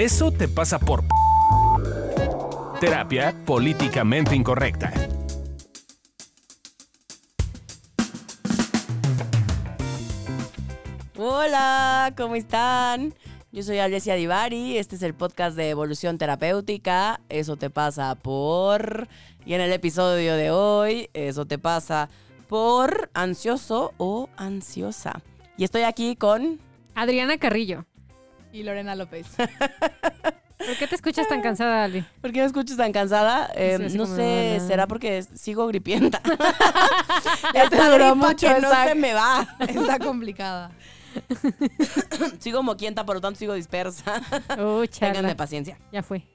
Eso 0.00 0.32
te 0.32 0.48
pasa 0.48 0.78
por 0.78 1.04
terapia 2.80 3.36
políticamente 3.44 4.34
incorrecta. 4.34 4.90
Hola, 11.18 12.14
¿cómo 12.16 12.34
están? 12.34 13.12
Yo 13.52 13.62
soy 13.62 13.78
Alessia 13.78 14.14
Divari, 14.14 14.78
este 14.78 14.96
es 14.96 15.02
el 15.02 15.12
podcast 15.12 15.54
de 15.54 15.68
Evolución 15.68 16.16
Terapéutica, 16.16 17.20
eso 17.28 17.56
te 17.56 17.68
pasa 17.68 18.14
por... 18.14 19.06
Y 19.44 19.52
en 19.52 19.60
el 19.60 19.70
episodio 19.70 20.34
de 20.34 20.50
hoy, 20.50 21.10
eso 21.12 21.44
te 21.44 21.58
pasa 21.58 22.08
por 22.48 23.10
ansioso 23.12 23.92
o 23.98 24.30
ansiosa. 24.38 25.20
Y 25.58 25.64
estoy 25.64 25.82
aquí 25.82 26.16
con... 26.16 26.58
Adriana 26.94 27.36
Carrillo. 27.36 27.84
Y 28.52 28.62
Lorena 28.62 28.94
López. 28.94 29.26
¿Por 30.58 30.76
qué 30.76 30.86
te 30.86 30.94
escuchas 30.94 31.26
tan 31.26 31.40
cansada, 31.40 31.84
Ali? 31.84 32.04
¿Por 32.20 32.32
qué 32.32 32.40
me 32.40 32.46
escuchas 32.46 32.76
tan 32.76 32.92
cansada? 32.92 33.50
Eh, 33.54 33.76
Sí, 33.78 33.84
así 33.86 33.96
no 33.98 34.06
sé, 34.06 34.60
será 34.66 34.86
porque 34.86 35.22
sigo 35.22 35.66
gripienta. 35.66 36.20
Ya 37.54 37.68
te 37.68 37.76
Esta 37.76 37.90
duró 37.90 38.14
mucho 38.14 38.46
que 38.46 38.60
no 38.60 38.70
se 38.84 38.94
me 38.94 39.14
va. 39.14 39.46
Está 39.66 39.98
complicada. 39.98 40.70
Sigo 42.38 42.62
moquienta, 42.62 43.04
por 43.04 43.16
lo 43.16 43.20
tanto 43.20 43.38
sigo 43.38 43.54
dispersa. 43.54 44.20
Charla. 44.48 44.86
Ténganme 44.88 45.34
paciencia. 45.34 45.78
Ya 45.92 46.02
fue. 46.02 46.26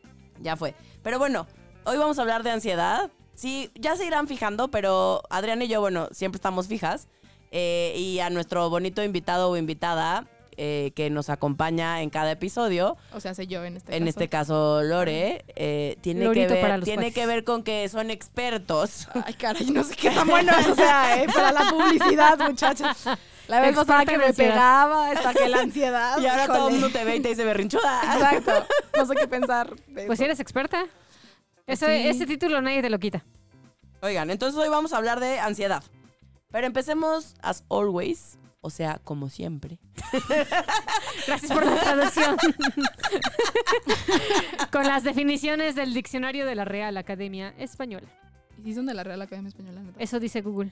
Ya 0.41 0.55
fue. 0.55 0.73
Pero 1.03 1.19
bueno, 1.19 1.47
hoy 1.85 1.97
vamos 1.97 2.17
a 2.17 2.21
hablar 2.21 2.43
de 2.43 2.51
ansiedad. 2.51 3.11
Sí, 3.35 3.69
ya 3.75 3.95
se 3.95 4.05
irán 4.05 4.27
fijando, 4.27 4.69
pero 4.69 5.21
Adriana 5.29 5.65
y 5.65 5.67
yo, 5.67 5.81
bueno, 5.81 6.07
siempre 6.11 6.37
estamos 6.37 6.67
fijas. 6.67 7.07
Eh, 7.51 7.93
y 7.97 8.19
a 8.19 8.29
nuestro 8.29 8.69
bonito 8.69 9.03
invitado 9.03 9.49
o 9.49 9.57
invitada 9.57 10.25
eh, 10.57 10.91
que 10.95 11.09
nos 11.09 11.29
acompaña 11.29 12.01
en 12.01 12.09
cada 12.09 12.31
episodio, 12.31 12.97
O 13.13 13.19
sea, 13.19 13.33
soy 13.33 13.47
yo 13.47 13.63
en 13.63 13.77
este 13.77 13.95
en 13.95 14.03
caso. 14.03 14.09
este 14.09 14.29
caso 14.29 14.83
Lore, 14.83 15.45
eh, 15.55 15.97
tiene, 16.01 16.31
que 16.31 16.45
para 16.47 16.61
ver, 16.69 16.79
los 16.79 16.85
tiene 16.85 17.11
que 17.13 17.25
ver 17.25 17.43
con 17.43 17.63
que 17.63 17.87
son 17.89 18.09
expertos. 18.11 19.07
Ay, 19.25 19.33
caray, 19.35 19.65
no 19.71 19.83
sé 19.83 19.95
qué 19.95 20.11
tan 20.11 20.27
bueno 20.27 20.51
eso 20.59 20.75
sea, 20.75 21.21
¿eh? 21.23 21.27
Para 21.33 21.51
la 21.51 21.69
publicidad, 21.69 22.37
muchachos. 22.39 22.87
La 23.47 23.61
vez 23.61 23.75
pasada 23.75 24.05
que 24.05 24.15
en 24.15 24.21
me 24.21 24.33
pegaba, 24.33 25.11
esta 25.11 25.33
que 25.33 25.47
la 25.47 25.59
ansiedad. 25.59 26.17
y 26.19 26.25
ahora 26.25 26.47
todo 26.47 26.67
el 26.69 26.73
mundo 26.73 26.89
te 26.89 27.03
ve 27.03 27.17
y 27.17 27.19
te 27.21 27.29
dice 27.29 27.43
berrinchuda. 27.45 28.01
Exacto. 28.15 28.65
No 28.97 29.05
sé 29.05 29.13
qué 29.15 29.27
pensar. 29.27 29.75
de 29.87 30.05
Pues 30.07 30.19
eso. 30.19 30.25
eres 30.25 30.39
experta. 30.39 30.85
Ese, 31.67 31.85
Sí. 32.01 32.07
ese 32.09 32.25
título 32.25 32.61
nadie 32.61 32.81
te 32.81 32.89
lo 32.89 32.97
quita. 32.99 33.23
Oigan, 34.01 34.29
entonces 34.31 34.59
hoy 34.59 34.69
vamos 34.69 34.93
a 34.93 34.97
hablar 34.97 35.19
de 35.19 35.39
ansiedad. 35.39 35.83
Pero 36.51 36.67
empecemos, 36.67 37.35
as 37.41 37.63
always, 37.69 38.37
o 38.65 38.69
sea, 38.71 38.99
como 39.03 39.29
siempre. 39.29 39.77
Gracias 41.27 41.51
por 41.51 41.63
la 41.65 41.75
traducción. 41.81 42.35
Con 44.71 44.85
las 44.87 45.03
definiciones 45.03 45.75
del 45.75 45.93
diccionario 45.93 46.45
de 46.45 46.55
la 46.55 46.65
Real 46.65 46.97
Academia 46.97 47.53
Española. 47.57 48.07
¿Y 48.59 48.63
si 48.63 48.73
son 48.73 48.85
de 48.85 48.93
la 48.93 49.03
Real 49.03 49.21
Academia 49.21 49.49
Española? 49.49 49.81
Eso 49.99 50.19
dice 50.19 50.41
Google. 50.41 50.71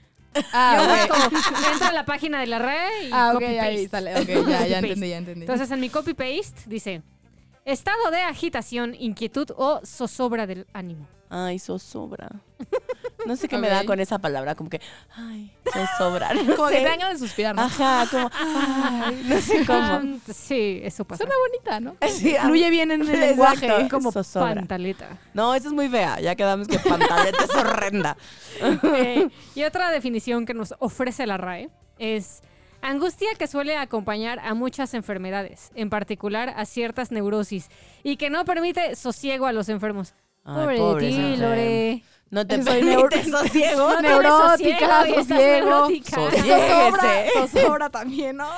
Ah, 0.52 1.06
Yo 1.08 1.14
ok. 1.14 1.24
como 1.32 1.68
entro 1.72 1.88
a 1.88 1.92
la 1.94 2.06
página 2.06 2.40
de 2.40 2.48
la 2.48 2.60
RAE 2.60 3.06
y 3.06 3.10
Ah, 3.14 3.28
ok, 3.30 3.34
copy 3.34 3.46
ahí 3.46 3.88
paste. 3.88 3.90
sale. 3.90 4.20
Ok, 4.42 4.48
ya, 4.50 4.68
ya 4.68 4.80
entendí, 4.80 5.10
ya 5.10 5.18
entendí. 5.18 5.42
Entonces 5.42 5.70
en 5.70 5.80
mi 5.80 5.90
copy 5.90 6.14
paste 6.16 6.62
dice 6.66 7.04
estado 7.66 8.10
de 8.12 8.22
agitación, 8.22 8.96
inquietud 8.98 9.52
o 9.56 9.82
zozobra 9.86 10.48
del 10.48 10.66
ánimo. 10.74 11.08
Ay, 11.30 11.60
zozobra. 11.60 12.30
No 13.26 13.36
sé 13.36 13.48
qué 13.48 13.58
me 13.58 13.70
da 13.70 13.86
con 13.86 14.00
esa 14.00 14.20
palabra, 14.20 14.56
como 14.56 14.70
que, 14.70 14.82
ay, 15.16 15.52
zozobra. 15.72 16.34
No 16.34 16.56
Como 16.56 16.68
sé. 16.70 16.76
que 16.76 16.82
te 16.82 16.90
dan 16.90 17.00
ganas 17.00 17.20
de 17.20 17.26
suspirar, 17.28 17.56
¿no? 17.56 17.62
Ajá, 17.64 18.06
como, 18.12 18.30
ay, 18.34 19.24
no 19.28 19.40
sé 19.42 19.64
cómo. 19.68 19.80
Ah, 19.80 20.02
Sí, 20.34 20.82
eso 20.84 21.06
pasa. 21.06 21.24
Suena 21.24 21.36
bonita, 21.48 21.80
¿no? 21.80 21.96
Sí, 22.10 22.36
Fluye 22.42 22.70
bien 22.70 22.92
en 22.92 23.02
el 23.02 23.10
Exacto. 23.24 23.62
lenguaje. 23.62 23.90
como 23.90 24.12
zozobra. 24.12 24.56
pantaleta. 24.56 25.18
No, 25.34 25.56
esa 25.56 25.68
es 25.68 25.74
muy 25.74 25.88
fea. 25.90 26.20
Ya 26.20 26.36
quedamos 26.36 26.68
que 26.68 26.80
pantaleta 26.80 27.44
es 27.44 27.56
horrenda. 27.56 28.18
Eh, 28.62 29.30
y 29.56 29.64
otra 29.64 29.90
definición 29.92 30.46
que 30.46 30.54
nos 30.54 30.74
ofrece 30.80 31.26
la 31.26 31.38
RAE 31.38 31.70
es 32.00 32.42
angustia 32.82 33.30
que 33.38 33.48
suele 33.48 33.78
acompañar 33.78 34.40
a 34.40 34.54
muchas 34.54 34.94
enfermedades, 34.94 35.72
en 35.76 35.90
particular 35.90 36.54
a 36.58 36.66
ciertas 36.66 37.12
neurosis, 37.12 37.70
y 38.04 38.18
que 38.18 38.30
no 38.30 38.44
permite 38.46 38.96
sosiego 38.96 39.46
a 39.46 39.54
los 39.54 39.70
enfermos. 39.70 40.14
Ay, 40.44 40.54
Pobre 40.56 40.74
de 40.74 40.80
pobres 40.80 41.16
ti. 41.16 41.36
Lore. 41.38 42.04
No 42.34 42.48
te 42.48 42.56
Soy 42.64 42.82
permite 42.84 43.24
sosiego. 43.32 43.90
No 43.94 44.02
Neurótica, 44.02 44.50
sosiego 44.58 45.06
y 45.06 45.10
estás 45.12 45.28
sosiego. 45.28 45.66
neurótica. 45.70 46.16
Sosiego. 46.16 46.68
Zozobra, 46.68 47.26
Ese. 47.26 47.48
zozobra 47.48 47.90
también, 47.90 48.38
¿no? 48.38 48.50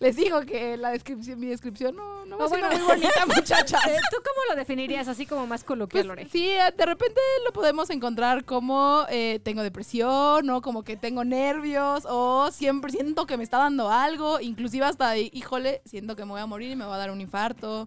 Les 0.00 0.16
digo 0.16 0.40
que 0.42 0.76
la 0.76 0.90
descripción, 0.90 1.38
mi 1.38 1.46
descripción 1.46 1.94
no, 1.94 2.24
no 2.26 2.38
va 2.38 2.46
Ah, 2.46 2.48
siendo 2.48 2.66
bueno. 2.68 2.84
muy 2.84 2.96
bonita, 2.96 3.26
muchachas. 3.26 3.86
Eh, 3.86 3.96
¿Tú 4.10 4.16
cómo 4.16 4.40
lo 4.50 4.56
definirías 4.56 5.06
así 5.08 5.26
como 5.26 5.46
más 5.46 5.62
coloquial, 5.62 6.06
Pues, 6.06 6.18
Lore? 6.18 6.28
sí, 6.30 6.48
eh, 6.48 6.72
de 6.76 6.86
repente 6.86 7.20
lo 7.44 7.52
podemos 7.52 7.88
encontrar 7.90 8.44
como 8.44 9.04
eh, 9.10 9.40
tengo 9.44 9.62
depresión 9.62 10.48
o 10.50 10.60
como 10.62 10.82
que 10.82 10.96
tengo 10.96 11.22
nervios 11.24 12.04
o 12.08 12.50
siempre 12.50 12.90
siento 12.90 13.26
que 13.26 13.36
me 13.36 13.44
está 13.44 13.58
dando 13.58 13.90
algo, 13.90 14.40
inclusive 14.40 14.86
hasta, 14.86 15.16
híjole, 15.18 15.82
siento 15.84 16.16
que 16.16 16.24
me 16.24 16.32
voy 16.32 16.40
a 16.40 16.46
morir 16.46 16.70
y 16.70 16.76
me 16.76 16.84
va 16.86 16.94
a 16.96 16.98
dar 16.98 17.10
un 17.10 17.20
infarto, 17.20 17.86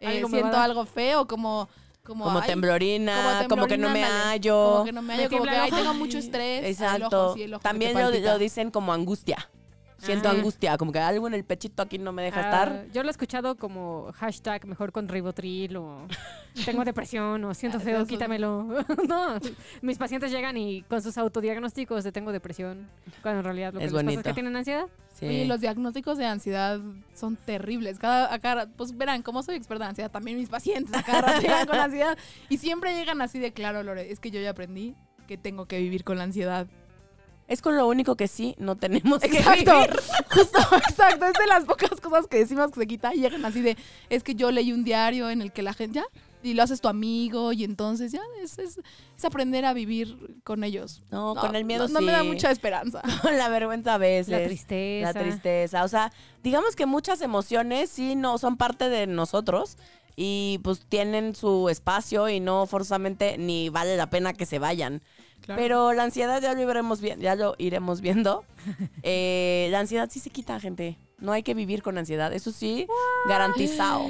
eh, 0.00 0.08
Algo 0.08 0.28
me 0.28 0.38
siento 0.38 0.58
algo 0.58 0.84
feo, 0.84 1.26
como... 1.26 1.68
Como, 2.04 2.24
Como 2.24 2.40
ay, 2.40 2.46
temblorina, 2.48 3.46
como, 3.48 3.66
que 3.68 3.78
no 3.78 3.88
me 3.90 4.02
hallo. 4.02 4.72
Como 4.72 4.84
que 4.84 4.92
no 4.92 5.02
me 5.02 5.16
Me 5.16 5.22
hallo, 5.22 5.30
como 5.30 5.44
que 5.44 5.50
ay, 5.50 5.70
tengo 5.70 5.94
mucho 5.94 6.18
estrés. 6.18 6.64
Exacto. 6.64 7.06
el 7.06 7.14
ojo, 7.14 7.34
sí, 7.34 7.42
el 7.44 7.54
ojo 7.54 7.62
También 7.62 7.94
lo, 7.94 8.10
lo 8.10 8.38
dicen 8.38 8.72
como 8.72 8.92
angustia. 8.92 9.48
Siento 10.04 10.28
Ah. 10.28 10.32
angustia, 10.32 10.76
como 10.78 10.90
que 10.90 10.98
algo 10.98 11.28
en 11.28 11.34
el 11.34 11.44
pechito 11.44 11.82
aquí 11.82 11.96
no 11.98 12.12
me 12.12 12.22
deja 12.24 12.40
Ah, 12.40 12.44
estar. 12.44 12.86
Yo 12.92 13.02
lo 13.02 13.08
he 13.08 13.12
escuchado 13.12 13.56
como 13.56 14.10
hashtag 14.14 14.66
mejor 14.66 14.90
con 14.90 15.06
ribotril 15.08 15.76
o 15.76 16.06
tengo 16.82 16.84
depresión 16.84 17.44
o 17.44 17.54
siento 17.54 17.78
feo, 17.80 17.98
Eso. 17.98 18.06
quítamelo. 18.06 18.66
no, 19.08 19.38
mis 19.80 19.98
pacientes 19.98 20.32
llegan 20.32 20.56
y 20.56 20.82
con 20.82 21.00
sus 21.02 21.16
autodiagnósticos 21.18 22.02
de 22.04 22.10
tengo 22.12 22.32
depresión, 22.32 22.88
cuando 23.22 23.40
en 23.40 23.44
realidad 23.44 23.72
lo 23.72 23.78
que 23.78 23.86
Es 23.86 23.92
les 23.92 24.02
pasa 24.04 24.16
es 24.18 24.22
que 24.24 24.32
tienen 24.34 24.56
ansiedad. 24.56 24.86
Sí. 25.14 25.26
Oye, 25.26 25.44
los 25.46 25.60
diagnósticos 25.60 26.18
de 26.18 26.26
ansiedad 26.26 26.80
son 27.14 27.36
terribles. 27.36 27.98
Cada, 27.98 28.32
a 28.34 28.38
cada- 28.40 28.66
pues 28.66 28.96
verán, 28.96 29.22
como 29.22 29.42
soy 29.42 29.54
experta 29.56 29.84
en 29.84 29.90
ansiedad, 29.90 30.10
también 30.10 30.36
mis 30.36 30.48
pacientes 30.48 30.92
a 30.94 31.02
cada 31.04 31.20
rato 31.22 31.40
llegan 31.42 31.66
con 31.66 31.78
ansiedad 31.78 32.18
y 32.48 32.56
siempre 32.58 32.94
llegan 32.96 33.20
así 33.22 33.38
de 33.38 33.52
claro, 33.52 33.82
Lore, 33.82 34.10
es 34.10 34.18
que 34.20 34.30
yo 34.32 34.40
ya 34.40 34.50
aprendí 34.50 34.94
que 35.28 35.38
tengo 35.38 35.66
que 35.66 35.78
vivir 35.78 36.02
con 36.02 36.18
la 36.18 36.24
ansiedad. 36.24 36.66
Es 37.48 37.60
con 37.60 37.76
lo 37.76 37.86
único 37.86 38.16
que 38.16 38.28
sí 38.28 38.54
no 38.58 38.76
tenemos 38.76 39.20
que 39.20 39.28
vivir. 39.28 39.90
justo, 40.30 40.58
exacto. 40.76 41.26
Es 41.26 41.34
de 41.34 41.46
las 41.46 41.64
pocas 41.64 42.00
cosas 42.00 42.26
que 42.26 42.38
decimos 42.38 42.70
que 42.70 42.80
se 42.80 42.86
quita 42.86 43.14
y 43.14 43.20
llegan 43.20 43.44
así 43.44 43.60
de, 43.60 43.76
es 44.10 44.22
que 44.22 44.34
yo 44.34 44.50
leí 44.50 44.72
un 44.72 44.84
diario 44.84 45.28
en 45.28 45.42
el 45.42 45.52
que 45.52 45.62
la 45.62 45.74
gente 45.74 45.96
ya, 45.96 46.04
y 46.42 46.54
lo 46.54 46.62
haces 46.62 46.80
tu 46.80 46.88
amigo 46.88 47.52
y 47.52 47.64
entonces 47.64 48.12
ya 48.12 48.20
es, 48.42 48.58
es, 48.58 48.80
es 49.16 49.24
aprender 49.24 49.64
a 49.64 49.72
vivir 49.72 50.40
con 50.44 50.64
ellos. 50.64 51.02
No, 51.10 51.34
con 51.34 51.54
el 51.54 51.64
miedo 51.64 51.88
no, 51.88 51.94
no 51.94 52.00
me 52.00 52.12
da 52.12 52.24
mucha 52.24 52.50
esperanza. 52.50 53.02
Con 53.22 53.36
la 53.38 53.48
vergüenza 53.48 53.94
a 53.94 53.98
veces. 53.98 54.28
La 54.28 54.44
tristeza. 54.44 55.12
La 55.12 55.20
tristeza. 55.20 55.84
O 55.84 55.88
sea, 55.88 56.12
digamos 56.42 56.74
que 56.74 56.86
muchas 56.86 57.20
emociones 57.20 57.90
sí 57.90 58.16
no 58.16 58.38
son 58.38 58.56
parte 58.56 58.88
de 58.88 59.06
nosotros 59.06 59.76
y 60.16 60.60
pues 60.62 60.84
tienen 60.88 61.34
su 61.34 61.68
espacio 61.68 62.28
y 62.28 62.40
no 62.40 62.66
forzosamente 62.66 63.38
ni 63.38 63.68
vale 63.68 63.96
la 63.96 64.10
pena 64.10 64.32
que 64.32 64.46
se 64.46 64.58
vayan. 64.58 65.02
Pero 65.46 65.92
la 65.92 66.04
ansiedad 66.04 66.40
ya 66.40 66.54
lo 66.54 66.62
iremos, 66.70 67.00
vi- 67.00 67.16
ya 67.18 67.34
lo 67.34 67.54
iremos 67.58 68.00
viendo. 68.00 68.44
Eh, 69.02 69.68
la 69.70 69.80
ansiedad 69.80 70.08
sí 70.10 70.20
se 70.20 70.30
quita, 70.30 70.58
gente. 70.60 70.96
No 71.18 71.32
hay 71.32 71.42
que 71.42 71.54
vivir 71.54 71.82
con 71.82 71.98
ansiedad. 71.98 72.32
Eso 72.32 72.52
sí, 72.52 72.86
garantizado. 73.28 74.08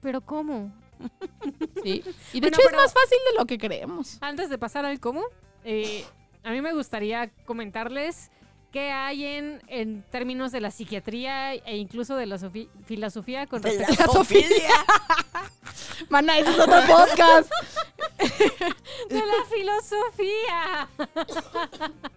Pero 0.00 0.20
¿cómo? 0.20 0.72
Sí. 1.82 2.02
Y 2.32 2.40
Bueno, 2.40 2.56
de 2.56 2.62
hecho 2.62 2.68
es 2.70 2.72
más 2.76 2.92
fácil 2.92 3.18
de 3.30 3.38
lo 3.38 3.46
que 3.46 3.58
creemos. 3.58 4.18
Antes 4.20 4.48
de 4.50 4.58
pasar 4.58 4.84
al 4.84 4.98
cómo, 4.98 5.22
eh, 5.64 6.04
a 6.42 6.50
mí 6.50 6.60
me 6.62 6.72
gustaría 6.72 7.30
comentarles 7.44 8.30
qué 8.72 8.90
hay 8.90 9.24
en, 9.24 9.62
en 9.68 10.02
términos 10.10 10.52
de 10.52 10.60
la 10.60 10.70
psiquiatría 10.70 11.54
e 11.54 11.76
incluso 11.76 12.16
de 12.16 12.26
la 12.26 12.38
filosofía 12.86 13.46
con 13.46 13.62
De 13.62 13.78
la 13.78 13.86
respecto 13.86 14.12
zoofilia. 14.12 14.70
Mana, 16.10 16.38
es 16.38 16.48
otro 16.48 16.66
podcast. 16.86 17.50
De 18.18 19.18
la 19.18 19.44
filosofía. 19.50 20.88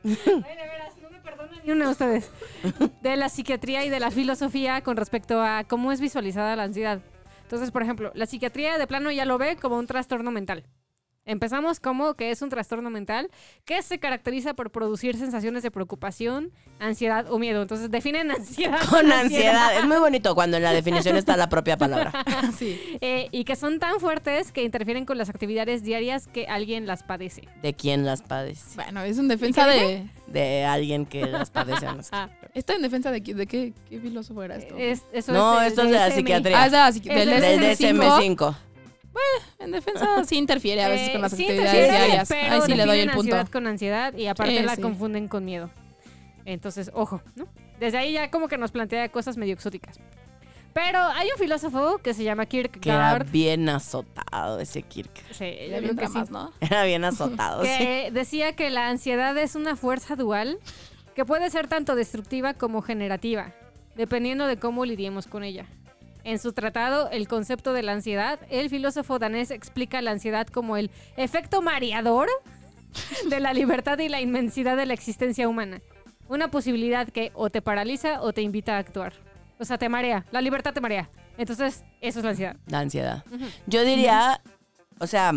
No 0.04 0.44
me 0.46 1.64
ni 1.64 1.72
una 1.72 1.86
de 1.86 1.92
ustedes. 1.92 2.32
De 3.02 3.16
la 3.16 3.30
psiquiatría 3.30 3.86
y 3.86 3.90
de 3.90 4.00
la 4.00 4.12
filosofía 4.12 4.82
con 4.82 4.98
respecto 4.98 5.42
a 5.42 5.64
cómo 5.66 5.92
es 5.92 6.00
visualizada 6.00 6.56
la 6.56 6.64
ansiedad. 6.64 7.02
Entonces, 7.44 7.72
por 7.72 7.82
ejemplo, 7.82 8.12
la 8.14 8.26
psiquiatría 8.26 8.78
de 8.78 8.88
plano 8.88 9.12
ya 9.12 9.26
lo 9.26 9.38
ve 9.38 9.58
como 9.58 9.78
un 9.78 9.88
trastorno 9.88 10.32
mental. 10.32 10.64
Empezamos 11.30 11.80
como 11.80 12.16
que 12.16 12.32
es 12.32 12.42
un 12.42 12.50
trastorno 12.50 12.90
mental 12.90 13.30
que 13.66 13.82
se 13.82 14.00
caracteriza 14.00 14.54
por 14.56 14.72
producir 14.72 15.16
sensaciones 15.16 15.62
de 15.64 15.72
preocupación, 15.72 16.52
ansiedad 16.80 17.32
o 17.32 17.38
miedo. 17.40 17.62
Entonces 17.62 17.92
definen 17.92 18.32
ansiedad 18.32 18.80
Con 18.90 19.12
ansiedad. 19.12 19.78
Es 19.78 19.86
muy 19.86 19.98
bonito 19.98 20.34
cuando 20.36 20.58
en 20.58 20.64
la 20.64 20.74
definición 20.74 21.16
está 21.18 21.38
la 21.38 21.50
propia 21.50 21.78
palabra. 21.78 22.12
Sí. 22.58 22.80
Eh, 23.02 23.28
y 23.32 23.44
que 23.44 23.56
son 23.56 23.80
tan 23.80 24.00
fuertes 24.00 24.52
que 24.52 24.64
interfieren 24.64 25.06
con 25.06 25.18
las 25.18 25.30
actividades 25.30 25.84
diarias 25.84 26.28
que 26.28 26.48
alguien 26.48 26.88
las 26.88 27.04
padece. 27.04 27.48
¿De 27.62 27.74
quién 27.74 28.06
las 28.06 28.22
padece? 28.22 28.76
Bueno, 28.76 29.02
es 29.04 29.18
en 29.18 29.28
defensa 29.28 29.68
de... 29.68 30.10
De 30.28 30.66
alguien 30.66 31.06
que 31.06 31.26
las 31.26 31.50
padece. 31.52 31.86
no 31.86 32.02
sé. 32.04 32.10
Ah, 32.12 32.30
¿Está 32.54 32.74
en 32.74 32.82
defensa 32.82 33.12
de, 33.12 33.22
qué- 33.22 33.34
de 33.34 33.46
qué, 33.48 33.74
qué 33.90 34.00
filósofo 34.00 34.42
era 34.44 34.56
esto? 34.58 34.76
Es- 34.78 35.04
eso 35.14 35.32
No, 35.34 35.62
es 35.62 35.70
esto 35.70 35.84
es 35.84 35.92
de 35.92 35.98
la 35.98 36.12
psiquiatría. 36.12 36.62
Ah, 36.62 36.66
es 36.66 36.72
de 36.72 36.78
la 36.78 36.90
psiqui- 36.92 37.12
Es 37.12 37.26
del 37.26 37.42
del 37.42 37.60
Del 37.60 37.78
DSM-5. 37.78 38.56
DSM-5. 39.20 39.64
En 39.66 39.72
defensa 39.72 40.24
sí 40.26 40.38
interfiere 40.38 40.84
a 40.84 40.90
veces 40.90 41.10
Eh, 41.10 41.12
con 41.14 41.22
las 41.22 41.32
sí 41.32 41.44
actividades 41.44 41.90
diarias. 41.90 42.30
Pero 42.30 42.54
Ahí 42.56 42.62
sí 42.66 42.74
le 42.76 42.86
doy 42.86 43.00
el 43.00 43.08
punto. 43.12 43.20
ansiedad 43.22 43.48
con 43.50 43.68
ansiedad 43.68 44.14
y 44.16 44.28
aparte 44.28 44.58
Sí, 44.58 44.64
la 44.64 44.76
sí. 44.76 44.82
confunden 44.82 45.28
con 45.28 45.46
miedo. 45.46 45.70
Entonces, 46.46 46.92
ojo, 46.94 47.22
¿no? 47.36 47.48
Desde 47.80 47.98
ahí 47.98 48.14
ya 48.14 48.32
como 48.32 48.48
que 48.48 48.58
nos 48.58 48.72
plantea 48.72 49.10
cosas 49.10 49.38
medio 49.38 49.54
exóticas. 49.54 50.00
Pero 50.74 51.00
hay 51.00 51.28
un 51.34 51.40
filósofo 51.40 51.98
que 51.98 52.14
se 52.14 52.24
llama 52.24 52.46
Que 52.46 52.60
era 52.60 52.70
Kierkegaard. 52.70 53.30
bien 53.32 53.68
azotado 53.70 54.60
ese 54.60 54.84
Kirk. 54.84 55.10
Sí, 55.32 55.46
yo 55.46 55.68
Ya 55.68 55.78
creo 55.78 55.82
bien 55.82 55.98
que 55.98 56.06
sí. 56.08 56.14
dramas, 56.14 56.30
¿no? 56.30 56.52
Era 56.62 56.84
bien 56.84 57.04
azotado, 57.04 57.64
sí. 57.64 57.70
que 57.78 58.10
decía 58.14 58.56
que 58.56 58.70
la 58.70 58.88
ansiedad 58.90 59.36
es 59.38 59.56
una 59.56 59.76
fuerza 59.76 60.16
dual 60.16 60.60
que 61.16 61.26
puede 61.26 61.50
ser 61.50 61.68
tanto 61.68 61.96
destructiva 61.96 62.54
como 62.54 62.82
generativa, 62.82 63.52
dependiendo 63.96 64.46
de 64.48 64.58
cómo 64.58 64.86
lidiemos 64.86 65.26
con 65.28 65.44
ella. 65.44 65.66
En 66.24 66.40
su 66.40 66.54
tratado, 66.54 67.10
El 67.12 67.28
concepto 67.28 67.74
de 67.74 67.84
la 67.84 67.94
ansiedad, 67.94 68.40
el 68.50 68.70
filósofo 68.70 69.20
danés 69.20 69.52
explica 69.52 70.02
la 70.02 70.12
ansiedad 70.12 70.48
como 70.48 70.78
el 70.78 70.92
efecto 71.18 71.62
mareador 71.62 72.28
de 73.30 73.40
la 73.40 73.54
libertad 73.54 73.98
y 74.00 74.10
la 74.10 74.22
inmensidad 74.22 74.78
de 74.78 74.86
la 74.86 74.94
existencia 74.94 75.48
humana. 75.48 75.82
Una 76.28 76.52
posibilidad 76.52 77.08
que 77.08 77.32
o 77.34 77.50
te 77.50 77.62
paraliza 77.62 78.22
o 78.22 78.34
te 78.34 78.42
invita 78.42 78.76
a 78.76 78.80
actuar. 78.80 79.14
O 79.60 79.66
sea, 79.66 79.78
te 79.78 79.90
marea. 79.90 80.26
La 80.32 80.42
libertad 80.42 80.74
te 80.74 80.82
marea. 80.82 81.10
Entonces, 81.38 81.84
eso 82.02 82.20
es 82.20 82.26
la 82.26 82.32
ansiedad. 82.32 82.58
La 82.68 82.80
ansiedad. 82.80 83.24
Yo 83.66 83.84
diría, 83.84 84.42
o 85.00 85.08
sea, 85.08 85.32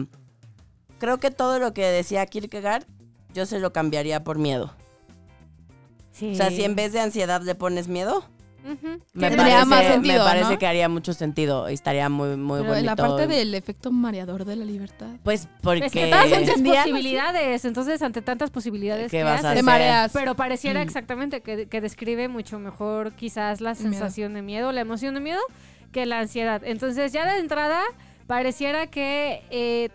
creo 0.99 1.19
que 1.19 1.31
todo 1.31 1.59
lo 1.59 1.73
que 1.73 1.85
decía 1.85 2.27
Kierkegaard, 2.27 2.85
yo 3.33 3.47
se 3.47 3.59
lo 3.59 3.73
cambiaría 3.73 4.23
por 4.23 4.39
miedo. 4.39 4.75
Sí. 6.11 6.33
O 6.33 6.35
sea, 6.35 6.51
si 6.51 6.65
en 6.65 6.75
vez 6.75 6.93
de 6.93 7.01
ansiedad 7.01 7.41
le 7.41 7.55
pones 7.55 7.89
miedo, 7.89 8.25
Me 9.13 9.31
parece, 9.31 9.65
más 9.67 9.85
sentido, 9.85 10.19
me 10.25 10.31
parece 10.31 10.53
¿no? 10.53 10.59
que 10.59 10.67
haría 10.67 10.89
mucho 10.89 11.13
sentido 11.13 11.69
y 11.71 11.75
estaría 11.75 12.09
muy, 12.09 12.37
muy 12.37 12.61
Pero 12.61 12.71
bonito. 12.75 12.87
la 12.87 12.97
parte 12.97 13.27
del 13.27 13.55
efecto 13.55 13.91
mareador 13.91 14.45
de 14.45 14.57
la 14.57 14.65
libertad. 14.65 15.09
Pues 15.23 15.49
porque... 15.61 15.87
Es 15.87 15.93
que 15.93 16.11
tantas 16.11 16.61
posibilidades, 16.63 17.65
entonces 17.65 18.03
ante 18.03 18.23
tantas 18.23 18.51
posibilidades 18.51 19.11
¿Qué 19.11 19.19
¿qué 19.19 19.25
vas 19.25 19.45
a 19.45 19.51
haces? 19.51 19.61
Te 19.61 19.63
mareas. 19.63 20.13
Pero 20.13 20.35
pareciera 20.35 20.81
Mm. 20.81 20.83
exactamente 20.85 21.41
que, 21.41 21.67
que 21.67 21.81
describe 21.81 22.29
mucho 22.29 22.59
mejor 22.59 23.13
quizás 23.13 23.61
la 23.61 23.71
miedo. 23.75 23.83
sensación 23.83 24.35
de 24.35 24.43
miedo, 24.43 24.73
la 24.73 24.81
emoción 24.81 25.15
de 25.15 25.21
miedo, 25.21 25.41
que 25.93 26.07
la 26.07 26.21
ansiedad. 26.21 26.63
Entonces 26.65 27.13
ya 27.13 27.31
de 27.31 27.39
entrada 27.41 27.83
pareciera 28.27 28.87
que 28.87 29.43
eh, 29.51 29.91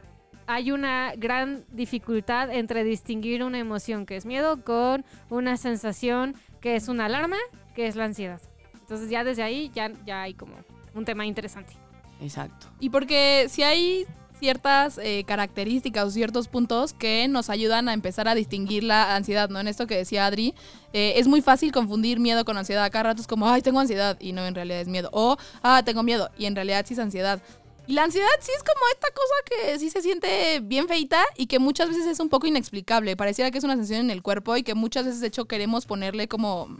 hay 0.45 0.71
una 0.71 1.13
gran 1.17 1.63
dificultad 1.71 2.51
entre 2.53 2.83
distinguir 2.83 3.43
una 3.43 3.59
emoción 3.59 4.05
que 4.05 4.15
es 4.15 4.25
miedo 4.25 4.63
con 4.63 5.03
una 5.29 5.57
sensación 5.57 6.35
que 6.61 6.75
es 6.75 6.87
una 6.87 7.05
alarma, 7.05 7.37
que 7.75 7.87
es 7.87 7.95
la 7.95 8.05
ansiedad. 8.05 8.41
Entonces 8.87 9.09
ya 9.09 9.25
desde 9.25 9.43
ahí 9.43 9.69
ya, 9.75 9.91
ya 10.05 10.21
hay 10.21 10.33
como 10.33 10.53
un 10.95 11.03
tema 11.03 11.25
interesante. 11.25 11.73
Exacto. 12.21 12.67
Y 12.79 12.89
porque 12.89 13.47
si 13.49 13.61
hay 13.61 14.07
ciertas 14.39 14.97
eh, 14.97 15.25
características 15.27 16.05
o 16.05 16.11
ciertos 16.11 16.47
puntos 16.47 16.93
que 16.93 17.27
nos 17.27 17.49
ayudan 17.49 17.89
a 17.89 17.93
empezar 17.93 18.29
a 18.29 18.35
distinguir 18.35 18.85
la 18.85 19.15
ansiedad, 19.17 19.49
¿no? 19.49 19.59
En 19.59 19.67
esto 19.67 19.87
que 19.87 19.97
decía 19.97 20.25
Adri, 20.25 20.53
eh, 20.93 21.15
es 21.17 21.27
muy 21.27 21.41
fácil 21.41 21.73
confundir 21.73 22.19
miedo 22.21 22.45
con 22.45 22.57
ansiedad. 22.57 22.89
Cada 22.89 23.03
rato 23.03 23.21
es 23.21 23.27
como, 23.27 23.49
ay, 23.49 23.61
tengo 23.61 23.81
ansiedad 23.81 24.17
y 24.21 24.31
no, 24.31 24.45
en 24.45 24.55
realidad 24.55 24.79
es 24.79 24.87
miedo. 24.87 25.09
O, 25.11 25.35
ah, 25.63 25.83
tengo 25.83 26.01
miedo 26.01 26.29
y 26.37 26.45
en 26.45 26.55
realidad 26.55 26.85
sí 26.87 26.93
es 26.93 26.99
ansiedad. 26.99 27.41
Y 27.87 27.93
la 27.93 28.03
ansiedad 28.03 28.27
sí 28.39 28.51
es 28.55 28.63
como 28.63 28.81
esta 28.93 29.07
cosa 29.11 29.33
que 29.45 29.79
sí 29.79 29.89
se 29.89 30.01
siente 30.01 30.59
bien 30.61 30.87
feita 30.87 31.23
y 31.37 31.47
que 31.47 31.57
muchas 31.57 31.89
veces 31.89 32.05
es 32.05 32.19
un 32.19 32.29
poco 32.29 32.47
inexplicable. 32.47 33.15
Pareciera 33.15 33.49
que 33.49 33.57
es 33.57 33.63
una 33.63 33.75
sensación 33.75 34.01
en 34.01 34.11
el 34.11 34.21
cuerpo 34.21 34.57
y 34.57 34.63
que 34.63 34.75
muchas 34.75 35.05
veces, 35.05 35.21
de 35.21 35.27
hecho, 35.27 35.45
queremos 35.45 35.85
ponerle 35.85 36.27
como... 36.27 36.77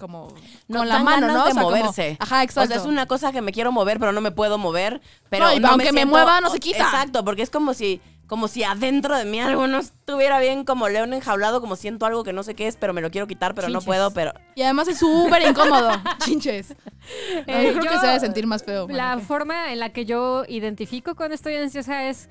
Como 0.00 0.28
No, 0.66 0.78
con 0.78 0.88
la 0.88 0.98
mano, 1.00 1.26
¿no? 1.26 1.34
de 1.34 1.40
O 1.40 1.44
sea, 1.44 1.52
como- 1.62 1.76
moverse. 1.76 2.16
ajá, 2.18 2.42
exacto. 2.42 2.64
O 2.64 2.72
sea, 2.72 2.76
es 2.82 2.88
una 2.88 3.04
cosa 3.06 3.32
que 3.32 3.42
me 3.42 3.52
quiero 3.52 3.70
mover, 3.70 4.00
pero 4.00 4.12
no 4.12 4.22
me 4.22 4.30
puedo 4.30 4.56
mover. 4.56 5.02
Pero 5.28 5.44
No, 5.44 5.52
y 5.54 5.60
no 5.60 5.68
aunque 5.68 5.92
me 5.92 6.00
siento- 6.00 6.10
mueva, 6.16 6.40
no 6.40 6.48
se 6.48 6.58
quita. 6.58 6.78
Exacto, 6.78 7.22
porque 7.22 7.42
es 7.42 7.50
como 7.50 7.74
si, 7.74 8.00
como 8.26 8.48
si 8.48 8.64
adentro 8.64 9.14
de 9.18 9.26
mí 9.26 9.40
algo 9.40 9.66
no 9.66 9.78
estuviera 9.78 10.38
bien 10.40 10.64
como 10.64 10.88
león 10.88 11.12
enjaulado, 11.12 11.60
como 11.60 11.76
siento 11.76 12.06
algo 12.06 12.24
que 12.24 12.32
no 12.32 12.42
sé 12.42 12.54
qué 12.54 12.66
es, 12.66 12.76
pero 12.76 12.94
me 12.94 13.02
lo 13.02 13.10
quiero 13.10 13.26
quitar, 13.26 13.54
pero 13.54 13.68
no 13.68 13.82
puedo, 13.82 14.10
pero... 14.12 14.32
Y 14.54 14.62
además 14.62 14.88
es 14.88 14.98
súper 14.98 15.42
incómodo. 15.46 15.90
Chinches. 16.24 16.70
Eh, 17.46 17.64
yo 17.74 17.78
creo 17.78 17.92
que 17.92 17.98
se 17.98 18.06
debe 18.06 18.20
sentir 18.20 18.46
más 18.46 18.62
feo. 18.64 18.88
La 18.88 19.14
Bueno, 19.14 19.28
forma 19.28 19.72
en 19.72 19.80
la 19.80 19.90
que 19.90 20.06
yo 20.06 20.44
identifico 20.48 21.14
cuando 21.14 21.34
estoy 21.34 21.56
ansiosa 21.56 22.04
es. 22.08 22.28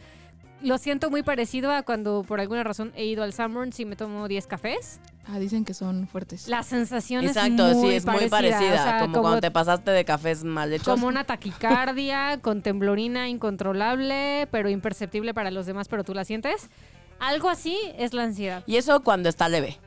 Lo 0.61 0.77
siento 0.77 1.09
muy 1.09 1.23
parecido 1.23 1.71
a 1.71 1.83
cuando 1.83 2.23
por 2.27 2.41
alguna 2.41 2.63
razón 2.63 2.91
he 2.95 3.05
ido 3.05 3.23
al 3.23 3.31
Sanborns 3.31 3.79
y 3.79 3.85
me 3.85 3.95
tomo 3.95 4.27
10 4.27 4.45
cafés. 4.47 4.99
Ah, 5.25 5.39
dicen 5.39 5.63
que 5.63 5.73
son 5.73 6.07
fuertes. 6.07 6.47
La 6.49 6.63
sensación 6.63 7.23
Exacto, 7.23 7.69
es 7.69 7.77
muy 7.77 7.89
sí, 7.89 7.95
es 7.95 8.05
muy 8.05 8.13
parecida. 8.27 8.29
parecida. 8.29 8.73
o 8.73 8.83
sea, 8.83 8.99
como, 8.99 9.21
cuando 9.21 9.41
te 9.41 9.51
pasaste 9.51 9.91
de 9.91 10.03
cafés 10.03 10.43
mal 10.43 10.73
hechos. 10.73 10.87
como 10.87 11.07
una 11.07 11.23
taquicardia 11.23 12.39
con 12.41 12.61
temblorina 12.61 13.29
incontrolable, 13.29 14.47
pero 14.51 14.69
imperceptible 14.69 15.33
para 15.33 15.49
los 15.49 15.65
demás, 15.65 15.87
pero 15.87 16.03
tú 16.03 16.13
la 16.13 16.25
sientes. 16.25 16.69
Algo 17.19 17.49
así 17.49 17.77
es 17.97 18.13
la 18.13 18.23
ansiedad. 18.23 18.63
Y 18.65 18.75
eso 18.77 19.01
cuando 19.01 19.29
está 19.29 19.47
leve. 19.47 19.77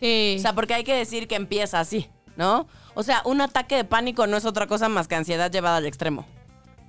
Sí. 0.00 0.36
O 0.38 0.40
sea, 0.40 0.54
porque 0.54 0.74
hay 0.74 0.84
que 0.84 0.94
decir 0.94 1.28
que 1.28 1.34
empieza 1.34 1.80
así, 1.80 2.08
¿no? 2.36 2.66
O 2.94 3.02
sea, 3.02 3.22
un 3.24 3.40
ataque 3.40 3.76
de 3.76 3.84
pánico 3.84 4.26
no 4.26 4.36
es 4.36 4.44
otra 4.44 4.66
cosa 4.66 4.88
más 4.88 5.06
que 5.08 5.14
ansiedad 5.16 5.50
llevada 5.50 5.78
al 5.78 5.86
extremo. 5.86 6.26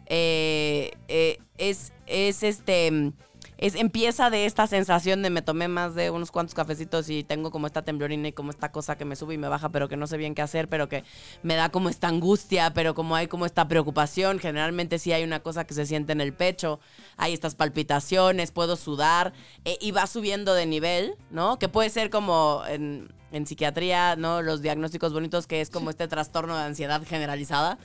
Eh, 0.07 0.91
eh, 1.07 1.39
es, 1.57 1.93
es 2.07 2.43
este. 2.43 3.13
Es, 3.57 3.75
empieza 3.75 4.29
de 4.29 4.45
esta 4.45 4.67
sensación 4.67 5.21
de 5.21 5.29
me 5.29 5.41
tomé 5.41 5.69
más 5.69 5.95
de 5.95 6.09
unos 6.09 6.29
cuantos 6.29 6.53
cafecitos 6.53 7.09
y 7.09 7.23
tengo 7.23 7.51
como 7.51 7.67
esta 7.67 7.83
temblorina 7.83 8.27
y 8.27 8.33
como 8.33 8.51
esta 8.51 8.73
cosa 8.73 8.97
que 8.97 9.05
me 9.05 9.15
sube 9.15 9.35
y 9.35 9.37
me 9.37 9.47
baja, 9.47 9.69
pero 9.69 9.87
que 9.87 9.95
no 9.95 10.07
sé 10.07 10.17
bien 10.17 10.35
qué 10.35 10.41
hacer, 10.41 10.67
pero 10.67 10.89
que 10.89 11.05
me 11.41 11.55
da 11.55 11.69
como 11.69 11.87
esta 11.87 12.09
angustia, 12.09 12.73
pero 12.73 12.93
como 12.93 13.15
hay 13.15 13.27
como 13.27 13.45
esta 13.45 13.69
preocupación, 13.69 14.39
generalmente 14.39 14.99
sí 14.99 15.13
hay 15.13 15.23
una 15.23 15.39
cosa 15.39 15.65
que 15.65 15.73
se 15.73 15.85
siente 15.85 16.11
en 16.11 16.19
el 16.19 16.33
pecho, 16.33 16.81
hay 17.15 17.31
estas 17.31 17.55
palpitaciones, 17.55 18.51
puedo 18.51 18.75
sudar 18.75 19.31
eh, 19.63 19.77
y 19.79 19.91
va 19.91 20.05
subiendo 20.05 20.53
de 20.53 20.65
nivel, 20.65 21.15
¿no? 21.31 21.57
Que 21.57 21.69
puede 21.69 21.89
ser 21.89 22.09
como 22.09 22.61
en, 22.67 23.07
en 23.31 23.45
psiquiatría, 23.45 24.17
¿no? 24.17 24.41
Los 24.41 24.63
diagnósticos 24.63 25.13
bonitos, 25.13 25.47
que 25.47 25.61
es 25.61 25.69
como 25.69 25.91
este 25.91 26.09
trastorno 26.09 26.57
de 26.57 26.63
ansiedad 26.63 27.01
generalizada 27.07 27.79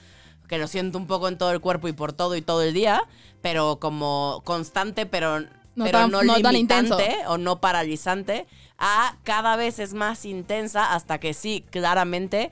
que 0.50 0.58
lo 0.58 0.66
siento 0.66 0.98
un 0.98 1.06
poco 1.06 1.28
en 1.28 1.38
todo 1.38 1.52
el 1.52 1.60
cuerpo 1.60 1.86
y 1.86 1.92
por 1.92 2.12
todo 2.12 2.34
y 2.34 2.42
todo 2.42 2.62
el 2.62 2.74
día, 2.74 3.04
pero 3.40 3.78
como 3.78 4.42
constante, 4.44 5.06
pero 5.06 5.38
No 5.76 5.84
pero 5.84 6.00
tan- 6.00 6.10
no, 6.10 6.22
no 6.24 6.40
tan 6.40 6.52
limitante 6.52 7.18
o 7.28 7.38
no 7.38 7.60
paralizante, 7.60 8.48
a 8.76 9.16
cada 9.22 9.54
vez 9.54 9.78
es 9.78 9.94
más 9.94 10.24
intensa 10.24 10.92
hasta 10.92 11.18
que 11.20 11.34
sí, 11.34 11.64
claramente, 11.70 12.50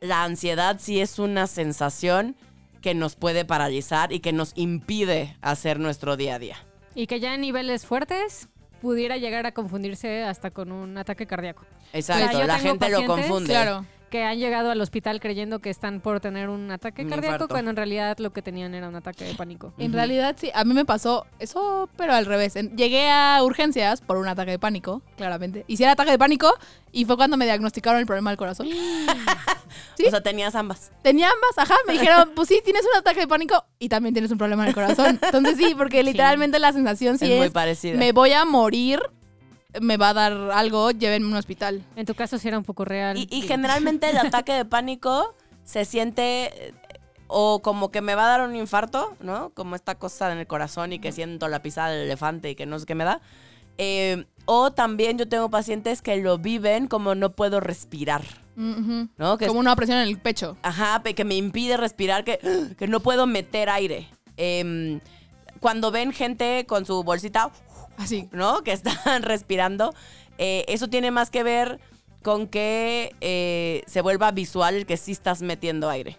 la 0.00 0.24
ansiedad 0.24 0.78
sí 0.80 1.00
es 1.00 1.20
una 1.20 1.46
sensación 1.46 2.34
que 2.82 2.94
nos 2.94 3.14
puede 3.14 3.44
paralizar 3.44 4.12
y 4.12 4.18
que 4.18 4.32
nos 4.32 4.52
impide 4.56 5.36
hacer 5.40 5.78
nuestro 5.78 6.16
día 6.16 6.34
a 6.34 6.38
día. 6.40 6.56
Y 6.96 7.06
que 7.06 7.20
ya 7.20 7.34
en 7.34 7.40
niveles 7.42 7.86
fuertes 7.86 8.48
pudiera 8.82 9.16
llegar 9.16 9.46
a 9.46 9.52
confundirse 9.52 10.24
hasta 10.24 10.50
con 10.50 10.72
un 10.72 10.98
ataque 10.98 11.26
cardíaco. 11.28 11.64
Exacto, 11.92 12.42
la 12.44 12.58
gente 12.58 12.88
lo 12.90 13.06
confunde. 13.06 13.50
Claro. 13.50 13.84
Que 14.10 14.24
han 14.24 14.38
llegado 14.38 14.70
al 14.70 14.80
hospital 14.80 15.20
creyendo 15.20 15.58
que 15.60 15.70
están 15.70 16.00
por 16.00 16.20
tener 16.20 16.48
un 16.48 16.70
ataque 16.70 17.02
Un 17.02 17.08
cardíaco 17.08 17.34
infarto. 17.34 17.48
cuando 17.48 17.70
en 17.70 17.76
realidad 17.76 18.18
lo 18.18 18.32
que 18.32 18.42
tenían 18.42 18.74
era 18.74 18.88
un 18.88 18.96
ataque 18.96 19.24
de 19.24 19.34
pánico. 19.34 19.72
En 19.78 19.92
realidad 19.92 20.36
sí, 20.38 20.50
a 20.54 20.64
mí 20.64 20.74
me 20.74 20.84
pasó 20.84 21.26
eso, 21.38 21.88
pero 21.96 22.12
al 22.12 22.26
revés. 22.26 22.54
Llegué 22.76 23.10
a 23.10 23.40
urgencias 23.42 24.00
por 24.00 24.16
un 24.16 24.28
ataque 24.28 24.52
de 24.52 24.58
pánico, 24.58 25.02
claramente. 25.16 25.64
Hice 25.68 25.84
el 25.84 25.90
ataque 25.90 26.10
de 26.10 26.18
pánico 26.18 26.52
y 26.92 27.04
fue 27.04 27.16
cuando 27.16 27.36
me 27.36 27.44
diagnosticaron 27.44 28.00
el 28.00 28.06
problema 28.06 28.30
del 28.30 28.38
corazón. 28.38 28.68
¿Sí? 29.96 30.04
O 30.06 30.10
sea, 30.10 30.22
tenías 30.22 30.54
ambas. 30.54 30.90
Tenía 31.02 31.26
ambas, 31.26 31.58
ajá. 31.58 31.76
Me 31.86 31.92
dijeron, 31.94 32.30
pues 32.34 32.48
sí, 32.48 32.60
tienes 32.64 32.82
un 32.82 32.98
ataque 32.98 33.20
de 33.20 33.28
pánico 33.28 33.64
y 33.78 33.88
también 33.88 34.14
tienes 34.14 34.30
un 34.30 34.38
problema 34.38 34.62
en 34.64 34.68
el 34.68 34.74
corazón. 34.74 35.18
Entonces 35.22 35.56
sí, 35.56 35.74
porque 35.76 36.02
literalmente 36.02 36.58
la 36.58 36.72
sensación 36.72 37.18
sí 37.18 37.26
es 37.26 37.38
es, 37.38 37.38
muy 37.38 37.50
parecida. 37.50 37.96
me 37.96 38.12
voy 38.12 38.32
a 38.32 38.44
morir, 38.44 39.00
me 39.80 39.96
va 39.96 40.10
a 40.10 40.14
dar 40.14 40.32
algo, 40.52 40.90
llévenme 40.90 41.26
a 41.26 41.30
un 41.30 41.36
hospital. 41.36 41.82
En 41.96 42.06
tu 42.06 42.14
caso 42.14 42.38
sí 42.38 42.48
era 42.48 42.58
un 42.58 42.64
poco 42.64 42.84
real. 42.84 43.16
Y, 43.18 43.42
generalmente 43.42 44.08
el 44.10 44.16
ataque 44.18 44.52
de 44.52 44.64
pánico 44.64 45.34
se 45.64 45.84
siente 45.84 46.68
eh, 46.68 46.74
o 47.26 47.60
como 47.60 47.90
que 47.90 48.00
me 48.00 48.14
va 48.14 48.24
a 48.24 48.38
dar 48.38 48.48
un 48.48 48.56
infarto, 48.56 49.16
¿no? 49.20 49.50
Como 49.50 49.76
esta 49.76 49.96
cosa 49.96 50.32
en 50.32 50.38
el 50.38 50.46
corazón 50.46 50.92
y 50.92 50.98
que 50.98 51.12
siento 51.12 51.48
la 51.48 51.62
pisada 51.62 51.90
del 51.90 52.04
elefante 52.06 52.50
y 52.50 52.54
que 52.54 52.64
no 52.66 52.78
sé 52.78 52.86
qué 52.86 52.94
me 52.94 53.04
da. 53.04 53.20
Eh, 53.76 54.24
o 54.46 54.72
también 54.72 55.18
yo 55.18 55.28
tengo 55.28 55.50
pacientes 55.50 56.00
que 56.00 56.16
lo 56.16 56.38
viven 56.38 56.88
como 56.88 57.14
no 57.14 57.32
puedo 57.32 57.60
respirar. 57.60 58.22
¿no? 58.56 59.38
Que 59.38 59.44
es- 59.44 59.48
Como 59.48 59.60
una 59.60 59.76
presión 59.76 59.98
en 59.98 60.08
el 60.08 60.18
pecho. 60.18 60.56
Ajá, 60.62 61.00
que 61.02 61.24
me 61.24 61.36
impide 61.36 61.76
respirar, 61.76 62.24
que, 62.24 62.40
que 62.78 62.88
no 62.88 63.00
puedo 63.00 63.26
meter 63.26 63.68
aire. 63.68 64.08
Em, 64.36 65.00
cuando 65.60 65.90
ven 65.90 66.12
gente 66.12 66.64
con 66.66 66.86
su 66.86 67.04
bolsita, 67.04 67.50
Así. 67.98 68.28
¿no? 68.32 68.62
Que 68.62 68.72
están 68.72 68.96
respirando, 69.22 69.94
eh, 70.38 70.64
eso 70.68 70.88
tiene 70.88 71.10
más 71.10 71.30
que 71.30 71.42
ver 71.42 71.78
con 72.22 72.46
que 72.46 73.14
eh, 73.20 73.82
se 73.86 74.00
vuelva 74.00 74.30
visual 74.32 74.74
el 74.74 74.86
que 74.86 74.96
sí 74.96 75.12
estás 75.12 75.42
metiendo 75.42 75.88
aire. 75.90 76.16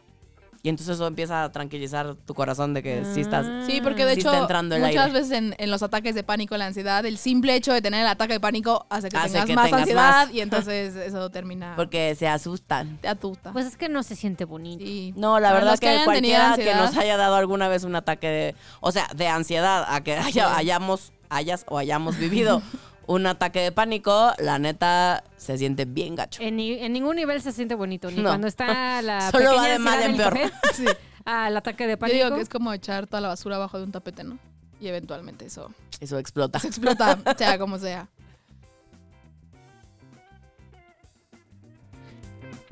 Y 0.62 0.68
entonces 0.68 0.96
eso 0.96 1.08
empieza 1.08 1.46
a 1.46 1.52
tranquilizar 1.54 2.16
tu 2.26 2.34
corazón 2.34 2.74
de 2.74 2.84
que 2.84 3.06
sí 3.14 3.22
estás... 3.22 3.46
Sí, 3.66 3.80
porque 3.82 4.04
de 4.04 4.16
Sí 4.16 4.20
hecho, 4.20 4.30
está 4.30 4.42
entrando 4.42 4.76
el 4.76 4.82
muchas 4.82 5.06
aire. 5.06 5.14
veces 5.18 5.32
en, 5.32 5.56
en 5.58 5.72
los 5.72 5.82
ataques 5.84 6.16
de 6.16 6.24
pánico, 6.24 6.58
la 6.58 6.66
ansiedad, 6.66 7.06
el 7.06 7.18
simple 7.18 7.56
hecho 7.56 7.72
de 7.72 7.82
tener 7.82 8.02
el 8.02 8.08
ataque 8.08 8.34
de 8.34 8.40
pánico 8.42 8.86
hace 8.90 9.08
que 9.08 9.16
Hace 9.16 9.30
tengas 9.32 9.46
que 9.46 9.56
más 9.56 9.66
tengas 9.68 9.80
ansiedad 9.84 10.26
más. 10.26 10.34
y 10.36 10.42
entonces 10.42 10.96
eso 10.98 11.30
termina. 11.30 11.76
Porque 11.78 12.14
se 12.16 12.28
asustan. 12.28 12.98
te 12.98 13.08
atusta. 13.08 13.54
Pues 13.54 13.68
es 13.68 13.78
que 13.78 13.88
no 13.88 14.04
se 14.04 14.18
siente 14.18 14.44
bonito. 14.44 14.84
Sí. 14.84 15.14
No, 15.16 15.40
la 15.40 15.48
Para 15.48 15.60
verdad 15.60 15.72
los 15.72 15.80
que, 15.80 15.86
tenido 15.88 16.04
cualquiera 16.06 16.56
que 16.58 16.76
nos 16.76 16.98
haya 16.98 17.16
dado 17.16 17.36
alguna 17.38 17.70
vez 17.70 17.86
un 17.86 17.96
ataque 17.96 18.28
de, 18.28 18.56
o 18.82 18.92
sea, 18.92 19.08
de 19.16 19.30
ansiedad, 19.30 19.86
a 19.88 20.02
que 20.04 20.18
haya- 20.18 20.58
hayamos, 20.58 21.14
hayas 21.30 21.66
o 21.68 21.78
hayamos 21.78 22.18
vivido 22.18 22.62
un 23.08 23.26
ataque 23.28 23.60
de 23.60 23.72
pánico, 23.72 24.34
la 24.38 24.60
neta 24.60 25.24
se 25.38 25.58
siente 25.58 25.86
bien 25.86 26.16
gacho. 26.16 26.42
En, 26.44 26.58
ni- 26.58 26.74
en 26.80 26.94
ningún 26.94 27.16
nivel 27.16 27.42
se 27.42 27.52
siente 27.52 27.74
bonito, 27.76 28.12
ni 28.12 28.18
No. 28.22 28.30
cuando 28.30 28.48
está 28.48 29.02
la 29.02 29.32
Solo 29.32 29.56
va 29.56 29.68
de 29.68 29.80
mal 29.80 30.02
en 30.04 30.18
peor. 30.18 30.34
café 30.34 30.52
Sí. 30.74 30.86
al 31.26 31.58
ataque 31.58 31.86
de 31.88 31.94
Yo 31.94 31.98
pánico. 32.00 32.24
digo 32.26 32.36
que 32.36 32.42
es 32.42 32.50
como 32.50 32.72
echar 32.74 33.08
toda 33.08 33.22
la 33.22 33.28
basura 33.30 33.56
abajo 33.56 33.78
de 33.78 33.84
un 33.86 33.92
tapete, 33.92 34.24
¿no? 34.24 34.38
Y 34.82 34.88
eventualmente 34.88 35.46
eso 35.46 35.72
Eso 36.00 36.18
explota. 36.20 36.60
se 36.60 36.68
explota, 36.68 37.18
sea 37.38 37.58
como 37.60 37.78
sea. 37.80 38.08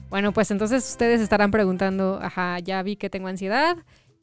Bueno, 0.10 0.32
pues 0.32 0.52
entonces 0.52 0.88
ustedes 0.90 1.20
estarán 1.20 1.52
preguntando, 1.52 2.20
ajá, 2.22 2.60
ya 2.60 2.82
vi 2.82 2.96
que 2.96 3.10
tengo 3.10 3.28
ansiedad, 3.28 3.76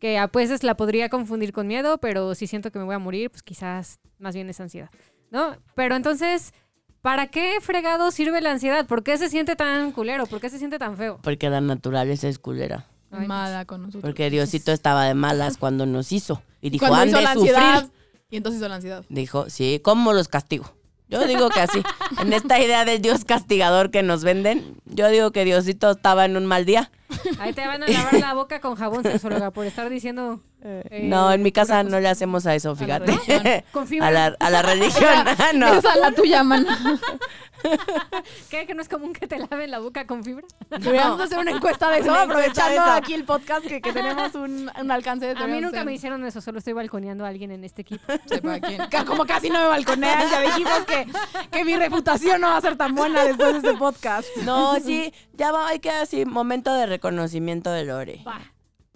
que 0.04 0.18
a 0.18 0.26
veces 0.26 0.62
la 0.62 0.76
podría 0.76 1.08
confundir 1.08 1.54
con 1.54 1.66
miedo, 1.66 1.96
pero 1.96 2.34
si 2.34 2.46
siento 2.46 2.70
que 2.70 2.78
me 2.78 2.84
voy 2.84 2.94
a 2.94 2.98
morir, 2.98 3.30
pues 3.30 3.42
quizás 3.42 4.00
más 4.18 4.34
bien 4.34 4.50
es 4.50 4.60
ansiedad, 4.60 4.90
¿no? 5.30 5.56
Pero 5.74 5.96
entonces, 5.96 6.52
¿para 7.00 7.28
qué 7.28 7.54
fregado 7.62 8.10
sirve 8.10 8.42
la 8.42 8.50
ansiedad? 8.50 8.86
¿Por 8.86 9.02
qué 9.02 9.16
se 9.16 9.30
siente 9.30 9.56
tan 9.56 9.92
culero? 9.92 10.26
¿Por 10.26 10.42
qué 10.42 10.50
se 10.50 10.58
siente 10.58 10.78
tan 10.78 10.98
feo? 10.98 11.20
Porque 11.22 11.48
la 11.48 11.62
naturaleza 11.62 12.28
es 12.28 12.38
culera. 12.38 12.84
Ay, 13.10 13.26
Mala 13.26 13.64
con 13.64 13.80
nosotros. 13.80 14.02
Porque 14.02 14.28
Diosito 14.28 14.72
estaba 14.72 15.06
de 15.06 15.14
malas 15.14 15.56
cuando 15.56 15.86
nos 15.86 16.12
hizo. 16.12 16.42
Y 16.60 16.68
dijo, 16.68 16.84
han 16.84 17.10
de 17.10 17.24
ansiedad. 17.24 17.80
sufrir. 17.80 17.92
Y 18.28 18.36
entonces 18.36 18.60
hizo 18.60 18.68
la 18.68 18.74
ansiedad. 18.74 19.06
Dijo, 19.08 19.48
sí, 19.48 19.80
¿cómo 19.82 20.12
los 20.12 20.28
castigo? 20.28 20.70
Yo 21.08 21.26
digo 21.26 21.48
que 21.48 21.60
así. 21.60 21.82
En 22.20 22.34
esta 22.34 22.60
idea 22.60 22.84
del 22.84 23.00
Dios 23.00 23.24
castigador 23.24 23.90
que 23.90 24.02
nos 24.02 24.22
venden, 24.22 24.76
yo 24.84 25.08
digo 25.08 25.30
que 25.30 25.46
Diosito 25.46 25.92
estaba 25.92 26.26
en 26.26 26.36
un 26.36 26.44
mal 26.44 26.66
día. 26.66 26.90
Ahí 27.38 27.52
te 27.52 27.66
van 27.66 27.82
a 27.82 27.88
lavar 27.88 28.14
la 28.14 28.34
boca 28.34 28.60
con 28.60 28.74
jabón 28.74 29.02
sexóloga 29.02 29.50
por 29.50 29.66
estar 29.66 29.88
diciendo... 29.88 30.40
eh, 30.64 31.00
no, 31.04 31.30
en 31.32 31.42
mi 31.42 31.52
casa 31.52 31.82
no 31.84 32.00
le 32.00 32.08
hacemos 32.08 32.46
a 32.46 32.54
eso, 32.54 32.74
fíjate. 32.74 33.06
religión. 33.06 33.42
Con 33.72 33.86
fibra. 33.86 34.08
A 34.08 34.10
la, 34.10 34.36
a 34.40 34.50
la 34.50 34.62
religión. 34.62 35.04
Ah, 35.38 35.50
no. 35.54 35.74
Esa 35.74 35.92
es 35.94 36.00
la 36.00 36.10
tuya, 36.12 36.42
man. 36.42 36.66
¿Qué? 38.50 38.66
¿Que 38.66 38.74
no 38.74 38.82
es 38.82 38.88
común 38.88 39.12
que 39.14 39.26
te 39.26 39.38
laven 39.38 39.70
la 39.70 39.78
boca 39.78 40.06
con 40.06 40.22
fibra? 40.22 40.46
Deberíamos 40.70 41.20
hacer 41.20 41.38
una 41.38 41.50
encuesta 41.50 41.90
de 41.90 42.00
eso, 42.00 42.08
Una 42.10 42.18
de 42.18 42.24
aprovechando 42.24 42.82
eso. 42.82 42.92
aquí 42.92 43.14
el 43.14 43.24
podcast 43.24 43.64
que, 43.66 43.80
que 43.80 43.92
tenemos 43.92 44.34
un, 44.34 44.70
un 44.78 44.90
alcance 44.90 45.34
de 45.34 45.42
A 45.42 45.46
mí 45.46 45.60
nunca 45.60 45.82
me 45.84 45.94
hicieron 45.94 46.24
eso, 46.26 46.40
solo 46.42 46.58
estoy 46.58 46.74
balconeando 46.74 47.24
a 47.24 47.28
alguien 47.28 47.50
en 47.52 47.64
este 47.64 47.82
equipo. 47.82 48.04
Sepa 48.26 48.60
quién. 48.60 48.82
Ca- 48.90 49.04
Como 49.06 49.24
casi 49.26 49.48
no 49.50 49.60
me 49.60 49.68
balconean, 49.68 50.28
ya 50.30 50.40
dijimos 50.42 50.84
que, 50.86 51.06
que 51.50 51.64
mi 51.64 51.76
reputación 51.76 52.40
no 52.40 52.48
va 52.48 52.58
a 52.58 52.60
ser 52.60 52.76
tan 52.76 52.94
buena 52.94 53.24
después 53.24 53.52
de 53.52 53.58
este 53.68 53.74
podcast. 53.78 54.26
No, 54.44 54.76
sí, 54.80 55.12
ya 55.32 55.50
va, 55.52 55.68
hay 55.68 55.78
que 55.78 55.90
así, 55.90 56.24
momento 56.26 56.72
de 56.74 56.86
reconocimiento 56.86 57.70
de 57.70 57.84
Lore. 57.84 58.20
Va. 58.26 58.40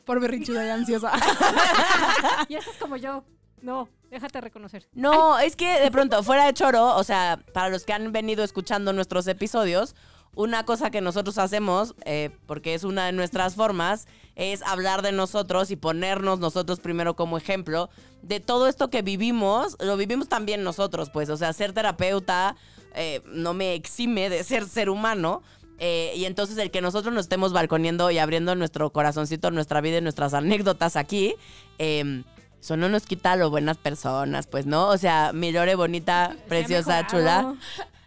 Por 0.08 0.20
berrinchuda 0.20 0.64
y 0.64 0.70
ansiosa. 0.70 1.12
Y 2.48 2.54
esto 2.54 2.70
es 2.70 2.78
como 2.78 2.96
yo. 2.96 3.24
No, 3.60 3.90
déjate 4.10 4.40
reconocer. 4.40 4.88
No, 4.94 5.38
es 5.38 5.54
que 5.54 5.80
de 5.80 5.90
pronto, 5.90 6.22
fuera 6.22 6.46
de 6.46 6.54
choro, 6.54 6.96
o 6.96 7.04
sea, 7.04 7.44
para 7.52 7.68
los 7.68 7.84
que 7.84 7.92
han 7.92 8.10
venido 8.10 8.42
escuchando 8.42 8.94
nuestros 8.94 9.26
episodios, 9.26 9.94
una 10.34 10.64
cosa 10.64 10.90
que 10.90 11.02
nosotros 11.02 11.36
hacemos, 11.36 11.94
eh, 12.06 12.30
porque 12.46 12.72
es 12.72 12.84
una 12.84 13.04
de 13.04 13.12
nuestras 13.12 13.54
formas, 13.54 14.06
es 14.34 14.62
hablar 14.62 15.02
de 15.02 15.12
nosotros 15.12 15.70
y 15.70 15.76
ponernos 15.76 16.38
nosotros 16.38 16.80
primero 16.80 17.14
como 17.14 17.36
ejemplo 17.36 17.90
de 18.22 18.40
todo 18.40 18.66
esto 18.66 18.88
que 18.88 19.02
vivimos, 19.02 19.76
lo 19.78 19.98
vivimos 19.98 20.30
también 20.30 20.64
nosotros, 20.64 21.10
pues, 21.10 21.28
o 21.28 21.36
sea, 21.36 21.52
ser 21.52 21.74
terapeuta 21.74 22.56
eh, 22.94 23.22
no 23.26 23.54
me 23.54 23.74
exime 23.74 24.30
de 24.30 24.42
ser 24.42 24.66
ser 24.66 24.88
humano. 24.88 25.42
Eh, 25.78 26.12
y 26.16 26.24
entonces 26.24 26.58
el 26.58 26.70
que 26.70 26.80
nosotros 26.80 27.14
nos 27.14 27.24
estemos 27.26 27.52
balconeando 27.52 28.10
y 28.10 28.18
abriendo 28.18 28.54
nuestro 28.54 28.90
corazoncito, 28.90 29.50
nuestra 29.50 29.80
vida 29.80 29.98
y 29.98 30.00
nuestras 30.00 30.34
anécdotas 30.34 30.96
aquí, 30.96 31.34
eh, 31.78 32.22
eso 32.60 32.76
no 32.76 32.88
nos 32.88 33.06
quita 33.06 33.36
lo 33.36 33.50
buenas 33.50 33.76
personas, 33.76 34.46
pues, 34.48 34.66
¿no? 34.66 34.88
O 34.88 34.98
sea, 34.98 35.32
mi 35.32 35.52
Lore 35.52 35.74
bonita, 35.76 36.34
preciosa, 36.48 37.06
chula. 37.06 37.54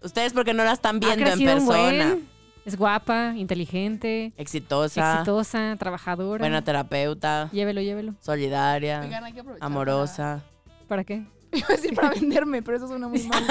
Ustedes 0.04 0.34
porque 0.34 0.54
no 0.54 0.64
la 0.66 0.74
están 0.74 0.98
Ha 0.98 1.00
viendo 1.00 1.30
en 1.30 1.40
persona. 1.40 1.64
buen. 1.66 2.30
Es 2.66 2.76
guapa, 2.78 3.34
inteligente, 3.38 4.34
Exitosa, 4.38 5.14
exitosa, 5.14 5.76
trabajadora. 5.80 6.44
buena 6.44 6.62
terapeuta, 6.62 7.50
Llévelo, 7.52 7.82
llévelo. 7.82 8.14
solidaria, 8.22 9.02
Oigan, 9.02 9.24
hay 9.24 9.34
que 9.34 9.42
amorosa. 9.60 10.44
¿Para 10.88 11.04
qué? 11.04 11.24
Iba 11.54 11.68
a 11.68 11.72
decir 11.74 11.94
para 11.94 12.10
venderme, 12.12 12.62
pero 12.62 12.78
eso 12.78 12.88
suena 12.88 13.10
muy 13.10 13.22
mal. 13.24 13.44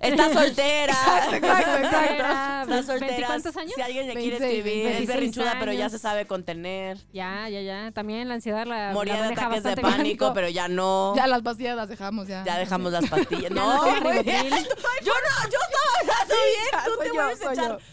Está 0.00 0.32
soltera. 0.32 0.92
Exacto, 0.92 1.36
exacto, 1.36 1.76
exacto. 1.76 2.12
Está 2.14 2.64
¿Veinte 2.66 2.86
soltera. 2.86 3.26
cuántos 3.26 3.56
años? 3.56 3.72
Si 3.74 3.80
alguien 3.82 4.06
le 4.06 4.14
quiere 4.14 4.38
26, 4.38 4.58
escribir, 4.58 4.86
es 4.86 4.96
26 4.96 5.08
berrinchuda, 5.08 5.56
pero 5.58 5.72
ya 5.72 5.88
se 5.90 5.98
sabe 5.98 6.26
contener. 6.26 6.98
Ya, 7.12 7.48
ya, 7.48 7.60
ya. 7.60 7.90
También 7.92 8.28
la 8.28 8.34
ansiedad 8.34 8.66
la, 8.66 8.92
Moría 8.92 9.18
la 9.20 9.26
de 9.28 9.32
ataques 9.34 9.62
de 9.62 9.74
bien. 9.74 9.88
pánico, 9.90 10.32
pero 10.34 10.48
ya 10.48 10.68
no. 10.68 11.14
Ya 11.16 11.26
las 11.26 11.42
pastillas 11.42 11.76
las 11.76 11.88
dejamos 11.88 12.28
ya. 12.28 12.44
Ya 12.44 12.58
dejamos 12.58 12.92
las 12.92 13.08
pastillas. 13.08 13.44
No, 13.54 13.74
no 13.74 13.82
güey. 14.02 14.22
Ribotril. 14.22 14.50
Yo 15.02 15.12
no, 15.12 15.50
yo 15.50 15.58
estaba 15.60 15.90
hablando 16.00 16.34
bien. 16.34 16.84
Tú 16.84 16.90
te 16.98 17.06
yo, 17.08 17.14
vuelves 17.14 17.42
a 17.46 17.52
echar. 17.52 17.78
yo. 17.78 17.84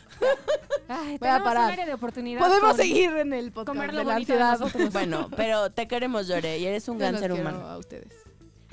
Ay, 0.87 1.17
Voy 1.17 1.29
a 1.29 1.43
parar. 1.43 1.65
un 1.67 1.71
área 1.71 1.85
de 1.85 1.93
oportunidad. 1.93 2.39
Podemos 2.41 2.75
seguir 2.75 3.11
en 3.11 3.33
el 3.33 3.51
podcast 3.51 3.77
comer 3.77 3.93
lo 3.93 3.99
de 3.99 4.05
la 4.05 4.13
bonito 4.13 4.33
de 4.33 4.39
ansiedad. 4.41 4.59
nosotros. 4.59 4.93
Bueno, 4.93 5.29
pero 5.35 5.69
te 5.69 5.87
queremos, 5.87 6.27
Lore, 6.27 6.59
y 6.59 6.65
eres 6.65 6.87
un 6.89 6.95
Yo 6.95 6.99
gran 6.99 7.13
los 7.13 7.21
ser 7.21 7.31
quiero 7.31 7.49
humano. 7.49 7.67
a 7.67 7.77
ustedes. 7.77 8.13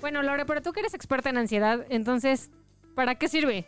Bueno, 0.01 0.23
Lore, 0.23 0.45
pero 0.47 0.63
tú 0.63 0.73
que 0.73 0.81
eres 0.81 0.95
experta 0.95 1.31
en 1.31 1.39
ansiedad, 1.39 1.85
entonces, 1.91 2.51
¿para 2.95 3.15
qué 3.17 3.29
sirve? 3.29 3.67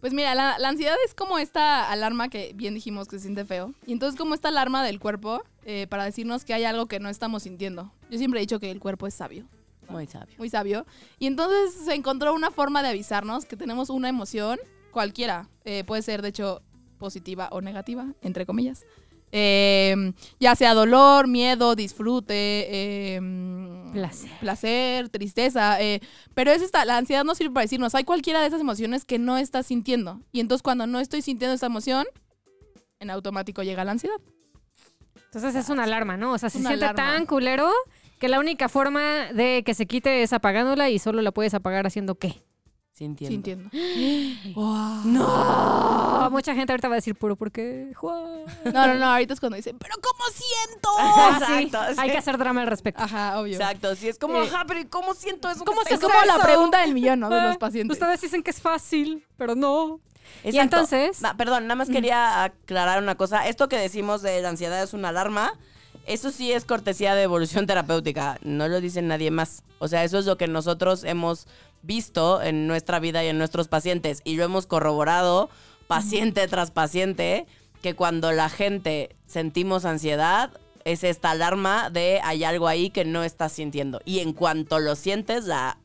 Pues 0.00 0.12
mira, 0.12 0.34
la, 0.34 0.58
la 0.58 0.68
ansiedad 0.68 0.96
es 1.06 1.14
como 1.14 1.38
esta 1.38 1.88
alarma 1.90 2.28
que 2.28 2.52
bien 2.56 2.74
dijimos 2.74 3.06
que 3.06 3.16
se 3.18 3.22
siente 3.22 3.44
feo. 3.44 3.72
Y 3.86 3.92
entonces 3.92 4.18
como 4.18 4.34
esta 4.34 4.48
alarma 4.48 4.82
del 4.84 4.98
cuerpo 4.98 5.44
eh, 5.64 5.86
para 5.88 6.04
decirnos 6.04 6.44
que 6.44 6.54
hay 6.54 6.64
algo 6.64 6.86
que 6.86 6.98
no 6.98 7.08
estamos 7.08 7.44
sintiendo. 7.44 7.92
Yo 8.10 8.18
siempre 8.18 8.40
he 8.40 8.42
dicho 8.42 8.58
que 8.58 8.72
el 8.72 8.80
cuerpo 8.80 9.06
es 9.06 9.14
sabio, 9.14 9.46
Muy 9.88 10.08
sabio. 10.08 10.34
muy 10.38 10.48
sabio. 10.50 10.86
Y 11.20 11.28
entonces 11.28 11.72
se 11.84 11.94
encontró 11.94 12.34
una 12.34 12.50
forma 12.50 12.82
de 12.82 12.88
avisarnos 12.88 13.44
que 13.44 13.56
tenemos 13.56 13.90
una 13.90 14.08
emoción 14.08 14.58
cualquiera. 14.90 15.48
Eh, 15.64 15.84
puede 15.84 16.02
ser, 16.02 16.20
de 16.20 16.28
hecho, 16.30 16.62
positiva 17.02 17.48
o 17.52 17.60
negativa, 17.60 18.06
entre 18.22 18.46
comillas. 18.46 18.86
Eh, 19.34 20.12
ya 20.40 20.54
sea 20.54 20.74
dolor, 20.74 21.26
miedo, 21.26 21.74
disfrute, 21.74 22.34
eh, 23.16 23.20
Placer. 23.92 24.30
placer, 24.40 25.08
tristeza. 25.08 25.80
eh, 25.82 26.00
pero 26.34 26.50
es 26.50 26.62
esta, 26.62 26.84
la 26.84 26.98
ansiedad 26.98 27.24
no 27.24 27.34
sirve 27.34 27.52
para 27.54 27.64
decirnos, 27.64 27.94
hay 27.94 28.04
cualquiera 28.04 28.40
de 28.40 28.46
esas 28.48 28.60
emociones 28.60 29.04
que 29.04 29.18
no 29.18 29.38
estás 29.38 29.66
sintiendo. 29.66 30.20
Y 30.32 30.40
entonces 30.40 30.62
cuando 30.62 30.86
no 30.86 31.00
estoy 31.00 31.22
sintiendo 31.22 31.54
esa 31.54 31.66
emoción, 31.66 32.06
en 33.00 33.10
automático 33.10 33.62
llega 33.62 33.84
la 33.84 33.92
ansiedad. 33.92 34.16
Entonces 35.26 35.54
es 35.54 35.70
una 35.70 35.84
alarma, 35.84 36.16
¿no? 36.18 36.32
O 36.34 36.38
sea, 36.38 36.50
se 36.50 36.58
Una 36.58 36.68
siente 36.70 36.84
alarma. 36.84 37.12
tan 37.14 37.24
culero 37.26 37.70
que 38.18 38.28
la 38.28 38.38
única 38.38 38.68
forma 38.68 39.32
de 39.32 39.62
que 39.64 39.72
se 39.72 39.86
quite 39.86 40.22
es 40.22 40.34
apagándola 40.34 40.90
y 40.90 40.98
solo 40.98 41.22
la 41.22 41.32
puedes 41.32 41.54
apagar 41.54 41.86
haciendo 41.86 42.16
qué. 42.16 42.42
Sintiendo. 42.92 43.70
Sintiendo. 43.70 43.70
No, 45.06 45.61
mucha 46.32 46.54
gente 46.54 46.72
ahorita 46.72 46.88
va 46.88 46.94
a 46.94 46.96
decir 46.96 47.14
puro 47.14 47.36
porque 47.36 47.92
Juan. 47.94 48.44
No, 48.64 48.86
no, 48.88 48.94
no, 48.94 49.06
ahorita 49.06 49.34
es 49.34 49.40
cuando 49.40 49.56
dicen, 49.56 49.76
pero 49.78 49.94
¿cómo 50.02 50.24
siento? 50.34 50.88
Ah, 50.98 51.40
sí, 51.46 51.52
Exacto, 51.64 51.94
sí. 51.94 52.00
Hay 52.00 52.10
que 52.10 52.18
hacer 52.18 52.38
drama 52.38 52.62
al 52.62 52.66
respecto. 52.66 53.02
Ajá, 53.02 53.38
obvio. 53.40 53.54
Exacto, 53.54 53.94
sí, 53.94 54.08
es 54.08 54.18
como, 54.18 54.38
Eh, 54.42 54.48
ajá, 54.48 54.64
pero 54.66 54.80
¿y 54.80 54.86
¿cómo 54.86 55.14
siento 55.14 55.48
eso? 55.48 55.64
¿cómo 55.64 55.82
se 55.84 55.94
Es 55.94 56.00
como 56.00 56.14
la 56.26 56.38
pregunta 56.42 56.80
del 56.80 56.94
millón, 56.94 57.20
¿no? 57.20 57.28
De 57.30 57.38
Ah, 57.40 57.46
los 57.48 57.58
pacientes. 57.58 57.96
Ustedes 57.96 58.20
dicen 58.20 58.42
que 58.42 58.50
es 58.50 58.60
fácil, 58.60 59.24
pero 59.36 59.54
no. 59.54 60.00
Y 60.44 60.56
entonces, 60.58 61.20
Na- 61.20 61.36
perdón, 61.36 61.64
nada 61.64 61.74
más 61.76 61.88
quería 61.88 62.44
aclarar 62.44 63.02
una 63.02 63.14
cosa. 63.16 63.46
Esto 63.48 63.68
que 63.68 63.76
decimos 63.76 64.22
de 64.22 64.40
la 64.40 64.48
ansiedad 64.48 64.82
es 64.82 64.94
una 64.94 65.08
alarma. 65.10 65.52
Eso 66.06 66.30
sí 66.30 66.50
es 66.52 66.64
cortesía 66.64 67.14
de 67.14 67.22
evolución 67.22 67.66
terapéutica. 67.66 68.38
No 68.42 68.66
lo 68.66 68.80
dice 68.80 69.02
nadie 69.02 69.30
más. 69.30 69.62
O 69.78 69.88
sea, 69.88 70.02
eso 70.04 70.18
es 70.18 70.26
lo 70.26 70.36
que 70.36 70.48
nosotros 70.48 71.04
hemos 71.04 71.46
visto 71.82 72.40
en 72.42 72.66
nuestra 72.66 72.98
vida 72.98 73.22
y 73.22 73.28
en 73.28 73.38
nuestros 73.38 73.68
pacientes. 73.68 74.20
Y 74.24 74.36
lo 74.36 74.44
hemos 74.44 74.66
corroborado 74.66 75.50
paciente 75.92 76.48
tras 76.48 76.70
paciente, 76.70 77.46
que 77.82 77.94
cuando 77.94 78.32
la 78.32 78.48
gente 78.48 79.14
sentimos 79.26 79.84
ansiedad, 79.84 80.50
es 80.86 81.04
esta 81.04 81.32
alarma 81.32 81.90
de 81.90 82.18
hay 82.24 82.44
algo 82.44 82.66
ahí 82.66 82.88
que 82.88 83.04
no 83.04 83.22
estás 83.22 83.52
sintiendo. 83.52 84.00
Y 84.06 84.20
en 84.20 84.32
cuanto 84.32 84.78
lo 84.78 84.96
sientes, 84.96 85.44
la 85.44 85.76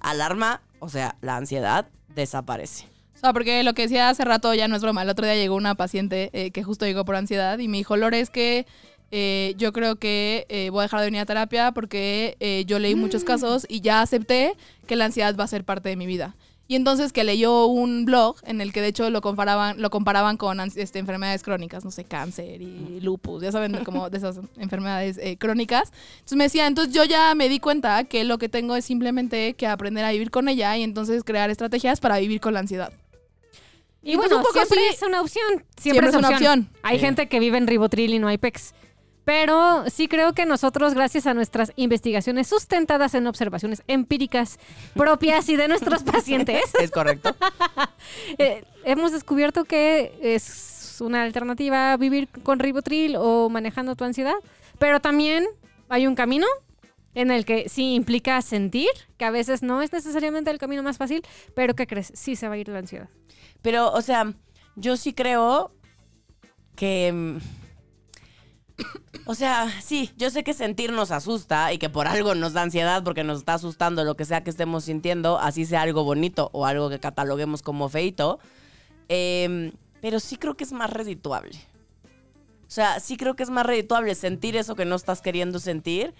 alarma, 0.00 0.62
o 0.78 0.88
sea, 0.88 1.16
la 1.20 1.36
ansiedad, 1.36 1.86
desaparece. 2.14 2.86
O 3.16 3.18
sea, 3.18 3.34
porque 3.34 3.62
lo 3.62 3.74
que 3.74 3.82
decía 3.82 4.08
hace 4.08 4.24
rato 4.24 4.54
ya 4.54 4.66
no 4.66 4.76
es 4.76 4.82
broma. 4.82 5.02
El 5.02 5.10
otro 5.10 5.26
día 5.26 5.34
llegó 5.34 5.56
una 5.56 5.74
paciente 5.74 6.30
eh, 6.32 6.52
que 6.52 6.62
justo 6.62 6.86
llegó 6.86 7.04
por 7.04 7.16
ansiedad 7.16 7.58
y 7.58 7.68
me 7.68 7.76
dijo, 7.76 7.98
Lore, 7.98 8.18
es 8.18 8.30
que 8.30 8.66
eh, 9.10 9.52
yo 9.58 9.74
creo 9.74 9.96
que 9.96 10.46
eh, 10.48 10.70
voy 10.70 10.80
a 10.80 10.82
dejar 10.84 11.00
de 11.00 11.06
venir 11.06 11.20
a 11.20 11.26
terapia 11.26 11.72
porque 11.72 12.64
yo 12.66 12.78
leí 12.78 12.94
muchos 12.94 13.24
casos 13.24 13.66
y 13.68 13.82
ya 13.82 14.00
acepté 14.00 14.54
que 14.86 14.96
la 14.96 15.04
ansiedad 15.04 15.36
va 15.38 15.44
a 15.44 15.48
ser 15.48 15.64
parte 15.64 15.90
de 15.90 15.96
mi 15.96 16.06
vida. 16.06 16.34
Y 16.70 16.76
entonces 16.76 17.12
que 17.12 17.24
leyó 17.24 17.66
un 17.66 18.04
blog 18.04 18.36
en 18.44 18.60
el 18.60 18.72
que 18.72 18.80
de 18.80 18.86
hecho 18.86 19.10
lo 19.10 19.20
comparaban, 19.22 19.82
lo 19.82 19.90
comparaban 19.90 20.36
con 20.36 20.60
este, 20.60 21.00
enfermedades 21.00 21.42
crónicas, 21.42 21.84
no 21.84 21.90
sé, 21.90 22.04
cáncer 22.04 22.62
y 22.62 23.00
lupus, 23.00 23.42
ya 23.42 23.50
saben, 23.50 23.82
como 23.84 24.08
de 24.08 24.18
esas 24.18 24.38
enfermedades 24.56 25.18
eh, 25.18 25.36
crónicas. 25.36 25.90
Entonces 26.18 26.38
me 26.38 26.44
decía, 26.44 26.68
entonces 26.68 26.94
yo 26.94 27.02
ya 27.02 27.34
me 27.34 27.48
di 27.48 27.58
cuenta 27.58 28.04
que 28.04 28.22
lo 28.22 28.38
que 28.38 28.48
tengo 28.48 28.76
es 28.76 28.84
simplemente 28.84 29.54
que 29.54 29.66
aprender 29.66 30.04
a 30.04 30.12
vivir 30.12 30.30
con 30.30 30.48
ella 30.48 30.76
y 30.76 30.84
entonces 30.84 31.24
crear 31.24 31.50
estrategias 31.50 31.98
para 31.98 32.18
vivir 32.20 32.40
con 32.40 32.54
la 32.54 32.60
ansiedad. 32.60 32.92
Y 34.04 34.12
Y 34.12 34.16
pues 34.16 34.28
bueno, 34.28 34.36
un 34.36 34.42
poco 34.44 34.54
siempre 34.54 34.78
sí. 34.78 34.94
es 34.94 35.02
una 35.02 35.20
opción. 35.22 35.48
Siempre, 35.76 35.82
Siempre 35.82 36.06
es 36.10 36.14
es 36.14 36.18
una 36.20 36.28
opción. 36.28 36.60
opción. 36.60 36.78
Hay 36.84 36.98
Sí. 37.00 37.04
gente 37.04 37.28
que 37.28 37.40
vive 37.40 37.58
en 37.58 37.66
ribotril 37.66 38.14
y 38.14 38.20
no 38.20 38.28
hay 38.28 38.38
PEX. 38.38 38.74
Pero 39.30 39.84
sí 39.88 40.08
creo 40.08 40.32
que 40.32 40.44
nosotros, 40.44 40.92
gracias 40.92 41.28
a 41.28 41.34
nuestras 41.34 41.72
investigaciones 41.76 42.48
sustentadas 42.48 43.14
en 43.14 43.28
observaciones 43.28 43.80
empíricas 43.86 44.58
propias 44.94 45.48
y 45.48 45.54
de 45.54 45.68
nuestros 45.68 46.02
pacientes, 46.02 46.64
¿Es 46.80 46.90
correcto? 46.90 47.36
eh, 48.38 48.64
hemos 48.82 49.12
descubierto 49.12 49.64
que 49.66 50.18
es 50.20 50.96
una 51.00 51.22
alternativa 51.22 51.96
vivir 51.96 52.28
con 52.42 52.58
ribotril 52.58 53.14
o 53.16 53.48
manejando 53.48 53.94
tu 53.94 54.02
ansiedad. 54.02 54.34
Pero 54.80 54.98
también 54.98 55.46
hay 55.88 56.08
un 56.08 56.16
camino 56.16 56.48
en 57.14 57.30
el 57.30 57.44
que 57.44 57.68
sí 57.68 57.94
implica 57.94 58.42
sentir, 58.42 58.90
que 59.16 59.26
a 59.26 59.30
veces 59.30 59.62
no 59.62 59.80
es 59.80 59.92
necesariamente 59.92 60.50
el 60.50 60.58
camino 60.58 60.82
más 60.82 60.98
fácil, 60.98 61.22
pero 61.54 61.76
¿qué 61.76 61.86
crees? 61.86 62.10
Sí 62.16 62.34
se 62.34 62.48
va 62.48 62.54
a 62.54 62.58
ir 62.58 62.66
la 62.66 62.80
ansiedad. 62.80 63.08
Pero, 63.62 63.92
o 63.92 64.02
sea, 64.02 64.34
yo 64.74 64.96
sí 64.96 65.12
creo 65.12 65.70
que... 66.74 67.38
O 69.26 69.34
sea, 69.34 69.72
sí, 69.80 70.10
yo 70.16 70.30
sé 70.30 70.42
que 70.42 70.54
sentir 70.54 70.92
nos 70.92 71.10
asusta 71.10 71.72
y 71.72 71.78
que 71.78 71.88
por 71.88 72.08
algo 72.08 72.34
nos 72.34 72.52
da 72.52 72.62
ansiedad 72.62 73.04
porque 73.04 73.22
nos 73.22 73.38
está 73.38 73.54
asustando 73.54 74.02
lo 74.04 74.16
que 74.16 74.24
sea 74.24 74.42
que 74.42 74.50
estemos 74.50 74.84
sintiendo, 74.84 75.38
así 75.38 75.66
sea 75.66 75.82
algo 75.82 76.02
bonito 76.04 76.50
o 76.52 76.66
algo 76.66 76.90
que 76.90 76.98
cataloguemos 76.98 77.62
como 77.62 77.88
feito. 77.88 78.40
Em, 79.08 79.72
pero 80.00 80.20
sí 80.20 80.36
creo 80.36 80.56
que 80.56 80.64
es 80.64 80.72
más 80.72 80.90
redituable. 80.90 81.58
O 82.66 82.72
sea, 82.72 83.00
sí 83.00 83.16
creo 83.16 83.36
que 83.36 83.42
es 83.42 83.50
más 83.50 83.66
redituable 83.66 84.14
sentir 84.14 84.56
eso 84.56 84.74
que 84.74 84.84
no 84.84 84.96
estás 84.96 85.20
queriendo 85.20 85.58
sentir. 85.58 86.14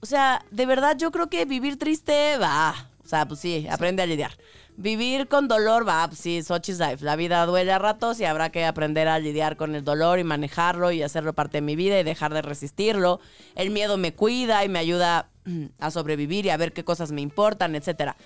O 0.00 0.06
sea, 0.06 0.44
de 0.50 0.66
verdad 0.66 0.96
yo 0.96 1.10
creo 1.10 1.28
que 1.28 1.44
vivir 1.44 1.78
triste 1.78 2.38
va. 2.38 2.88
O 3.04 3.08
sea, 3.08 3.26
pues 3.26 3.40
sí, 3.40 3.66
aprende 3.68 4.02
a 4.02 4.06
lidiar. 4.06 4.32
Vivir 4.78 5.26
con 5.28 5.48
dolor 5.48 5.88
va, 5.88 6.06
pues 6.06 6.18
sí, 6.20 6.42
Sochi's 6.42 6.78
life. 6.78 7.02
La 7.02 7.16
vida 7.16 7.46
duele 7.46 7.72
a 7.72 7.78
ratos 7.78 8.20
y 8.20 8.24
habrá 8.26 8.50
que 8.50 8.66
aprender 8.66 9.08
a 9.08 9.18
lidiar 9.18 9.56
con 9.56 9.74
el 9.74 9.82
dolor 9.84 10.18
y 10.18 10.24
manejarlo 10.24 10.90
y 10.92 11.02
hacerlo 11.02 11.32
parte 11.32 11.58
de 11.58 11.62
mi 11.62 11.76
vida 11.76 11.98
y 11.98 12.04
dejar 12.04 12.34
de 12.34 12.42
resistirlo. 12.42 13.18
El 13.54 13.70
miedo 13.70 13.96
me 13.96 14.12
cuida 14.14 14.64
y 14.64 14.68
me 14.68 14.78
ayuda 14.78 15.30
mm, 15.46 15.66
a 15.78 15.90
sobrevivir 15.90 16.44
y 16.44 16.50
a 16.50 16.58
ver 16.58 16.74
qué 16.74 16.84
cosas 16.84 17.10
me 17.10 17.22
importan, 17.22 17.74
etcétera. 17.74 18.16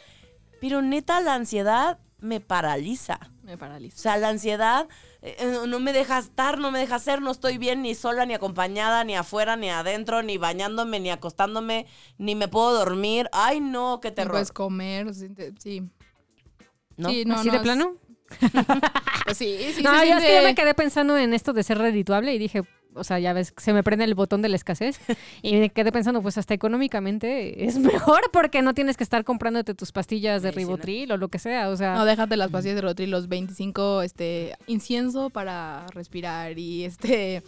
Pero 0.61 0.83
neta, 0.83 1.21
la 1.21 1.35
ansiedad 1.35 1.99
me 2.19 2.41
paraliza. 2.41 3.21
Me 3.45 3.55
O 3.55 3.59
paraliza. 3.59 3.97
sea, 3.97 4.17
la 4.19 4.29
ansiedad 4.29 4.89
eh, 5.23 5.37
eh, 5.39 5.57
no 5.69 5.79
me 5.79 5.93
deja 5.93 6.19
estar, 6.19 6.59
no 6.59 6.73
me 6.73 6.81
deja 6.81 6.99
ser, 6.99 7.23
no 7.23 7.31
estoy 7.31 7.59
bien 7.59 7.81
ni 7.83 7.95
sola, 7.95 8.27
ni 8.27 8.35
acompañada, 8.35 9.05
ni 9.05 9.15
afuera, 9.15 9.55
ni 9.57 9.71
adentro, 9.71 10.23
ni 10.23 10.37
bañándome, 10.37 10.99
ni 10.99 11.11
acostándome, 11.11 11.87
ni 12.19 12.35
me 12.35 12.49
puedo 12.49 12.73
dormir. 12.77 13.29
Ay, 13.33 13.61
no, 13.61 14.01
qué 14.03 14.09
No 14.11 14.15
terror. 14.17 14.33
puedes 14.33 14.53
comer, 14.53 15.15
sí. 15.59 15.89
¿No? 17.01 17.09
Sí, 17.11 17.25
no, 17.25 17.35
¿Así 17.37 17.47
no, 17.49 17.53
de 17.53 17.57
es- 17.59 17.63
plano? 17.63 17.97
Pues 19.25 19.37
sí, 19.37 19.57
sí, 19.75 19.83
no, 19.83 19.93
yo 20.05 20.17
es 20.19 20.25
que 20.25 20.37
yo 20.37 20.43
me 20.43 20.55
quedé 20.55 20.75
pensando 20.75 21.17
en 21.17 21.35
esto 21.35 21.53
de 21.53 21.63
ser 21.63 21.79
redituable 21.79 22.35
y 22.35 22.39
dije, 22.39 22.63
o 22.95 23.05
sea, 23.05 23.19
ya 23.21 23.33
ves, 23.33 23.53
se 23.57 23.73
me 23.73 23.83
prende 23.85 24.05
el 24.05 24.15
botón 24.15 24.41
de 24.43 24.49
la 24.49 24.57
escasez 24.57 24.99
y 25.43 25.55
me 25.55 25.71
quedé 25.71 25.93
pensando, 25.93 26.21
pues 26.23 26.39
hasta 26.39 26.55
económicamente 26.55 27.65
es 27.67 27.79
mejor 27.79 28.23
porque 28.33 28.63
no 28.63 28.75
tienes 28.75 28.97
que 28.97 29.05
estar 29.05 29.23
comprándote 29.25 29.75
tus 29.75 29.93
pastillas 29.93 30.43
de 30.43 30.49
Sí, 30.51 30.55
sí, 30.55 30.61
¿no? 30.63 30.67
ribotril 30.69 31.13
o 31.13 31.17
lo 31.17 31.29
que 31.29 31.39
sea, 31.39 31.69
o 31.69 31.77
sea, 31.77 31.95
No, 31.95 32.05
déjate 32.05 32.37
las 32.37 32.51
pastillas 32.51 32.77
de 32.77 32.83
Rotril, 32.83 33.11
los 33.11 33.29
25, 33.29 34.03
este, 34.03 34.57
incienso 34.67 35.31
para 35.31 35.87
respirar 35.89 36.59
y 36.59 36.85
este, 36.85 37.43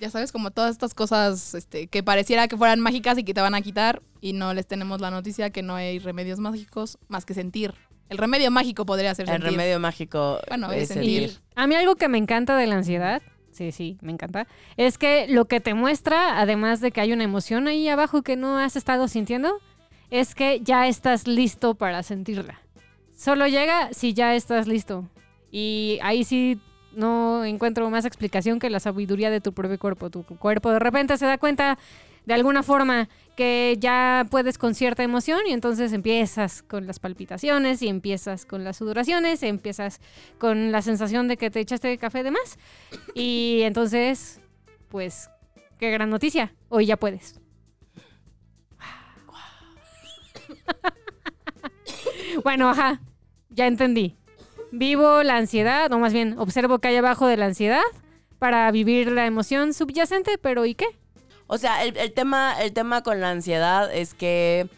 ya 0.00 0.10
sabes, 0.10 0.32
como 0.32 0.50
todas 0.50 0.72
estas 0.72 0.94
cosas, 0.94 1.54
este, 1.54 1.86
que 1.88 2.02
pareciera 2.02 2.48
que 2.48 2.56
fueran 2.56 2.80
mágicas 2.80 3.18
y 3.18 3.22
que 3.24 3.34
te 3.34 3.40
van 3.40 3.54
a 3.54 3.60
quitar 3.62 4.02
y 4.20 4.32
no 4.32 4.54
les 4.54 4.66
tenemos 4.66 5.00
la 5.00 5.10
noticia 5.12 5.50
que 5.50 5.62
no 5.62 5.74
hay 5.76 5.98
remedios 6.00 6.40
mágicos 6.40 6.98
más 7.08 7.24
que 7.26 7.34
sentir. 7.34 7.74
El 8.08 8.18
remedio 8.18 8.50
mágico 8.50 8.86
podría 8.86 9.14
ser 9.14 9.24
El 9.28 9.32
sentir. 9.36 9.50
remedio 9.50 9.80
mágico 9.80 10.38
Bueno, 10.48 10.70
es 10.72 10.82
es 10.82 10.88
sentir. 10.90 11.28
sentir. 11.30 11.40
a 11.54 11.66
mí 11.66 11.74
algo 11.74 11.96
que 11.96 12.08
me 12.08 12.18
encanta 12.18 12.56
de 12.56 12.66
la 12.66 12.76
ansiedad, 12.76 13.22
sí, 13.50 13.72
sí, 13.72 13.98
me 14.00 14.12
encanta, 14.12 14.46
es 14.76 14.98
que 14.98 15.26
lo 15.28 15.46
que 15.46 15.60
te 15.60 15.74
muestra, 15.74 16.40
además 16.40 16.80
de 16.80 16.90
que 16.92 17.00
hay 17.00 17.12
una 17.12 17.24
emoción 17.24 17.66
ahí 17.68 17.88
abajo 17.88 18.22
que 18.22 18.36
no 18.36 18.58
has 18.58 18.76
estado 18.76 19.08
sintiendo, 19.08 19.58
es 20.10 20.34
que 20.34 20.60
ya 20.60 20.86
estás 20.86 21.26
listo 21.26 21.74
para 21.74 22.02
sentirla. 22.02 22.60
Solo 23.16 23.46
llega 23.48 23.88
si 23.92 24.12
ya 24.14 24.34
estás 24.36 24.68
listo. 24.68 25.08
Y 25.50 25.98
ahí 26.02 26.22
sí 26.22 26.60
no 26.92 27.44
encuentro 27.44 27.88
más 27.90 28.04
explicación 28.04 28.58
que 28.58 28.70
la 28.70 28.78
sabiduría 28.78 29.30
de 29.30 29.40
tu 29.40 29.52
propio 29.52 29.78
cuerpo. 29.78 30.10
Tu 30.10 30.22
cuerpo 30.24 30.70
de 30.70 30.78
repente 30.78 31.16
se 31.16 31.26
da 31.26 31.38
cuenta 31.38 31.78
de 32.26 32.34
alguna 32.34 32.62
forma 32.62 33.08
que 33.36 33.76
ya 33.78 34.26
puedes 34.30 34.58
con 34.58 34.74
cierta 34.74 35.02
emoción 35.02 35.40
y 35.46 35.52
entonces 35.52 35.92
empiezas 35.92 36.62
con 36.62 36.86
las 36.86 36.98
palpitaciones 36.98 37.82
y 37.82 37.88
empiezas 37.88 38.44
con 38.44 38.64
las 38.64 38.76
sudoraciones, 38.76 39.42
empiezas 39.42 40.00
con 40.38 40.72
la 40.72 40.82
sensación 40.82 41.28
de 41.28 41.36
que 41.36 41.50
te 41.50 41.60
echaste 41.60 41.96
café 41.98 42.22
de 42.22 42.32
más 42.32 42.58
y 43.14 43.60
entonces, 43.62 44.40
pues, 44.88 45.30
qué 45.78 45.90
gran 45.90 46.10
noticia, 46.10 46.52
hoy 46.68 46.86
ya 46.86 46.96
puedes. 46.96 47.40
bueno, 52.44 52.68
ajá, 52.68 53.00
ya 53.50 53.66
entendí. 53.66 54.16
Vivo 54.72 55.22
la 55.22 55.36
ansiedad, 55.36 55.92
o 55.92 55.98
más 55.98 56.12
bien 56.12 56.38
observo 56.38 56.80
que 56.80 56.88
hay 56.88 56.96
abajo 56.96 57.26
de 57.26 57.36
la 57.36 57.46
ansiedad 57.46 57.82
para 58.38 58.70
vivir 58.70 59.12
la 59.12 59.26
emoción 59.26 59.72
subyacente, 59.72 60.38
pero 60.38 60.66
¿y 60.66 60.74
qué? 60.74 60.86
O 61.46 61.58
sea, 61.58 61.84
el, 61.84 61.96
el 61.96 62.12
tema, 62.12 62.60
el 62.62 62.72
tema 62.72 63.02
con 63.02 63.20
la 63.20 63.30
ansiedad 63.30 63.92
es 63.94 64.14
que 64.14 64.68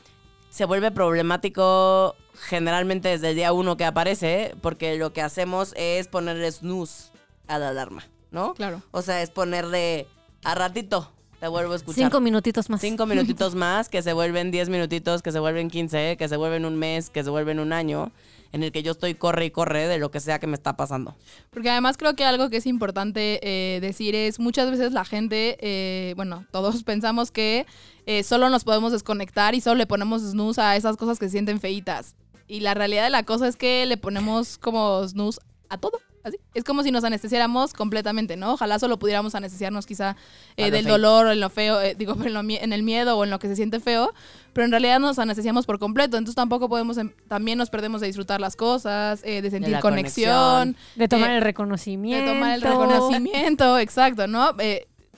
se 0.51 0.65
vuelve 0.65 0.91
problemático 0.91 2.15
generalmente 2.35 3.09
desde 3.09 3.31
el 3.31 3.37
día 3.37 3.53
uno 3.53 3.77
que 3.77 3.85
aparece, 3.85 4.55
porque 4.61 4.97
lo 4.97 5.13
que 5.13 5.23
hacemos 5.23 5.75
es 5.77 6.09
ponerle 6.09 6.51
snooze 6.51 7.11
a 7.47 7.59
la 7.59 7.71
alarma, 7.71 8.05
¿no? 8.31 8.55
Claro. 8.55 8.83
O 8.91 9.03
sea, 9.03 9.23
es 9.23 9.31
ponerle 9.31 10.07
a 10.45 10.55
ratito, 10.55 11.11
te 11.41 11.49
vuelvo 11.49 11.73
a 11.73 11.77
escuchar. 11.77 12.05
Cinco 12.05 12.21
minutitos 12.21 12.71
más. 12.71 12.81
Cinco 12.81 13.07
minutitos 13.07 13.55
más, 13.57 13.89
que 13.89 14.03
se 14.03 14.13
vuelven 14.13 14.51
diez 14.51 14.69
minutitos, 14.69 15.23
que 15.23 15.33
se 15.33 15.39
vuelven 15.39 15.71
quince, 15.71 16.17
que 16.17 16.29
se 16.29 16.37
vuelven 16.37 16.65
un 16.65 16.77
mes, 16.77 17.11
que 17.11 17.25
se 17.25 17.31
vuelven 17.31 17.59
un 17.61 17.73
año, 17.73 18.13
en 18.53 18.63
el 18.63 18.73
que 18.73 18.83
yo 18.83 18.93
estoy 18.93 19.15
corre 19.15 19.47
y 19.47 19.51
corre 19.51 19.89
de 19.89 19.99
lo 19.99 20.11
que 20.11 20.21
sea 20.21 20.39
que 20.39 20.47
me 20.47 20.55
está 20.55 20.77
pasando. 20.77 21.17
Porque 21.51 21.71
además 21.71 21.97
creo 21.97 22.15
que 22.15 22.25
algo 22.25 22.51
que 22.51 22.59
es 22.59 22.67
importante 22.67 23.41
eh, 23.43 23.81
decir 23.81 24.15
es 24.15 24.39
muchas 24.39 24.71
veces 24.71 24.93
la 24.93 25.05
gente, 25.05 25.59
eh, 25.61 26.15
bueno, 26.17 26.47
todos 26.51 26.83
pensamos 26.85 27.31
que 27.31 27.67
eh, 28.07 28.23
solo 28.23 28.49
nos 28.49 28.65
podemos 28.65 28.93
desconectar 28.93 29.55
y 29.55 29.61
solo 29.61 29.77
le 29.77 29.87
ponemos 29.87 30.23
snooze 30.23 30.61
a 30.61 30.77
esas 30.77 30.97
cosas 30.97 31.19
que 31.19 31.27
se 31.27 31.33
sienten 31.33 31.61
feitas. 31.61 32.17
Y 32.47 32.61
la 32.61 32.75
realidad 32.75 33.05
de 33.05 33.11
la 33.11 33.25
cosa 33.25 33.47
es 33.47 33.57
que 33.57 33.85
le 33.85 33.99
ponemos 33.99 34.57
como 34.57 35.07
snooze 35.07 35.41
a 35.69 35.79
todo. 35.79 36.01
Así. 36.29 36.37
Es 36.55 36.65
como 36.65 36.83
si 36.83 36.91
nos 36.91 37.05
anestesiáramos 37.05 37.73
completamente, 37.73 38.37
¿no? 38.37 38.53
Ojalá 38.55 38.79
solo 38.79 38.99
pudiéramos 38.99 39.35
anestesiarnos 39.35 39.87
quizá 39.87 40.17
eh, 40.57 40.71
del 40.71 40.85
dolor 40.87 41.27
o 41.27 41.33
en 41.33 41.41
lo 41.41 41.51
feo, 41.51 41.81
eh, 41.81 41.95
digo, 41.99 42.15
en, 42.25 42.33
lo 42.35 42.41
en 42.41 42.73
el 42.73 42.83
miedo 42.83 43.17
o 43.17 43.25
en 43.25 43.31
lo 43.31 43.39
que 43.39 43.49
se 43.49 43.57
siente 43.57 43.81
feo, 43.81 44.13
pero 44.53 44.65
en 44.65 44.71
realidad 44.71 45.01
nos 45.01 45.19
anestesiamos 45.19 45.67
por 45.67 45.79
completo, 45.79 46.17
entonces 46.17 46.37
tampoco 46.37 46.69
podemos, 46.69 46.97
em- 46.99 47.13
también 47.29 47.59
nos 47.59 47.71
perdemos 47.71 48.01
de 48.01 48.07
disfrutar 48.07 48.41
las 48.41 48.57
cosas, 48.57 49.21
eh, 49.25 49.43
de 49.43 49.51
sentir 49.51 49.79
conexión, 49.81 50.35
conexión. 50.35 50.77
De 50.97 51.09
tomar 51.09 51.31
el 51.31 51.43
reconocimiento. 51.43 52.27
de 52.27 52.33
tomar 52.35 52.55
el 52.55 52.63
reconocimiento, 52.63 53.79
exacto, 53.79 54.27
¿no? 54.27 54.55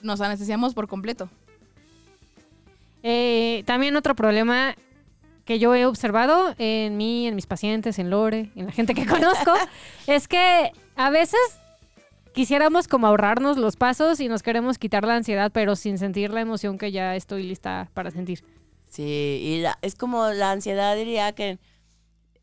Nos 0.01 0.19
anestesiamos 0.21 0.73
por 0.73 0.87
completo. 0.87 1.29
También 3.65 3.95
otro 3.95 4.15
problema 4.15 4.75
que 5.45 5.59
yo 5.59 5.73
he 5.75 5.85
observado 5.85 6.53
en 6.57 6.97
mí, 6.97 7.27
en 7.27 7.35
mis 7.35 7.47
pacientes, 7.47 7.99
en 7.99 8.09
Lore, 8.09 8.51
en 8.55 8.67
la 8.67 8.71
gente 8.71 8.93
que 8.93 9.05
conozco, 9.07 9.53
es 10.07 10.27
que 10.27 10.71
a 10.95 11.09
veces 11.09 11.39
quisiéramos 12.33 12.87
como 12.87 13.07
ahorrarnos 13.07 13.57
los 13.57 13.75
pasos 13.75 14.19
y 14.19 14.27
nos 14.29 14.43
queremos 14.43 14.77
quitar 14.77 15.03
la 15.05 15.15
ansiedad, 15.15 15.51
pero 15.53 15.75
sin 15.75 15.97
sentir 15.97 16.31
la 16.31 16.41
emoción 16.41 16.77
que 16.77 16.91
ya 16.91 17.15
estoy 17.15 17.43
lista 17.43 17.89
para 17.93 18.11
sentir. 18.11 18.43
Sí, 18.89 19.03
y 19.41 19.61
la- 19.61 19.77
es 19.81 19.95
como 19.95 20.27
la 20.29 20.51
ansiedad, 20.51 20.95
diría 20.95 21.31
que 21.33 21.59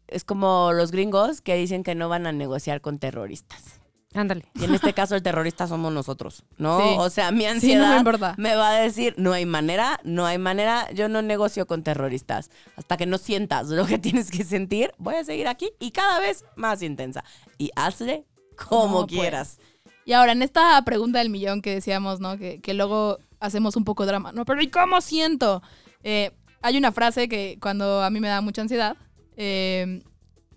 es 0.07 0.25
como 0.25 0.73
los 0.73 0.91
gringos 0.91 1.41
que 1.41 1.55
dicen 1.57 1.85
que 1.85 1.95
no 1.95 2.09
van 2.09 2.27
a 2.27 2.33
negociar 2.33 2.81
con 2.81 2.99
terroristas. 2.99 3.81
Ándale. 4.15 4.47
Y 4.55 4.65
en 4.65 4.75
este 4.75 4.95
caso 4.95 5.15
el 5.15 5.23
terrorista 5.23 5.67
somos 5.67 5.93
nosotros, 5.93 6.43
¿no? 6.57 6.81
Sí. 6.81 6.95
O 6.99 7.11
sea, 7.11 7.31
mi 7.31 7.41
Sí, 7.41 7.45
no 7.45 7.51
ansiedad 7.53 7.91
me 7.93 7.97
importa. 7.99 8.35
me 8.39 8.57
va 8.57 8.71
a 8.71 8.81
decir, 8.81 9.15
no 9.19 9.35
hay 9.35 9.45
manera, 9.45 10.01
no 10.03 10.25
hay 10.25 10.39
manera, 10.39 10.91
yo 10.93 11.11
no 11.11 11.21
negocio 11.21 11.67
con 11.67 11.83
terroristas. 11.83 12.51
Hasta 12.77 12.97
que 12.97 13.05
no 13.05 13.19
sientas 13.19 13.69
lo 13.69 13.85
que 13.85 13.99
tienes 13.99 14.31
que 14.31 14.45
sentir, 14.45 14.93
voy 14.97 15.17
a 15.17 15.25
seguir 15.25 15.47
aquí 15.47 15.71
y 15.79 15.91
cada 15.91 16.21
vez 16.21 16.47
más 16.57 16.81
intensa. 16.83 17.23
Y 17.59 17.71
hazle 17.77 18.25
como 18.69 18.83
Como 18.83 19.07
quieras. 19.07 19.59
Y 20.05 20.13
ahora, 20.13 20.33
en 20.33 20.43
esta 20.43 20.81
pregunta 20.83 21.19
del 21.19 21.31
millón 21.31 21.61
que 21.61 21.75
decíamos, 21.75 22.21
¿no? 22.21 22.39
Que, 22.39 22.61
que 22.61 22.75
luego 22.75 23.19
hacemos 23.41 23.77
un 23.77 23.85
poco 23.85 24.07
drama, 24.07 24.33
¿no? 24.33 24.45
Pero 24.45 24.63
¿y 24.63 24.69
cómo 24.69 25.01
siento? 25.01 25.63
Eh, 26.03 26.33
hay 26.63 26.79
una 26.79 26.93
frase 26.93 27.29
que 27.29 27.59
cuando 27.61 28.03
a 28.03 28.11
mí 28.11 28.21
me 28.21 28.29
da 28.29 28.41
mucha 28.41 28.63
ansiedad, 28.63 28.97
eh, 29.37 30.03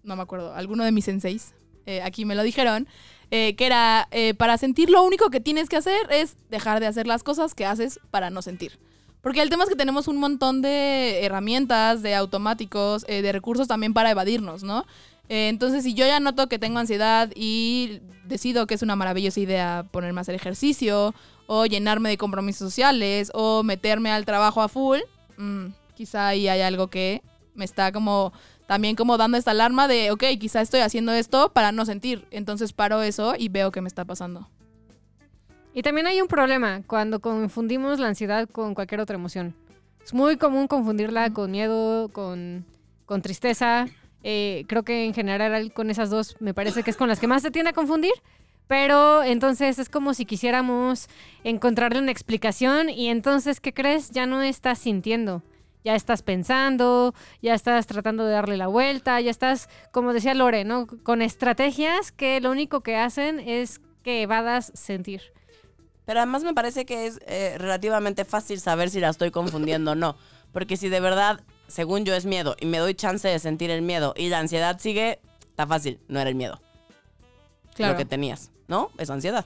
no 0.03 0.15
me 0.15 0.21
acuerdo, 0.21 0.53
alguno 0.53 0.83
de 0.83 0.91
mis 0.91 1.05
senseis, 1.05 1.53
eh, 1.85 2.01
aquí 2.01 2.25
me 2.25 2.35
lo 2.35 2.43
dijeron, 2.43 2.87
eh, 3.29 3.55
que 3.55 3.65
era, 3.65 4.07
para 4.37 4.57
sentir 4.57 4.89
lo 4.89 5.03
único 5.03 5.29
que 5.29 5.39
tienes 5.39 5.69
que 5.69 5.77
hacer 5.77 5.99
es 6.09 6.35
dejar 6.49 6.79
de 6.79 6.87
hacer 6.87 7.07
las 7.07 7.23
cosas 7.23 7.53
que 7.53 7.65
haces 7.65 7.99
para 8.09 8.29
no 8.29 8.41
sentir. 8.41 8.79
Porque 9.21 9.41
el 9.41 9.49
tema 9.49 9.63
es 9.63 9.69
que 9.69 9.75
tenemos 9.75 10.07
un 10.07 10.17
montón 10.17 10.61
de 10.61 11.23
herramientas, 11.23 12.01
de 12.01 12.15
automáticos, 12.15 13.05
eh, 13.07 13.21
de 13.21 13.31
recursos 13.31 13.67
también 13.67 13.93
para 13.93 14.09
evadirnos, 14.09 14.63
¿no? 14.63 14.85
Eh, 15.31 15.47
entonces, 15.47 15.85
si 15.85 15.93
yo 15.93 16.05
ya 16.05 16.19
noto 16.19 16.49
que 16.49 16.59
tengo 16.59 16.79
ansiedad 16.79 17.31
y 17.33 18.01
decido 18.25 18.67
que 18.67 18.73
es 18.73 18.81
una 18.81 18.97
maravillosa 18.97 19.39
idea 19.39 19.85
ponerme 19.89 20.19
a 20.19 20.23
hacer 20.23 20.35
ejercicio, 20.35 21.15
o 21.47 21.65
llenarme 21.65 22.09
de 22.09 22.17
compromisos 22.17 22.67
sociales, 22.67 23.31
o 23.33 23.63
meterme 23.63 24.11
al 24.11 24.25
trabajo 24.25 24.61
a 24.61 24.67
full, 24.67 24.99
mm, 25.37 25.67
quizá 25.95 26.27
ahí 26.27 26.49
hay 26.49 26.59
algo 26.59 26.89
que 26.89 27.21
me 27.55 27.63
está 27.63 27.93
como 27.93 28.33
también 28.67 28.97
como 28.97 29.15
dando 29.15 29.37
esta 29.37 29.51
alarma 29.51 29.87
de, 29.87 30.11
ok, 30.11 30.21
quizá 30.37 30.59
estoy 30.59 30.81
haciendo 30.81 31.13
esto 31.13 31.53
para 31.53 31.71
no 31.71 31.85
sentir. 31.85 32.27
Entonces 32.31 32.73
paro 32.73 33.01
eso 33.01 33.33
y 33.37 33.47
veo 33.47 33.71
qué 33.71 33.79
me 33.79 33.87
está 33.87 34.03
pasando. 34.03 34.49
Y 35.73 35.81
también 35.81 36.07
hay 36.07 36.19
un 36.19 36.27
problema 36.27 36.81
cuando 36.87 37.21
confundimos 37.21 37.99
la 37.99 38.09
ansiedad 38.09 38.49
con 38.49 38.75
cualquier 38.75 38.99
otra 38.99 39.15
emoción. 39.15 39.55
Es 40.03 40.13
muy 40.13 40.35
común 40.35 40.67
confundirla 40.67 41.31
con 41.31 41.51
miedo, 41.51 42.09
con, 42.09 42.65
con 43.05 43.21
tristeza. 43.21 43.87
Eh, 44.23 44.65
creo 44.67 44.84
que 44.84 45.05
en 45.05 45.13
general 45.13 45.73
con 45.73 45.89
esas 45.89 46.10
dos 46.10 46.36
me 46.39 46.53
parece 46.53 46.84
que 46.84 46.91
es 46.91 46.97
con 46.97 47.07
las 47.07 47.19
que 47.19 47.27
más 47.27 47.41
se 47.41 47.51
tiende 47.51 47.71
a 47.71 47.73
confundir. 47.73 48.13
Pero 48.67 49.21
entonces 49.23 49.79
es 49.79 49.89
como 49.89 50.13
si 50.13 50.25
quisiéramos 50.25 51.10
encontrarle 51.43 51.99
una 51.99 52.12
explicación 52.12 52.89
y 52.89 53.10
entonces, 53.10 53.60
¿qué 53.60 53.73
crees? 53.73 54.12
Ya 54.12 54.25
no 54.25 54.41
estás 54.41 54.79
sintiendo. 54.79 55.43
Ya 55.84 55.95
estás 55.95 56.21
pensando, 56.21 57.13
ya 57.41 57.53
estás 57.53 57.88
tratando 57.88 58.23
de 58.23 58.31
darle 58.34 58.55
la 58.55 58.67
vuelta, 58.67 59.19
ya 59.19 59.31
estás, 59.31 59.67
como 59.91 60.13
decía 60.13 60.36
Lore, 60.36 60.63
¿no? 60.63 60.88
Con 61.03 61.21
estrategias 61.21 62.12
que 62.12 62.39
lo 62.39 62.51
único 62.51 62.81
que 62.81 62.95
hacen 62.95 63.39
es 63.39 63.81
que 64.03 64.21
evadas 64.21 64.71
sentir. 64.75 65.34
Pero 66.05 66.19
además 66.19 66.43
me 66.43 66.53
parece 66.53 66.86
que 66.86 67.07
es 67.07 67.19
eh, 67.25 67.55
relativamente 67.57 68.25
fácil 68.25 68.60
saber 68.60 68.89
si 68.89 68.99
la 68.99 69.10
estoy 69.10 69.31
confundiendo 69.31 69.91
o 69.91 69.95
no. 69.95 70.15
Porque 70.51 70.77
si 70.77 70.89
de 70.89 70.99
verdad, 70.99 71.41
según 71.71 72.05
yo, 72.05 72.13
es 72.13 72.25
miedo 72.25 72.55
y 72.60 72.65
me 72.67 72.77
doy 72.77 72.93
chance 72.93 73.27
de 73.27 73.39
sentir 73.39 73.71
el 73.71 73.81
miedo 73.81 74.13
y 74.15 74.29
la 74.29 74.39
ansiedad 74.39 74.77
sigue, 74.79 75.19
está 75.49 75.65
fácil, 75.65 75.99
no 76.07 76.19
era 76.19 76.29
el 76.29 76.36
miedo. 76.36 76.62
Claro. 77.75 77.93
Lo 77.93 77.97
que 77.97 78.05
tenías, 78.05 78.51
¿no? 78.67 78.91
Es 78.97 79.10
ansiedad. 79.10 79.45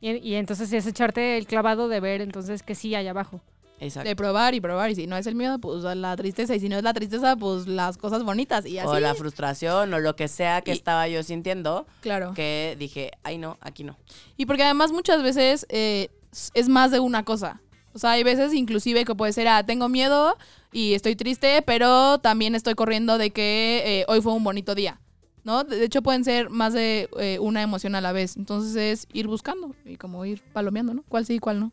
Y, 0.00 0.10
y 0.16 0.34
entonces 0.34 0.72
es 0.72 0.86
echarte 0.86 1.38
el 1.38 1.46
clavado 1.46 1.88
de 1.88 2.00
ver 2.00 2.20
entonces 2.20 2.62
que 2.62 2.74
sí 2.74 2.94
hay 2.94 3.06
abajo. 3.06 3.40
Exacto. 3.80 4.08
De 4.08 4.14
probar 4.16 4.54
y 4.54 4.60
probar. 4.60 4.90
Y 4.90 4.94
si 4.94 5.06
no 5.06 5.16
es 5.16 5.26
el 5.26 5.34
miedo, 5.34 5.58
pues 5.58 5.82
la 5.82 6.14
tristeza. 6.16 6.54
Y 6.54 6.60
si 6.60 6.68
no 6.68 6.76
es 6.76 6.82
la 6.84 6.92
tristeza, 6.94 7.36
pues 7.36 7.66
las 7.66 7.96
cosas 7.96 8.22
bonitas. 8.22 8.66
Y 8.66 8.78
así. 8.78 8.86
O 8.88 9.00
la 9.00 9.14
frustración 9.14 9.92
o 9.94 9.98
lo 9.98 10.14
que 10.16 10.28
sea 10.28 10.62
que 10.62 10.70
Y- 10.72 10.74
estaba 10.74 11.08
yo 11.08 11.22
sintiendo, 11.22 11.86
Claro. 12.00 12.32
que 12.34 12.76
dije, 12.78 13.10
ay 13.24 13.38
no, 13.38 13.58
aquí 13.60 13.82
no. 13.84 13.96
Y 14.36 14.46
porque 14.46 14.62
además 14.62 14.92
muchas 14.92 15.22
veces 15.22 15.66
eh, 15.70 16.08
es 16.54 16.68
más 16.68 16.90
de 16.92 17.00
una 17.00 17.24
cosa. 17.24 17.60
O 17.94 17.98
sea, 17.98 18.10
hay 18.10 18.24
veces 18.24 18.52
inclusive 18.52 19.04
que 19.04 19.14
puede 19.14 19.32
ser, 19.32 19.46
ah, 19.46 19.64
tengo 19.64 19.88
miedo 19.88 20.36
y 20.72 20.94
estoy 20.94 21.14
triste, 21.14 21.62
pero 21.62 22.18
también 22.18 22.56
estoy 22.56 22.74
corriendo 22.74 23.18
de 23.18 23.30
que 23.30 23.82
eh, 23.86 24.04
hoy 24.08 24.20
fue 24.20 24.32
un 24.32 24.42
bonito 24.42 24.74
día. 24.74 25.00
¿No? 25.44 25.62
De 25.62 25.84
hecho, 25.84 26.02
pueden 26.02 26.24
ser 26.24 26.48
más 26.48 26.72
de 26.72 27.08
eh, 27.20 27.38
una 27.38 27.62
emoción 27.62 27.94
a 27.94 28.00
la 28.00 28.12
vez. 28.12 28.36
Entonces 28.36 28.74
es 28.76 29.06
ir 29.12 29.28
buscando 29.28 29.76
y 29.84 29.96
como 29.96 30.24
ir 30.24 30.42
palomeando, 30.52 30.94
¿no? 30.94 31.04
¿Cuál 31.06 31.26
sí 31.26 31.34
y 31.34 31.38
cuál 31.38 31.60
no? 31.60 31.72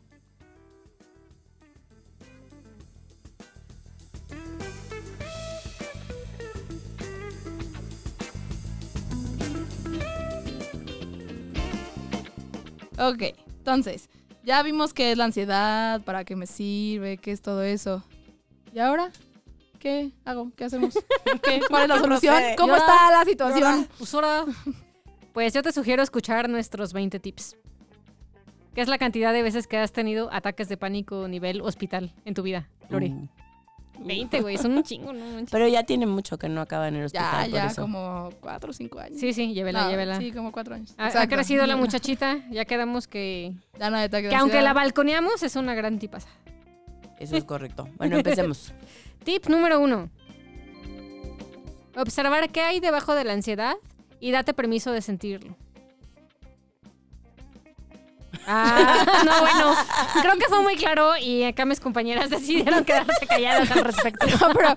Ok, 12.98 13.22
entonces, 13.58 14.08
ya 14.44 14.62
vimos 14.62 14.92
qué 14.94 15.12
es 15.12 15.18
la 15.18 15.24
ansiedad, 15.24 16.00
para 16.02 16.24
qué 16.24 16.36
me 16.36 16.46
sirve, 16.46 17.16
qué 17.18 17.32
es 17.32 17.42
todo 17.42 17.62
eso. 17.62 18.02
¿Y 18.74 18.78
ahora? 18.78 19.10
¿Qué 19.78 20.12
hago? 20.24 20.50
¿Qué 20.56 20.64
hacemos? 20.64 20.94
¿Qué? 21.42 21.60
¿Cuál 21.68 21.82
es 21.82 21.88
la 21.88 21.94
¿Qué 21.96 22.00
solución? 22.00 22.42
¿Cómo 22.56 22.76
está 22.76 23.10
la 23.10 23.24
situación? 23.24 23.88
Pues 23.98 24.14
ahora- 24.14 24.44
Pues 25.32 25.52
yo 25.54 25.62
te 25.62 25.72
sugiero 25.72 26.02
escuchar 26.02 26.48
nuestros 26.48 26.92
20 26.92 27.18
tips. 27.18 27.56
¿Qué 28.74 28.80
es 28.80 28.88
la 28.88 28.96
cantidad 28.98 29.32
de 29.32 29.42
veces 29.42 29.66
que 29.66 29.76
has 29.78 29.92
tenido 29.92 30.32
ataques 30.32 30.68
de 30.68 30.76
pánico 30.76 31.28
nivel 31.28 31.60
hospital 31.60 32.14
en 32.24 32.34
tu 32.34 32.42
vida, 32.42 32.68
Lore? 32.88 33.10
Mm. 33.10 33.28
20, 34.04 34.40
güey, 34.40 34.56
son 34.58 34.72
un 34.72 34.82
chingo, 34.82 35.12
¿no? 35.12 35.24
manches. 35.24 35.50
Pero 35.50 35.68
ya 35.68 35.84
tiene 35.84 36.06
mucho 36.06 36.38
que 36.38 36.48
no 36.48 36.60
acaba 36.60 36.88
en 36.88 36.96
el 36.96 37.10
Ya, 37.10 37.22
hospital. 37.22 37.50
por 37.50 37.54
ya, 37.58 37.66
eso. 37.66 37.82
como 37.82 38.30
cuatro 38.40 38.70
o 38.70 38.72
cinco 38.72 38.98
años. 39.00 39.18
Sí, 39.18 39.32
sí, 39.32 39.52
llévela, 39.54 39.84
No, 39.84 39.90
llévela. 39.90 40.18
Sí, 40.18 40.32
como 40.32 40.52
cuatro 40.52 40.74
años. 40.74 40.94
Ha, 40.98 41.26
crecido 41.28 41.66
la 41.66 41.76
muchachita, 41.76 42.38
ya 42.50 42.64
quedamos 42.64 43.08
que... 43.08 43.54
Ya 43.78 43.90
no 43.90 43.98
Que 44.08 44.34
aunque 44.34 44.62
la 44.62 44.72
balconeamos, 44.72 45.42
es 45.42 45.56
una 45.56 45.74
gran 45.74 45.98
tipaza. 45.98 46.28
Eso 47.18 47.36
es 47.36 47.44
correcto. 47.44 47.88
Bueno, 47.98 48.16
empecemos. 48.16 48.74
Tip 49.24 49.46
número 49.46 49.80
uno. 49.80 50.10
Observar 51.96 52.50
qué 52.50 52.60
hay 52.62 52.80
debajo 52.80 53.14
de 53.14 53.24
la 53.24 53.32
ansiedad 53.32 53.74
y 54.18 54.32
date 54.32 54.54
permiso 54.54 54.92
de 54.92 55.02
sentirlo. 55.02 55.56
Ah, 58.46 59.04
no, 59.24 59.40
bueno, 59.40 59.74
creo 60.20 60.36
que 60.36 60.46
fue 60.48 60.62
muy 60.62 60.76
claro 60.76 61.16
y 61.16 61.44
acá 61.44 61.64
mis 61.64 61.80
compañeras 61.80 62.28
decidieron 62.30 62.84
quedarse 62.84 63.26
calladas 63.26 63.70
al 63.70 63.84
respecto. 63.84 64.26
Pero 64.54 64.70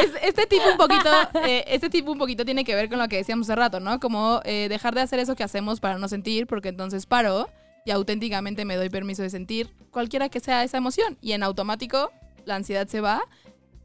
es- 0.00 0.22
este 0.22 0.46
tipo 0.46 0.64
un 0.70 0.76
poquito, 0.76 1.08
eh, 1.44 1.64
este 1.68 1.88
tipo 1.90 2.12
un 2.12 2.18
poquito 2.18 2.44
tiene 2.44 2.64
que 2.64 2.74
ver 2.74 2.88
con 2.88 2.98
lo 2.98 3.08
que 3.08 3.16
decíamos 3.16 3.48
hace 3.48 3.56
rato, 3.56 3.80
¿no? 3.80 4.00
Como 4.00 4.40
eh, 4.44 4.66
dejar 4.68 4.94
de 4.94 5.02
hacer 5.02 5.18
eso 5.18 5.36
que 5.36 5.44
hacemos 5.44 5.80
para 5.80 5.98
no 5.98 6.08
sentir, 6.08 6.46
porque 6.46 6.68
entonces 6.70 7.06
paro 7.06 7.48
y 7.84 7.90
auténticamente 7.90 8.64
me 8.64 8.76
doy 8.76 8.90
permiso 8.90 9.22
de 9.22 9.30
sentir 9.30 9.72
cualquiera 9.90 10.28
que 10.28 10.40
sea 10.40 10.64
esa 10.64 10.76
emoción. 10.78 11.16
Y 11.20 11.32
en 11.32 11.42
automático 11.42 12.10
la 12.44 12.56
ansiedad 12.56 12.86
se 12.88 13.00
va. 13.00 13.22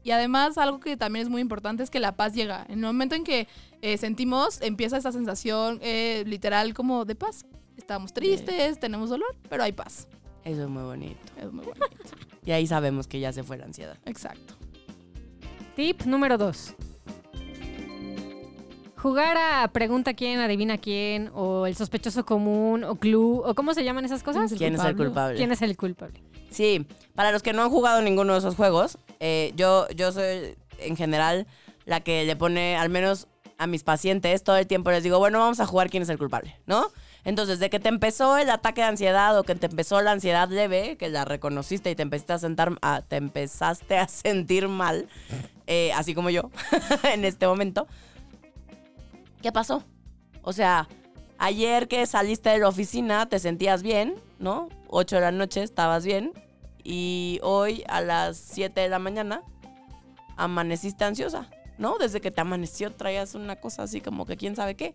Y 0.04 0.12
además 0.12 0.56
algo 0.58 0.80
que 0.80 0.96
también 0.96 1.24
es 1.24 1.28
muy 1.30 1.42
importante 1.42 1.82
es 1.82 1.90
que 1.90 2.00
la 2.00 2.12
paz 2.16 2.32
llega. 2.32 2.64
En 2.68 2.74
el 2.78 2.86
momento 2.86 3.14
en 3.14 3.24
que 3.24 3.46
eh, 3.82 3.98
sentimos, 3.98 4.62
empieza 4.62 4.96
esa 4.96 5.12
sensación 5.12 5.80
literal 6.24 6.72
como 6.74 7.04
de 7.04 7.14
paz. 7.14 7.44
Estamos 7.78 8.12
tristes, 8.12 8.78
tenemos 8.80 9.08
dolor, 9.08 9.34
pero 9.48 9.62
hay 9.62 9.72
paz. 9.72 10.08
Eso 10.44 10.64
es 10.64 10.68
muy 10.68 10.82
bonito. 10.82 11.20
Es 11.36 11.50
muy 11.50 11.64
bonito. 11.64 11.86
Y 12.44 12.52
ahí 12.52 12.66
sabemos 12.66 13.06
que 13.06 13.20
ya 13.20 13.30
se 13.30 13.42
fue 13.42 13.58
la 13.58 13.66
ansiedad. 13.66 13.98
Exacto. 14.06 14.54
Tip 15.76 16.02
número 16.06 16.38
dos. 16.38 16.74
Jugar 18.96 19.36
a 19.36 19.68
pregunta 19.68 20.14
quién, 20.14 20.40
adivina 20.40 20.78
quién, 20.78 21.30
o 21.34 21.66
el 21.66 21.76
sospechoso 21.76 22.24
común, 22.24 22.84
o 22.84 22.96
clue, 22.96 23.42
o 23.44 23.54
cómo 23.54 23.74
se 23.74 23.84
llaman 23.84 24.06
esas 24.06 24.22
cosas. 24.22 24.50
¿Quién 24.56 24.76
es 24.76 24.82
el 24.82 24.96
culpable? 24.96 25.36
¿Quién 25.36 25.52
es 25.52 25.60
el 25.60 25.76
culpable? 25.76 26.22
Sí, 26.50 26.86
para 27.14 27.32
los 27.32 27.42
que 27.42 27.52
no 27.52 27.62
han 27.62 27.68
jugado 27.68 28.00
ninguno 28.00 28.32
de 28.32 28.38
esos 28.38 28.54
juegos, 28.56 28.96
eh, 29.20 29.52
yo, 29.54 29.86
yo 29.90 30.10
soy 30.10 30.56
en 30.78 30.96
general 30.96 31.46
la 31.84 32.00
que 32.00 32.24
le 32.24 32.34
pone, 32.34 32.76
al 32.76 32.88
menos 32.88 33.28
a 33.58 33.66
mis 33.66 33.84
pacientes, 33.84 34.42
todo 34.42 34.56
el 34.56 34.66
tiempo 34.66 34.90
les 34.90 35.02
digo, 35.02 35.18
bueno, 35.18 35.38
vamos 35.38 35.60
a 35.60 35.66
jugar 35.66 35.90
quién 35.90 36.02
es 36.02 36.08
el 36.08 36.16
culpable, 36.16 36.56
¿no? 36.64 36.90
Entonces, 37.28 37.58
de 37.58 37.68
que 37.68 37.78
te 37.78 37.90
empezó 37.90 38.38
el 38.38 38.48
ataque 38.48 38.80
de 38.80 38.86
ansiedad 38.86 39.38
o 39.38 39.42
que 39.44 39.54
te 39.54 39.66
empezó 39.66 40.00
la 40.00 40.12
ansiedad 40.12 40.48
leve, 40.48 40.96
que 40.96 41.10
la 41.10 41.26
reconociste 41.26 41.90
y 41.90 41.94
te 41.94 42.00
empezaste 42.00 42.32
a, 42.32 42.38
sentar, 42.38 42.78
a- 42.80 43.02
te 43.02 43.16
empezaste 43.16 43.98
a 43.98 44.08
sentir 44.08 44.66
mal, 44.68 45.10
eh, 45.66 45.92
así 45.92 46.14
como 46.14 46.30
yo 46.30 46.50
en 47.12 47.26
este 47.26 47.46
momento, 47.46 47.86
¿qué 49.42 49.52
pasó? 49.52 49.84
O 50.40 50.54
sea, 50.54 50.88
ayer 51.36 51.86
que 51.86 52.06
saliste 52.06 52.48
de 52.48 52.60
la 52.60 52.68
oficina 52.68 53.28
te 53.28 53.38
sentías 53.38 53.82
bien, 53.82 54.14
¿no? 54.38 54.70
8 54.86 55.16
de 55.16 55.20
la 55.20 55.30
noche 55.30 55.62
estabas 55.62 56.06
bien 56.06 56.32
y 56.82 57.40
hoy 57.42 57.84
a 57.88 58.00
las 58.00 58.38
7 58.38 58.80
de 58.80 58.88
la 58.88 58.98
mañana 58.98 59.42
amaneciste 60.38 61.04
ansiosa, 61.04 61.50
¿no? 61.76 61.98
Desde 61.98 62.22
que 62.22 62.30
te 62.30 62.40
amaneció 62.40 62.90
traías 62.90 63.34
una 63.34 63.56
cosa 63.56 63.82
así 63.82 64.00
como 64.00 64.24
que 64.24 64.38
quién 64.38 64.56
sabe 64.56 64.76
qué. 64.76 64.94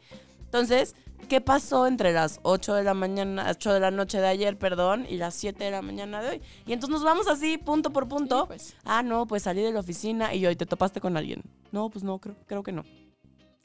Entonces, 0.54 0.96
¿qué 1.30 1.42
pasó 1.42 1.88
entre 1.88 2.14
las 2.14 2.40
8 2.44 2.76
de 2.76 2.84
la 2.84 2.94
mañana, 2.94 3.48
8 3.50 3.74
de 3.74 3.80
la 3.80 3.90
noche 3.90 4.20
de 4.20 4.28
ayer, 4.28 4.56
perdón, 4.56 5.08
y 5.10 5.18
las 5.18 5.34
7 5.34 5.64
de 5.64 5.72
la 5.72 5.82
mañana 5.82 6.22
de 6.22 6.30
hoy? 6.30 6.42
Y 6.68 6.74
entonces 6.74 6.94
nos 6.94 7.04
vamos 7.04 7.28
así, 7.28 7.58
punto 7.58 7.90
por 7.90 8.08
punto. 8.08 8.42
Sí, 8.42 8.48
pues. 8.50 8.76
Ah, 8.86 9.02
no, 9.02 9.26
pues 9.26 9.42
salí 9.42 9.64
de 9.64 9.72
la 9.72 9.80
oficina 9.80 10.36
y 10.36 10.46
hoy 10.46 10.56
te 10.56 10.68
topaste 10.68 11.02
con 11.02 11.18
alguien. 11.18 11.42
No, 11.72 11.90
pues 11.90 12.04
no, 12.04 12.20
creo, 12.20 12.36
creo 12.46 12.62
que 12.62 12.72
no. 12.72 12.84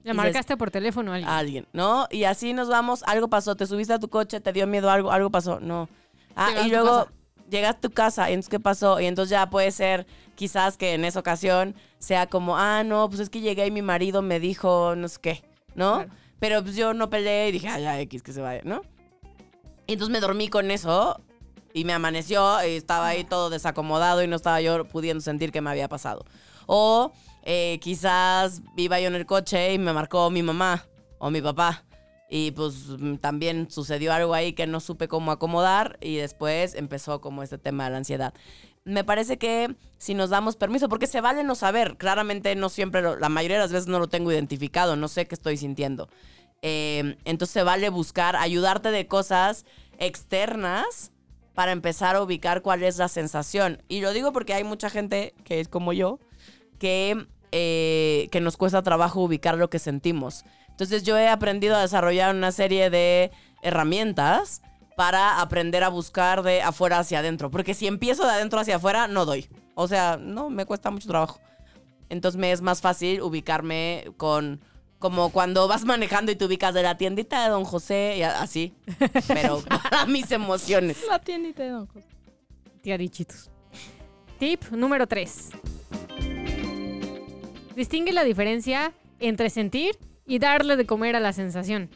Le 0.03 0.15
marcaste 0.15 0.57
por 0.57 0.71
teléfono 0.71 1.13
a 1.13 1.17
alguien. 1.17 1.31
Alguien, 1.31 1.67
¿no? 1.75 2.07
Y 2.11 2.25
así 2.25 2.55
nos 2.55 2.71
vamos, 2.71 3.03
algo 3.03 3.29
pasó, 3.29 3.55
te 3.55 3.67
subiste 3.67 3.93
a 3.93 3.99
tu 3.99 4.09
coche, 4.09 4.41
te 4.41 4.51
dio 4.55 4.67
miedo 4.67 4.91
algo, 4.91 5.13
algo 5.13 5.29
pasó, 5.29 5.61
no. 5.61 5.91
Ah, 6.35 6.53
a 6.57 6.67
y 6.67 6.71
luego 6.71 7.05
casa. 7.05 7.13
llegas 7.51 7.75
a 7.75 7.81
tu 7.81 7.91
casa, 7.91 8.31
y 8.31 8.33
entonces 8.33 8.49
¿qué 8.49 8.61
pasó? 8.61 8.99
Y 8.99 9.05
entonces 9.05 9.29
ya 9.29 9.51
puede 9.51 9.73
ser 9.73 10.07
quizás 10.37 10.79
que 10.79 10.95
en 10.95 11.05
esa 11.05 11.21
ocasión 11.21 11.75
sea 11.99 12.29
como, 12.29 12.57
ah, 12.57 12.83
no, 12.83 13.11
pues 13.11 13.21
es 13.21 13.29
que 13.29 13.41
llegué 13.41 13.67
y 13.67 13.71
mi 13.71 13.83
marido 13.83 14.23
me 14.23 14.41
dijo 14.41 14.95
no 14.97 15.07
sé 15.09 15.19
qué, 15.21 15.43
¿no? 15.75 15.97
Claro. 15.97 16.28
Pero 16.39 16.63
pues 16.63 16.77
yo 16.77 16.95
no 16.95 17.11
peleé 17.11 17.49
y 17.49 17.53
dije, 17.53 17.69
ah, 17.69 17.79
ya, 17.79 18.01
X, 18.01 18.23
que 18.23 18.33
se 18.33 18.41
vaya, 18.41 18.63
¿no? 18.65 18.83
Y 19.87 19.95
entonces 19.95 20.13
me 20.13 20.21
dormí 20.21 20.49
con 20.49 20.71
eso 20.71 21.21
y 21.73 21.85
me 21.85 21.93
amaneció 21.93 22.65
y 22.65 22.77
estaba 22.77 23.09
ahí 23.09 23.25
todo 23.25 23.51
desacomodado 23.51 24.23
y 24.23 24.27
no 24.27 24.37
estaba 24.37 24.61
yo 24.61 24.85
pudiendo 24.85 25.21
sentir 25.21 25.53
qué 25.53 25.61
me 25.61 25.71
había 25.71 25.89
pasado. 25.89 26.25
O 26.67 27.13
eh, 27.43 27.79
quizás 27.81 28.63
iba 28.77 29.01
yo 29.01 29.09
en 29.09 29.15
el 29.15 29.27
coche 29.27 29.73
y 29.73 29.79
me 29.79 29.93
marcó 29.93 30.31
mi 30.31 30.43
mamá 30.43 30.87
o 31.19 31.31
mi 31.31 31.41
papá. 31.41 31.85
Y 32.31 32.51
pues 32.51 32.75
también 33.23 33.71
sucedió 33.71 34.13
algo 34.13 34.35
ahí 34.35 34.53
que 34.53 34.67
no 34.67 34.81
supe 34.81 35.09
cómo 35.09 35.33
acomodar 35.33 35.97
y 36.03 36.17
después 36.17 36.75
empezó 36.75 37.23
como 37.23 37.43
este 37.43 37.57
tema 37.57 37.85
de 37.85 37.91
la 37.91 37.97
ansiedad. 37.97 38.35
Me 38.85 39.05
parece 39.05 39.39
que 39.39 39.75
si 39.99 40.15
nos 40.15 40.31
damos 40.31 40.57
permiso, 40.57 40.89
porque 40.89 41.07
se 41.07 41.21
vale 41.21 41.45
no 41.45 41.55
saber, 41.55 41.97
claramente 41.97 42.55
no 42.55 42.69
siempre, 42.69 43.03
la 43.03 43.29
mayoría 43.29 43.57
de 43.57 43.63
las 43.65 43.73
veces 43.73 43.89
no 43.89 43.99
lo 43.99 44.09
tengo 44.09 44.33
identificado, 44.33 44.97
no 44.97 45.09
sé 45.09 45.27
qué 45.27 45.35
estoy 45.35 45.57
sintiendo. 45.57 46.09
Eh, 46.63 47.17
entonces 47.25 47.53
se 47.53 47.63
vale 47.63 47.89
buscar, 47.91 48.37
ayudarte 48.37 48.91
de 48.91 49.07
cosas 49.07 49.67
externas 49.99 51.13
para 51.55 51.73
empezar 51.73 52.17
a 52.17 52.23
ubicar 52.23 52.63
cuál 52.63 52.83
es 52.83 52.99
la 52.99 53.09
sensación. 53.09 53.83
Y 53.89 54.01
lo 54.01 54.13
digo 54.13 54.33
porque 54.33 54.55
hay 54.55 54.65
mucha 54.65 54.91
gente 54.91 55.35
que 55.45 55.61
es 55.61 55.69
como 55.69 55.93
yo, 55.93 56.21
que, 56.79 57.27
eh, 57.51 58.29
que 58.31 58.41
nos 58.41 58.57
cuesta 58.57 58.83
trabajo 58.83 59.21
ubicar 59.21 59.59
lo 59.59 59.69
que 59.69 59.81
sentimos. 59.81 60.45
Entonces 60.69 61.03
yo 61.03 61.19
he 61.19 61.29
aprendido 61.29 61.75
a 61.75 61.81
desarrollar 61.81 62.33
una 62.35 62.53
serie 62.53 62.91
de 62.91 63.33
herramientas 63.63 64.63
para 64.99 65.41
aprender 65.41 65.85
a 65.85 65.91
buscar 65.91 66.43
de 66.43 66.61
afuera 66.61 66.99
hacia 66.99 67.21
adentro. 67.21 67.53
Porque 67.53 67.73
si 67.73 67.87
empiezo 67.87 68.25
de 68.25 68.33
adentro 68.33 68.59
hacia 68.59 68.75
afuera, 68.75 69.07
no 69.07 69.27
doy. 69.27 69.49
O 69.77 69.87
sea, 69.87 70.17
no, 70.21 70.51
me 70.51 70.67
cuesta 70.67 70.91
mucho 70.91 71.07
trabajo. 71.07 71.39
Entonces 72.09 72.37
me 72.37 72.51
es 72.51 72.63
más 72.63 72.81
fácil 72.81 73.23
ubicarme 73.23 74.07
con... 74.17 74.61
Como 74.99 75.31
cuando 75.31 75.69
vas 75.69 75.85
manejando 75.85 76.33
y 76.33 76.35
te 76.35 76.45
ubicas 76.45 76.75
de 76.75 76.83
la 76.83 76.97
tiendita 76.97 77.45
de 77.45 77.51
Don 77.51 77.63
José 77.63 78.17
y 78.19 78.23
así. 78.23 78.75
Pero 79.29 79.63
para 79.69 80.05
mis 80.07 80.33
emociones. 80.33 80.99
La 81.09 81.21
tiendita 81.21 81.63
de 81.63 81.71
Don 81.71 81.87
José. 81.87 82.09
Tiarichitos. 82.83 83.53
Tip 84.41 84.65
número 84.73 85.07
3. 85.07 85.51
Distingue 87.77 88.11
la 88.11 88.25
diferencia 88.25 88.93
entre 89.21 89.49
sentir 89.49 89.97
y 90.27 90.41
darle 90.41 90.77
de 90.77 90.87
comer 90.87 91.15
a 91.15 91.21
la 91.21 91.33
sensación. 91.33 91.89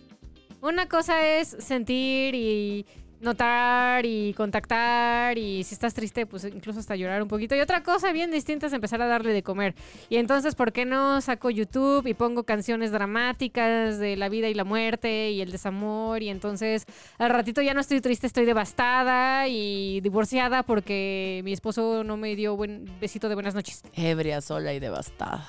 Una 0.63 0.87
cosa 0.87 1.27
es 1.27 1.57
sentir 1.59 2.37
y 2.37 2.87
notar 3.21 4.07
y 4.07 4.33
contactar 4.35 5.37
y 5.37 5.65
si 5.65 5.75
estás 5.75 5.93
triste, 5.93 6.25
pues 6.25 6.45
incluso 6.45 6.79
hasta 6.79 6.95
llorar 6.95 7.21
un 7.21 7.27
poquito. 7.27 7.57
Y 7.57 7.61
otra 7.61 7.83
cosa 7.83 8.13
bien 8.13 8.31
distinta 8.31 8.69
es 8.69 8.73
empezar 8.73 9.03
a 9.03 9.07
darle 9.07 9.33
de 9.33 9.43
comer. 9.43 9.75
Y 10.09 10.19
entonces, 10.19 10.55
¿por 10.55 10.73
qué 10.73 10.85
no 10.85 11.21
saco 11.21 11.51
YouTube 11.51 12.07
y 12.07 12.15
pongo 12.15 12.45
canciones 12.45 12.93
dramáticas 12.93 13.99
de 13.99 14.17
la 14.17 14.29
vida 14.29 14.49
y 14.49 14.55
la 14.55 14.63
muerte 14.63 15.33
y 15.33 15.41
el 15.41 15.51
desamor? 15.51 16.23
Y 16.23 16.29
entonces 16.29 16.85
al 17.19 17.31
ratito 17.31 17.61
ya 17.61 17.75
no 17.75 17.81
estoy 17.81 18.01
triste, 18.01 18.29
estoy 18.29 18.45
devastada 18.45 19.49
y 19.49 20.01
divorciada 20.01 20.63
porque 20.63 21.41
mi 21.45 21.53
esposo 21.53 22.05
no 22.05 22.17
me 22.17 22.37
dio 22.37 22.55
buen 22.55 22.89
besito 23.01 23.29
de 23.29 23.35
buenas 23.35 23.57
noches. 23.57 23.83
Ebria, 23.95 24.41
sola 24.41 24.73
y 24.75 24.79
devastada. 24.79 25.45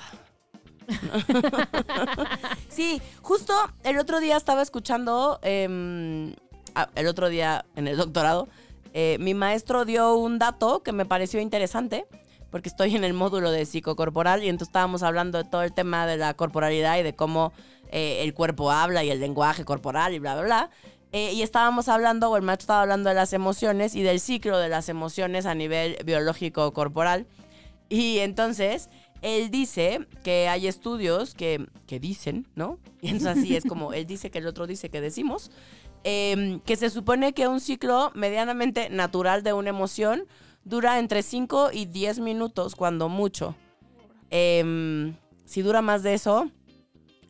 sí, 2.68 3.00
justo 3.22 3.52
el 3.82 3.98
otro 3.98 4.20
día 4.20 4.36
estaba 4.36 4.62
escuchando, 4.62 5.38
em, 5.42 6.34
el 6.94 7.06
otro 7.06 7.28
día 7.28 7.64
en 7.76 7.88
el 7.88 7.96
doctorado, 7.96 8.48
eh, 8.92 9.16
mi 9.20 9.34
maestro 9.34 9.84
dio 9.84 10.14
un 10.14 10.38
dato 10.38 10.82
que 10.82 10.92
me 10.92 11.04
pareció 11.04 11.40
interesante, 11.40 12.06
porque 12.50 12.68
estoy 12.68 12.94
en 12.94 13.02
el 13.02 13.12
módulo 13.12 13.50
de 13.50 13.66
psicocorporal 13.66 14.44
y 14.44 14.48
entonces 14.48 14.68
estábamos 14.68 15.02
hablando 15.02 15.38
de 15.38 15.44
todo 15.44 15.62
el 15.62 15.72
tema 15.72 16.06
de 16.06 16.16
la 16.16 16.34
corporalidad 16.34 16.98
y 16.98 17.02
de 17.02 17.14
cómo 17.14 17.52
eh, 17.90 18.22
el 18.22 18.34
cuerpo 18.34 18.70
habla 18.70 19.02
y 19.02 19.10
el 19.10 19.20
lenguaje 19.20 19.64
corporal 19.64 20.14
y 20.14 20.20
bla, 20.20 20.34
bla, 20.34 20.44
bla. 20.44 20.70
Eh, 21.10 21.32
y 21.32 21.42
estábamos 21.42 21.88
hablando, 21.88 22.30
o 22.30 22.36
el 22.36 22.42
maestro 22.42 22.64
estaba 22.64 22.82
hablando 22.82 23.08
de 23.08 23.14
las 23.14 23.32
emociones 23.32 23.94
y 23.94 24.02
del 24.02 24.18
ciclo 24.18 24.58
de 24.58 24.68
las 24.68 24.88
emociones 24.88 25.46
a 25.46 25.54
nivel 25.54 25.96
biológico 26.04 26.72
corporal. 26.72 27.26
Y 27.88 28.18
entonces, 28.18 28.90
él 29.24 29.50
dice 29.50 30.06
que 30.22 30.48
hay 30.48 30.66
estudios 30.66 31.34
que, 31.34 31.66
que 31.86 31.98
dicen, 31.98 32.46
¿no? 32.54 32.78
Y 33.00 33.08
entonces 33.08 33.38
así 33.38 33.56
es 33.56 33.64
como 33.64 33.92
él 33.92 34.06
dice 34.06 34.30
que 34.30 34.38
el 34.38 34.46
otro 34.46 34.66
dice 34.66 34.90
que 34.90 35.00
decimos, 35.00 35.50
em, 36.04 36.60
que 36.60 36.76
se 36.76 36.90
supone 36.90 37.32
que 37.32 37.48
un 37.48 37.60
ciclo 37.60 38.12
medianamente 38.14 38.90
natural 38.90 39.42
de 39.42 39.54
una 39.54 39.70
emoción 39.70 40.26
dura 40.64 40.98
entre 40.98 41.22
5 41.22 41.70
y 41.72 41.86
10 41.86 42.20
minutos, 42.20 42.76
cuando 42.76 43.08
mucho. 43.08 43.56
Em, 44.30 45.16
si 45.46 45.62
dura 45.62 45.80
más 45.80 46.02
de 46.02 46.14
eso, 46.14 46.50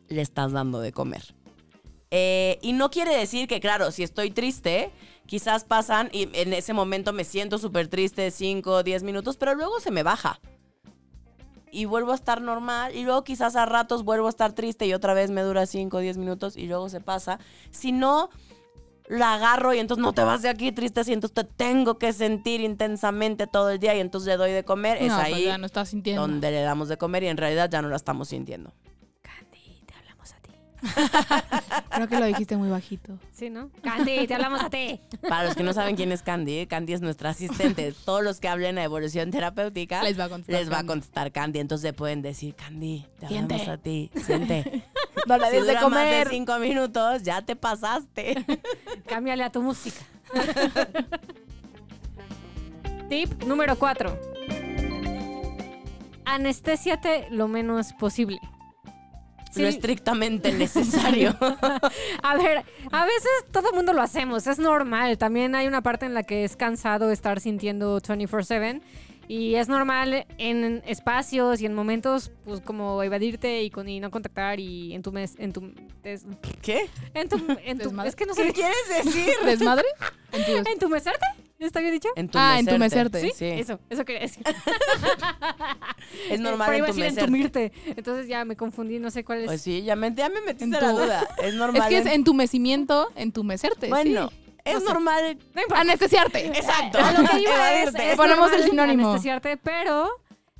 le 0.09 0.21
estás 0.21 0.51
dando 0.51 0.81
de 0.81 0.91
comer. 0.91 1.33
Eh, 2.11 2.59
y 2.61 2.73
no 2.73 2.89
quiere 2.89 3.15
decir 3.17 3.47
que, 3.47 3.59
claro, 3.59 3.91
si 3.91 4.03
estoy 4.03 4.31
triste, 4.31 4.91
quizás 5.25 5.63
pasan 5.63 6.09
y 6.11 6.29
en 6.33 6.53
ese 6.53 6.73
momento 6.73 7.13
me 7.13 7.23
siento 7.23 7.57
súper 7.57 7.87
triste 7.87 8.31
5 8.31 8.71
o 8.71 8.83
10 8.83 9.03
minutos, 9.03 9.37
pero 9.37 9.55
luego 9.55 9.79
se 9.79 9.91
me 9.91 10.03
baja. 10.03 10.39
Y 11.75 11.83
vuelvo 11.83 12.13
a 12.13 12.15
estar 12.15 12.41
normal 12.41 12.95
y 12.95 13.03
luego 13.03 13.25
quizás 13.25 13.57
a 13.57 13.65
ratos 13.65 14.05
vuelvo 14.05 14.27
a 14.27 14.29
estar 14.29 14.53
triste 14.53 14.87
y 14.87 14.93
otra 14.93 15.13
vez 15.13 15.29
me 15.29 15.41
dura 15.41 15.65
5 15.65 15.97
o 15.97 15.99
10 15.99 16.17
minutos 16.17 16.55
y 16.55 16.67
luego 16.67 16.87
se 16.87 17.01
pasa. 17.01 17.37
Si 17.69 17.91
no, 17.91 18.29
la 19.09 19.33
agarro 19.33 19.73
y 19.73 19.79
entonces 19.79 20.01
no 20.01 20.13
te 20.13 20.23
vas 20.23 20.41
de 20.41 20.47
aquí 20.47 20.71
triste 20.71 21.01
y 21.05 21.11
entonces 21.11 21.35
te 21.35 21.43
tengo 21.43 21.97
que 21.97 22.13
sentir 22.13 22.61
intensamente 22.61 23.45
todo 23.45 23.71
el 23.71 23.79
día 23.79 23.93
y 23.93 23.99
entonces 23.99 24.27
le 24.27 24.37
doy 24.37 24.51
de 24.51 24.63
comer. 24.63 24.97
es 24.97 25.13
pues 25.13 25.25
ahí 25.25 25.43
ya 25.45 25.57
no 25.57 25.65
estás 25.65 25.89
sintiendo. 25.89 26.21
donde 26.21 26.49
le 26.49 26.61
damos 26.61 26.87
de 26.87 26.97
comer 26.97 27.23
y 27.23 27.27
en 27.27 27.35
realidad 27.35 27.69
ya 27.69 27.81
no 27.81 27.89
la 27.89 27.97
estamos 27.97 28.29
sintiendo. 28.29 28.71
Creo 31.95 32.07
que 32.07 32.19
lo 32.19 32.25
dijiste 32.25 32.57
muy 32.57 32.69
bajito. 32.69 33.17
Sí, 33.33 33.49
¿no? 33.49 33.69
Candy, 33.81 34.27
te 34.27 34.33
hablamos 34.35 34.61
a 34.61 34.69
ti. 34.69 34.99
Para 35.27 35.45
los 35.45 35.55
que 35.55 35.63
no 35.63 35.73
saben 35.73 35.95
quién 35.95 36.11
es 36.11 36.21
Candy, 36.21 36.67
Candy 36.67 36.93
es 36.93 37.01
nuestra 37.01 37.29
asistente. 37.31 37.93
Todos 38.05 38.23
los 38.23 38.39
que 38.39 38.47
hablen 38.47 38.75
de 38.75 38.83
evolución 38.83 39.31
terapéutica 39.31 40.03
Les 40.03 40.19
va 40.19 40.25
a 40.25 40.29
contestar 40.29 40.59
les 40.59 40.69
va 40.69 40.73
a 40.73 40.77
Candy. 40.77 40.87
contestar 40.87 41.31
Candy. 41.31 41.59
Entonces 41.59 41.93
pueden 41.93 42.21
decir, 42.21 42.53
Candy, 42.55 43.05
te 43.19 43.27
Siente. 43.27 43.53
hablamos 43.55 43.73
a 43.79 43.81
ti. 43.81 44.11
Siente. 44.25 44.83
No 45.27 45.37
le 45.39 45.49
si 45.49 45.57
dura 45.57 45.89
más 45.89 46.05
de 46.07 46.25
cinco 46.29 46.59
minutos, 46.59 47.23
ya 47.23 47.41
te 47.41 47.55
pasaste. 47.55 48.45
Cámbiale 49.07 49.43
a 49.43 49.49
tu 49.51 49.59
música. 49.63 50.01
Tip 53.09 53.43
número 53.43 53.75
4. 53.75 54.19
Anestésiate 56.25 57.27
lo 57.31 57.47
menos 57.47 57.93
posible. 57.93 58.39
Sí. 59.55 59.61
Lo 59.61 59.67
estrictamente 59.67 60.51
necesario. 60.53 61.35
A 62.21 62.35
ver, 62.37 62.63
a 62.91 63.05
veces 63.05 63.31
todo 63.51 63.69
el 63.69 63.75
mundo 63.75 63.93
lo 63.93 64.01
hacemos, 64.01 64.47
es 64.47 64.59
normal. 64.59 65.17
También 65.17 65.55
hay 65.55 65.67
una 65.67 65.81
parte 65.81 66.05
en 66.05 66.13
la 66.13 66.23
que 66.23 66.43
es 66.43 66.55
cansado 66.55 67.09
estar 67.11 67.39
sintiendo 67.39 67.99
24/7 68.01 68.81
y 69.27 69.55
es 69.55 69.67
normal 69.69 70.27
en 70.37 70.83
espacios 70.85 71.59
y 71.61 71.65
en 71.65 71.73
momentos 71.73 72.31
pues 72.43 72.61
como 72.61 73.01
evadirte 73.01 73.63
y, 73.63 73.71
con, 73.71 73.89
y 73.89 73.99
no 73.99 74.11
contactar 74.11 74.59
y 74.59 74.93
en 74.93 75.01
tu 75.01 75.11
mes, 75.11 75.33
en 75.39 75.51
tu 75.51 75.73
des- 76.03 76.25
¿Qué? 76.61 76.87
en 77.15 77.27
tu, 77.29 77.37
en 77.65 77.79
tu 77.79 78.01
es 78.05 78.15
que 78.15 78.25
no 78.27 78.35
¿Qué 78.35 78.43
sé 78.47 78.53
quieres 78.53 79.03
decir? 79.03 79.33
¿Desmadre? 79.45 79.85
En 80.31 80.45
tu- 80.63 80.69
en 80.71 80.77
tu 80.79 80.89
mesarte, 80.89 81.25
¿está 81.59 81.79
bien 81.79 81.93
dicho? 81.93 82.09
Ah, 82.33 82.57
entumecerte. 82.59 83.21
Sí, 83.21 83.31
Sí. 83.35 83.45
eso, 83.45 83.79
eso 83.89 84.05
quería 84.05 84.21
decir. 84.21 84.43
Es 86.29 86.39
normal 86.39 86.67
Pero 86.67 86.77
iba 86.77 86.85
a 86.87 86.89
decir 86.89 87.03
entumecerte. 87.05 87.65
entumirte. 87.65 87.93
Entonces 87.97 88.27
ya 88.27 88.45
me 88.45 88.55
confundí, 88.55 88.99
no 88.99 89.09
sé 89.11 89.23
cuál 89.23 89.39
es. 89.39 89.45
Pues 89.47 89.61
sí, 89.61 89.83
ya 89.83 89.95
me, 89.95 90.13
ya 90.13 90.29
me 90.29 90.41
metiste 90.41 90.65
En 90.65 90.71
la 90.71 90.79
tu- 90.79 90.87
duda. 90.97 91.27
Es 91.43 91.53
normal. 91.55 91.81
Es 91.81 91.87
que 91.87 91.97
es 91.97 92.05
en- 92.05 92.11
entumecimiento, 92.13 93.09
entumecerte. 93.15 93.87
Bueno, 93.89 94.29
sí. 94.29 94.35
es 94.65 94.83
normal. 94.83 95.37
Anestesiarte. 95.75 96.45
Exacto. 96.57 96.99
A 96.99 97.11
lo 97.13 97.27
que 97.29 97.39
iba 97.41 97.73
es, 97.83 98.15
Ponemos 98.15 98.51
el 98.53 98.63
sinónimo. 98.63 99.09
Anestesiarte, 99.09 99.57
pero 99.57 100.09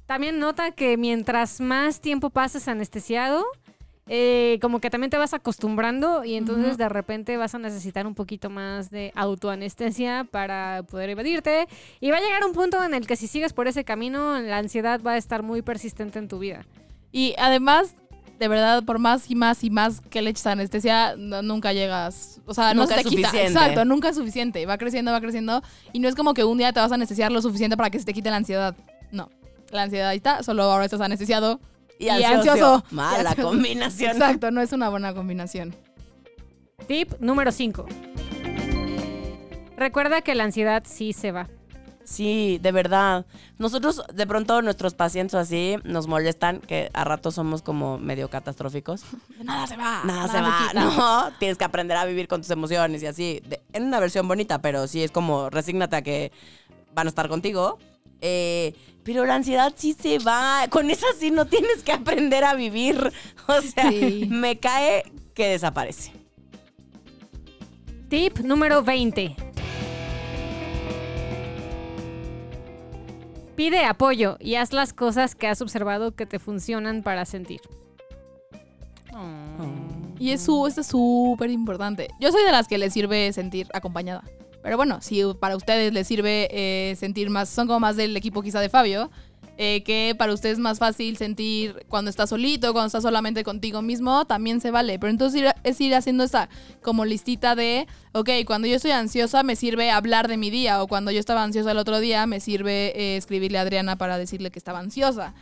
también 0.06 0.40
nota 0.40 0.72
que 0.72 0.98
mientras 0.98 1.60
más 1.62 2.00
tiempo 2.02 2.30
pases 2.30 2.68
anestesiado, 2.68 3.46
eh, 4.08 4.60
como 4.62 4.80
que 4.80 4.90
también 4.90 5.10
te 5.10 5.18
vas 5.18 5.34
acostumbrando 5.34 6.24
y 6.24 6.36
entonces 6.36 6.68
Ujú. 6.70 6.78
de 6.78 6.90
repente 6.90 7.38
vas 7.38 7.56
a 7.56 7.60
necesitar 7.60 8.06
un 8.06 8.14
poquito 8.16 8.50
más 8.50 8.92
de 8.92 9.12
autoanestesia 9.16 10.28
para 10.30 10.84
poder 10.90 11.10
evadirte. 11.10 11.68
Y 12.00 12.12
va 12.12 12.18
a 12.18 12.22
llegar 12.22 12.44
un 12.46 12.54
punto 12.54 12.84
en 12.84 12.94
el 12.94 13.08
que 13.08 13.16
si 13.16 13.28
sigues 13.28 13.54
por 13.54 13.68
ese 13.68 13.84
camino, 13.84 14.40
la 14.42 14.58
ansiedad 14.58 15.02
va 15.06 15.14
a 15.14 15.18
estar 15.18 15.44
muy 15.44 15.62
persistente 15.62 16.20
en 16.20 16.28
tu 16.28 16.40
vida. 16.40 16.66
Y 17.12 17.34
además, 17.38 17.96
de 18.40 18.48
verdad, 18.48 18.84
por 18.84 19.00
más 19.00 19.32
y 19.32 19.36
más 19.36 19.64
y 19.64 19.70
más 19.70 20.02
que 20.02 20.22
le 20.22 20.30
eches 20.32 20.46
anestesia, 20.48 21.16
no- 21.18 21.42
nunca 21.42 21.74
llegas. 21.74 22.42
O 22.46 22.54
sea, 22.54 22.74
no 22.74 22.82
Nunca 22.84 22.96
se 22.98 23.02
te 23.04 23.08
es 23.10 23.16
quita. 23.16 23.30
suficiente. 23.30 23.60
Exacto, 23.60 23.86
nunca 23.86 24.10
es 24.10 24.16
suficiente. 24.18 24.66
Va 24.66 24.78
creciendo, 24.78 25.12
va 25.14 25.22
creciendo. 25.22 25.64
Y 25.94 26.00
no 26.00 26.08
es 26.10 26.16
como 26.16 26.34
que 26.34 26.44
un 26.44 26.58
día 26.58 26.74
te 26.74 26.80
vas 26.80 26.92
a 26.92 26.96
anestesiar 26.96 27.32
lo 27.32 27.42
suficiente 27.42 27.76
para 27.78 27.90
que 27.90 27.98
se 28.00 28.06
te 28.06 28.14
quite 28.14 28.30
la 28.30 28.36
ansiedad. 28.36 28.76
No. 29.12 29.30
La 29.72 29.84
ansiedad 29.84 30.10
ahí 30.10 30.18
está, 30.18 30.44
solo 30.44 30.64
ahora 30.64 30.86
estás 30.86 31.02
anestesiado. 31.02 31.60
Y, 32.00 32.06
Y 32.06 32.10
ansioso. 32.10 32.52
ansioso. 32.52 32.84
Mala 32.92 33.18
Y 33.24 33.26
ansioso. 33.28 33.50
combinación. 33.50 34.12
Exacto, 34.12 34.52
no 34.52 34.62
es 34.62 34.72
una 34.74 34.90
buena 34.90 35.14
combinación. 35.14 35.76
Tip 36.88 37.14
número 37.20 37.52
5. 37.52 37.86
Recuerda 39.78 40.22
que 40.22 40.36
la 40.36 40.44
ansiedad 40.46 40.84
sí 40.86 41.14
se 41.14 41.32
va. 41.32 41.48
Sí, 42.04 42.60
de 42.62 42.72
verdad. 42.72 43.26
Nosotros, 43.58 44.04
de 44.14 44.28
pronto, 44.28 44.62
nuestros 44.62 44.94
pacientes 44.94 45.34
así 45.34 45.78
nos 45.84 46.06
molestan, 46.08 46.60
que 46.60 46.92
a 46.94 47.04
ratos 47.04 47.34
somos 47.36 47.64
como 47.64 47.98
medio 47.98 48.30
catastróficos. 48.30 49.04
Nada 49.44 49.66
se 49.66 49.76
va. 49.76 50.02
Nada 50.06 50.28
se 50.28 50.40
va, 50.40 50.72
no. 50.76 51.32
Tienes 51.40 51.58
que 51.58 51.64
aprender 51.66 51.98
a 51.98 52.06
vivir 52.06 52.28
con 52.28 52.42
tus 52.42 52.52
emociones 52.52 53.02
y 53.02 53.08
así. 53.08 53.42
De- 53.48 53.62
en 53.74 53.84
una 53.86 54.00
versión 54.00 54.28
bonita, 54.28 54.62
pero 54.62 54.86
sí 54.88 55.04
es 55.04 55.10
como, 55.12 55.50
resígnate 55.50 55.96
a 55.96 56.02
que 56.04 56.32
van 56.94 57.08
a 57.08 57.10
estar 57.10 57.28
contigo. 57.28 57.80
Eh, 58.22 58.74
pero 59.04 59.26
la 59.26 59.36
ansiedad 59.36 59.74
sí 59.76 59.94
se 59.94 60.20
va. 60.20 60.68
Con 60.70 60.90
esa 60.90 61.06
sí 61.20 61.32
no 61.32 61.46
tienes 61.46 61.84
que 61.84 61.92
aprender 61.92 62.44
a 62.44 62.54
vivir. 62.56 63.12
O 63.48 63.62
sea, 63.62 63.90
Sí. 63.92 64.28
me 64.32 64.58
cae 64.60 65.04
que 65.36 65.48
desaparece. 65.50 66.12
Tip 68.10 68.40
número 68.40 68.82
20. 68.84 69.36
Pide 73.56 73.86
apoyo 73.86 74.38
y 74.40 74.56
haz 74.56 74.74
las 74.74 74.94
cosas 74.94 75.34
que 75.36 75.48
has 75.48 75.62
observado 75.62 76.14
que 76.16 76.26
te 76.26 76.40
funcionan 76.40 77.04
para 77.04 77.26
sentir. 77.26 77.62
Y 80.20 80.32
es 80.32 80.42
su, 80.42 80.66
esto 80.68 80.82
es 80.82 80.88
súper 80.88 81.50
importante. 81.52 82.10
Yo 82.20 82.32
soy 82.32 82.44
de 82.44 82.52
las 82.52 82.68
que 82.68 82.78
les 82.78 82.92
sirve 82.94 83.32
sentir 83.32 83.68
acompañada. 83.74 84.24
Pero 84.66 84.78
bueno, 84.78 84.98
si 85.00 85.22
para 85.40 85.56
ustedes 85.56 85.94
les 85.94 86.08
sirve 86.08 86.48
eh, 86.50 86.96
sentir 86.96 87.30
más, 87.30 87.50
son 87.50 87.68
como 87.68 87.80
más 87.80 87.98
del 87.98 88.18
equipo 88.18 88.42
quizá 88.42 88.60
de 88.60 88.68
Fabio, 88.68 89.12
eh, 89.60 89.84
que 89.84 90.16
para 90.18 90.34
ustedes 90.34 90.54
es 90.54 90.60
más 90.60 90.80
fácil 90.80 91.18
sentir 91.18 91.86
cuando 91.88 92.10
estás 92.10 92.32
solito, 92.32 92.74
cuando 92.74 92.88
estás 92.88 93.04
solamente 93.04 93.44
contigo 93.44 93.84
mismo, 93.84 94.26
también 94.26 94.62
se 94.62 94.72
vale. 94.72 94.98
Pero 94.98 95.12
entonces 95.12 95.54
es 95.64 95.82
ir 95.82 95.94
haciendo 95.94 96.24
esta 96.24 96.50
como 96.82 97.06
listita 97.06 97.54
de, 97.54 97.86
ok, 98.14 98.32
cuando 98.48 98.68
yo 98.68 98.78
estoy 98.78 98.90
ansiosa 98.90 99.44
me 99.44 99.56
sirve 99.56 99.92
hablar 99.92 100.28
de 100.28 100.38
mi 100.38 100.50
día, 100.50 100.82
o 100.82 100.88
cuando 100.88 101.12
yo 101.12 101.20
estaba 101.20 101.44
ansiosa 101.44 101.70
el 101.70 101.78
otro 101.78 102.00
día 102.00 102.26
me 102.26 102.40
sirve 102.40 102.92
eh, 103.00 103.18
escribirle 103.18 103.60
a 103.60 103.62
Adriana 103.62 104.00
para 104.00 104.18
decirle 104.18 104.50
que 104.50 104.58
estaba 104.58 104.80
ansiosa. 104.80 105.36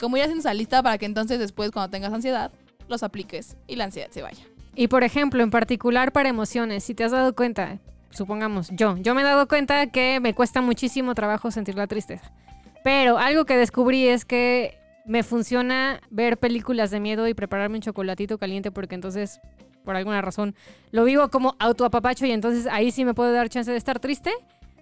Como 0.00 0.16
ir 0.16 0.22
haciendo 0.22 0.40
esa 0.40 0.54
lista 0.54 0.82
para 0.82 0.96
que 0.96 1.04
entonces 1.04 1.38
después 1.38 1.70
cuando 1.70 1.90
tengas 1.90 2.14
ansiedad, 2.14 2.50
los 2.88 3.02
apliques 3.02 3.58
y 3.66 3.76
la 3.76 3.84
ansiedad 3.84 4.08
se 4.10 4.22
vaya. 4.22 4.42
Y 4.74 4.88
por 4.88 5.04
ejemplo, 5.04 5.42
en 5.42 5.50
particular 5.50 6.12
para 6.12 6.30
emociones, 6.30 6.82
si 6.82 6.94
te 6.94 7.04
has 7.04 7.12
dado 7.12 7.34
cuenta, 7.34 7.78
supongamos 8.10 8.68
yo, 8.70 8.96
yo 8.98 9.14
me 9.14 9.22
he 9.22 9.24
dado 9.24 9.48
cuenta 9.48 9.86
que 9.86 10.20
me 10.20 10.34
cuesta 10.34 10.60
muchísimo 10.60 11.14
trabajo 11.14 11.50
sentir 11.50 11.74
la 11.76 11.86
tristeza. 11.86 12.32
Pero 12.82 13.18
algo 13.18 13.44
que 13.44 13.56
descubrí 13.56 14.08
es 14.08 14.24
que 14.24 14.78
me 15.04 15.22
funciona 15.22 16.00
ver 16.10 16.38
películas 16.38 16.90
de 16.90 17.00
miedo 17.00 17.26
y 17.26 17.34
prepararme 17.34 17.76
un 17.76 17.82
chocolatito 17.82 18.38
caliente 18.38 18.70
porque 18.70 18.94
entonces, 18.94 19.40
por 19.84 19.96
alguna 19.96 20.22
razón, 20.22 20.54
lo 20.90 21.04
vivo 21.04 21.28
como 21.28 21.56
autoapapacho 21.58 22.26
y 22.26 22.32
entonces 22.32 22.66
ahí 22.66 22.90
sí 22.90 23.04
me 23.04 23.14
puedo 23.14 23.32
dar 23.32 23.48
chance 23.48 23.70
de 23.70 23.76
estar 23.76 23.98
triste. 23.98 24.30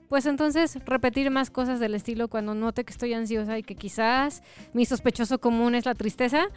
Pues 0.08 0.24
entonces 0.24 0.78
repetir 0.86 1.30
más 1.30 1.50
cosas 1.50 1.80
del 1.80 1.94
estilo 1.94 2.28
cuando 2.28 2.54
note 2.54 2.84
que 2.84 2.92
estoy 2.92 3.12
ansiosa 3.12 3.58
y 3.58 3.62
que 3.62 3.74
quizás 3.74 4.42
mi 4.72 4.86
sospechoso 4.86 5.38
común 5.38 5.74
es 5.74 5.84
la 5.84 5.94
tristeza, 5.94 6.48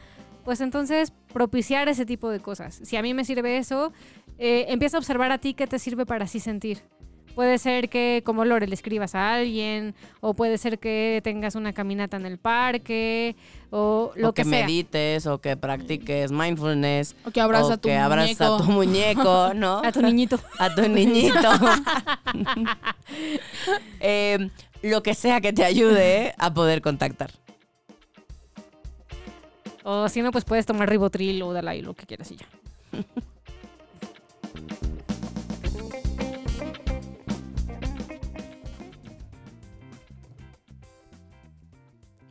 pues 0.44 0.62
entonces 0.62 1.14
propiciar 1.34 1.90
ese 1.90 2.06
tipo 2.06 2.30
de 2.30 2.40
cosas. 2.40 2.80
Si 2.84 2.98
a 2.98 3.02
mí 3.02 3.14
me 3.14 3.26
sirve 3.26 3.58
eso, 3.58 3.94
eh, 4.38 4.66
empieza 4.70 4.98
a 4.98 5.00
observar 5.00 5.32
a 5.32 5.38
ti 5.38 5.54
qué 5.54 5.68
te 5.68 5.80
sirve 5.80 6.06
para 6.06 6.26
así 6.26 6.40
sentir. 6.40 6.82
Puede 7.36 7.58
ser 7.60 7.90
que 7.90 8.24
como 8.26 8.44
Lore 8.44 8.68
le 8.68 8.76
escribas 8.76 9.16
a 9.16 9.36
alguien, 9.36 9.96
o 10.20 10.34
puede 10.34 10.58
ser 10.58 10.80
que 10.80 11.22
tengas 11.24 11.56
una 11.56 11.72
caminata 11.72 12.18
en 12.18 12.26
el 12.26 12.38
parque, 12.38 13.38
o 13.70 14.12
lo 14.16 14.30
o 14.30 14.34
que, 14.34 14.44
que, 14.44 14.50
sea. 14.50 14.66
medites, 14.66 15.26
o 15.28 15.40
que 15.40 15.56
practiques 15.56 16.32
mindfulness. 16.32 17.16
O 17.24 17.32
que 17.32 17.40
abrazas 17.40 17.70
o 17.70 17.74
a 17.74 17.78
tu 17.78 17.88
que 17.88 17.98
muñeco. 17.98 18.44
a 18.44 18.58
tu 18.58 18.64
muñeco, 18.66 19.54
¿no? 19.56 19.82
A 19.84 19.92
tu 19.92 20.02
niñito. 20.02 20.40
a 20.60 20.76
tu 20.76 20.88
niñito. 20.88 21.40
Eh, 24.00 24.50
lo 24.82 25.04
que 25.04 25.14
sea 25.14 25.42
que 25.42 25.54
te 25.54 25.64
ayude 25.64 26.34
a 26.38 26.54
poder 26.54 26.82
contactar. 26.82 27.32
O 29.84 30.10
si 30.10 30.22
no, 30.22 30.32
pues 30.32 30.46
puedes 30.46 30.66
tomar 30.66 30.90
ribotril 30.90 31.42
o 31.44 31.54
Dalai, 31.54 31.82
lo 31.82 31.94
que 31.94 32.06
quieras 32.06 32.32
y 32.32 32.38
ya. 32.38 32.48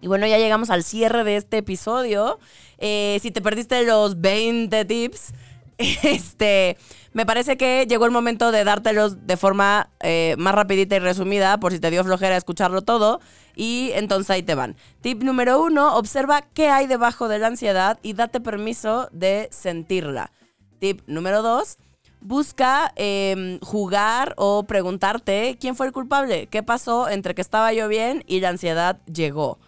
Y 0.03 0.07
bueno, 0.07 0.27
ya 0.27 0.39
llegamos 0.39 0.71
al 0.71 0.83
cierre 0.83 1.25
de 1.25 1.37
este 1.37 1.59
episodio. 1.59 2.39
Eh, 2.79 3.19
si 3.21 3.31
te 3.31 3.43
perdiste 3.43 3.85
los 3.85 4.21
20 4.21 4.85
tips, 4.87 5.35
este, 6.03 6.77
me 7.13 7.25
parece 7.25 7.57
que 7.57 7.87
llegó 7.89 8.05
el 8.05 8.11
momento 8.11 8.53
de 8.53 8.65
dártelos 8.65 9.27
de 9.27 9.37
forma 9.37 9.89
eh, 10.01 10.35
más 10.39 10.55
rapidita 10.55 10.97
y 10.97 10.99
resumida, 10.99 11.59
por 11.59 11.73
si 11.73 11.81
te 11.81 11.91
dio 11.91 12.05
flojera 12.05 12.37
escucharlo 12.37 12.83
todo. 12.83 13.21
Y 13.57 13.91
entonces 13.95 14.31
ahí 14.31 14.43
te 14.43 14.55
van. 14.55 14.77
Tip 15.01 15.23
número 15.23 15.63
uno, 15.63 15.97
observa 15.97 16.43
qué 16.43 16.69
hay 16.69 16.87
debajo 16.87 17.29
de 17.29 17.39
la 17.39 17.49
ansiedad 17.49 17.99
y 18.03 18.13
date 18.13 18.41
permiso 18.41 19.09
de 19.13 19.49
sentirla. 19.51 20.33
Tip 20.79 21.01
número 21.07 21.43
dos, 21.43 21.79
busca 22.21 22.93
eh, 22.97 23.59
jugar 23.63 24.35
o 24.37 24.65
preguntarte 24.65 25.57
quién 25.59 25.77
fue 25.77 25.87
el 25.87 25.93
culpable, 25.93 26.47
qué 26.47 26.63
pasó 26.63 27.09
entre 27.09 27.35
que 27.35 27.43
estaba 27.43 27.73
yo 27.73 27.89
bien 27.89 28.23
y 28.27 28.41
la 28.41 28.51
ansiedad 28.51 28.99
llegó. 29.07 29.59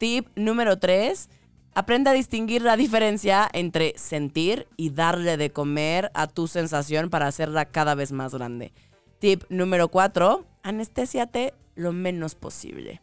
Tip 0.00 0.28
número 0.34 0.78
3. 0.78 1.28
Aprende 1.72 2.10
a 2.10 2.14
distinguir 2.14 2.62
la 2.62 2.76
diferencia 2.76 3.48
entre 3.52 3.94
sentir 3.96 4.66
y 4.76 4.90
darle 4.90 5.36
de 5.36 5.50
comer 5.50 6.10
a 6.14 6.26
tu 6.26 6.48
sensación 6.48 7.10
para 7.10 7.28
hacerla 7.28 7.64
cada 7.64 7.94
vez 7.94 8.10
más 8.10 8.34
grande. 8.34 8.72
Tip 9.20 9.44
número 9.50 9.88
4. 9.88 10.44
Anestésiate 10.64 11.54
lo 11.76 11.92
menos 11.92 12.34
posible. 12.34 13.00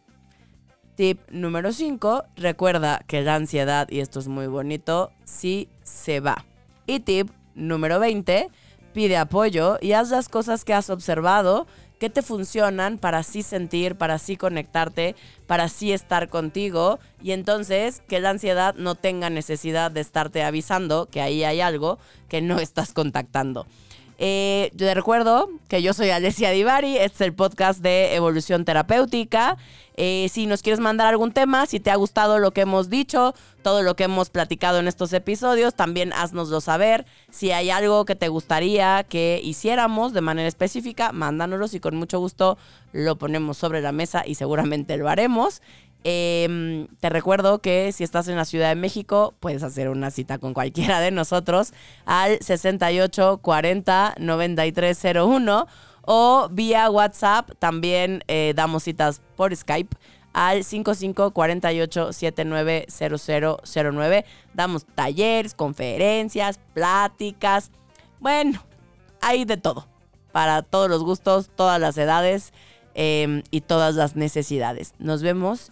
Tip 0.95 1.21
número 1.30 1.71
5. 1.71 2.25
Recuerda 2.36 3.01
que 3.08 3.21
la 3.21 3.36
ansiedad, 3.36 3.88
y 3.89 4.01
esto 4.01 4.19
es 4.19 4.27
muy 4.27 4.47
bonito, 4.47 5.12
sí 5.23 5.69
se 5.84 6.19
va. 6.19 6.45
Y 6.86 6.99
tip 6.99 7.30
número 7.56 7.99
20. 7.99 8.49
Pide 8.93 9.15
apoyo 9.15 9.77
y 9.80 9.93
haz 9.93 10.10
las 10.10 10.27
cosas 10.27 10.65
que 10.65 10.73
has 10.73 10.89
observado 10.89 11.67
que 11.99 12.10
te 12.10 12.21
funcionan 12.21 12.97
para 12.97 13.19
así 13.19 13.43
sentir, 13.43 13.95
para 13.95 14.15
así 14.15 14.38
conectarte, 14.38 15.15
para 15.47 15.65
así 15.65 15.91
estar 15.91 16.29
contigo 16.29 16.99
y 17.21 17.31
entonces 17.31 18.01
que 18.07 18.19
la 18.19 18.29
ansiedad 18.29 18.75
no 18.75 18.95
tenga 18.95 19.29
necesidad 19.29 19.91
de 19.91 20.01
estarte 20.01 20.43
avisando 20.43 21.07
que 21.07 21.21
ahí 21.21 21.43
hay 21.43 21.62
algo 21.62 21.97
que 22.29 22.41
no 22.41 22.60
estás 22.60 22.93
contactando. 22.93 23.65
Eh, 24.19 24.71
yo 24.73 24.88
te 24.88 24.93
recuerdo 24.93 25.49
que 25.67 25.82
yo 25.82 25.93
soy 25.93 26.10
Alessia 26.10 26.49
Divari, 26.49 26.97
este 26.97 27.15
es 27.15 27.21
el 27.21 27.34
podcast 27.34 27.82
de 27.82 28.15
Evolución 28.15 28.65
Terapéutica. 28.65 29.58
Eh, 29.95 30.27
si 30.32 30.45
nos 30.45 30.62
quieres 30.62 30.80
mandar 30.80 31.08
algún 31.08 31.32
tema, 31.32 31.65
si 31.65 31.80
te 31.80 31.89
ha 31.91 31.95
gustado 31.95 32.38
lo 32.38 32.51
que 32.51 32.62
hemos 32.62 32.89
dicho, 32.89 33.34
todo 33.63 33.82
lo 33.82 33.95
que 33.95 34.03
hemos 34.03 34.30
platicado 34.30 34.80
en 34.80 34.88
estos 34.88 35.12
episodios, 35.13 35.75
también 35.75 36.13
haznoslo 36.13 36.62
saber. 36.62 37.06
Si 37.32 37.51
hay 37.51 37.69
algo 37.69 38.06
que 38.06 38.15
te 38.15 38.27
gustaría 38.27 39.03
que 39.03 39.39
hiciéramos 39.43 40.13
de 40.13 40.21
manera 40.21 40.47
específica, 40.47 41.12
mándanoslo 41.12 41.67
y 41.71 41.80
con 41.80 41.95
mucho 41.95 42.19
gusto 42.19 42.58
lo 42.91 43.17
ponemos 43.17 43.58
sobre 43.58 43.82
la 43.82 43.91
mesa 43.91 44.23
y 44.25 44.36
seguramente 44.36 44.97
lo 44.97 45.10
haremos. 45.10 45.62
Eh, 46.03 46.88
te 46.99 47.10
recuerdo 47.10 47.60
que 47.60 47.91
si 47.91 48.03
estás 48.03 48.27
en 48.27 48.36
la 48.36 48.45
Ciudad 48.45 48.69
de 48.69 48.75
México, 48.75 49.33
puedes 49.39 49.63
hacer 49.63 49.89
una 49.89 50.12
cita 50.12 50.38
con 50.38 50.53
cualquiera 50.53 50.99
de 50.99 51.12
nosotros 51.12 51.73
al 52.05 52.39
68 52.39 53.39
40 53.41 54.15
9301 54.19 55.67
o 56.03 56.49
vía 56.51 56.89
WhatsApp. 56.89 57.51
También 57.60 58.23
eh, 58.27 58.53
damos 58.55 58.83
citas 58.83 59.21
por 59.36 59.55
Skype 59.55 59.95
al 60.33 60.63
55 60.63 61.31
48 61.31 62.13
79 62.13 62.88
0009. 62.88 64.25
Damos 64.53 64.86
talleres, 64.86 65.53
conferencias, 65.53 66.60
pláticas. 66.73 67.71
Bueno, 68.19 68.63
hay 69.21 69.45
de 69.45 69.57
todo. 69.57 69.88
Para 70.31 70.62
todos 70.62 70.89
los 70.89 71.03
gustos, 71.03 71.49
todas 71.55 71.81
las 71.81 71.97
edades 71.97 72.53
eh, 72.93 73.43
y 73.51 73.62
todas 73.62 73.95
las 73.95 74.15
necesidades. 74.15 74.93
Nos 74.99 75.21
vemos 75.21 75.71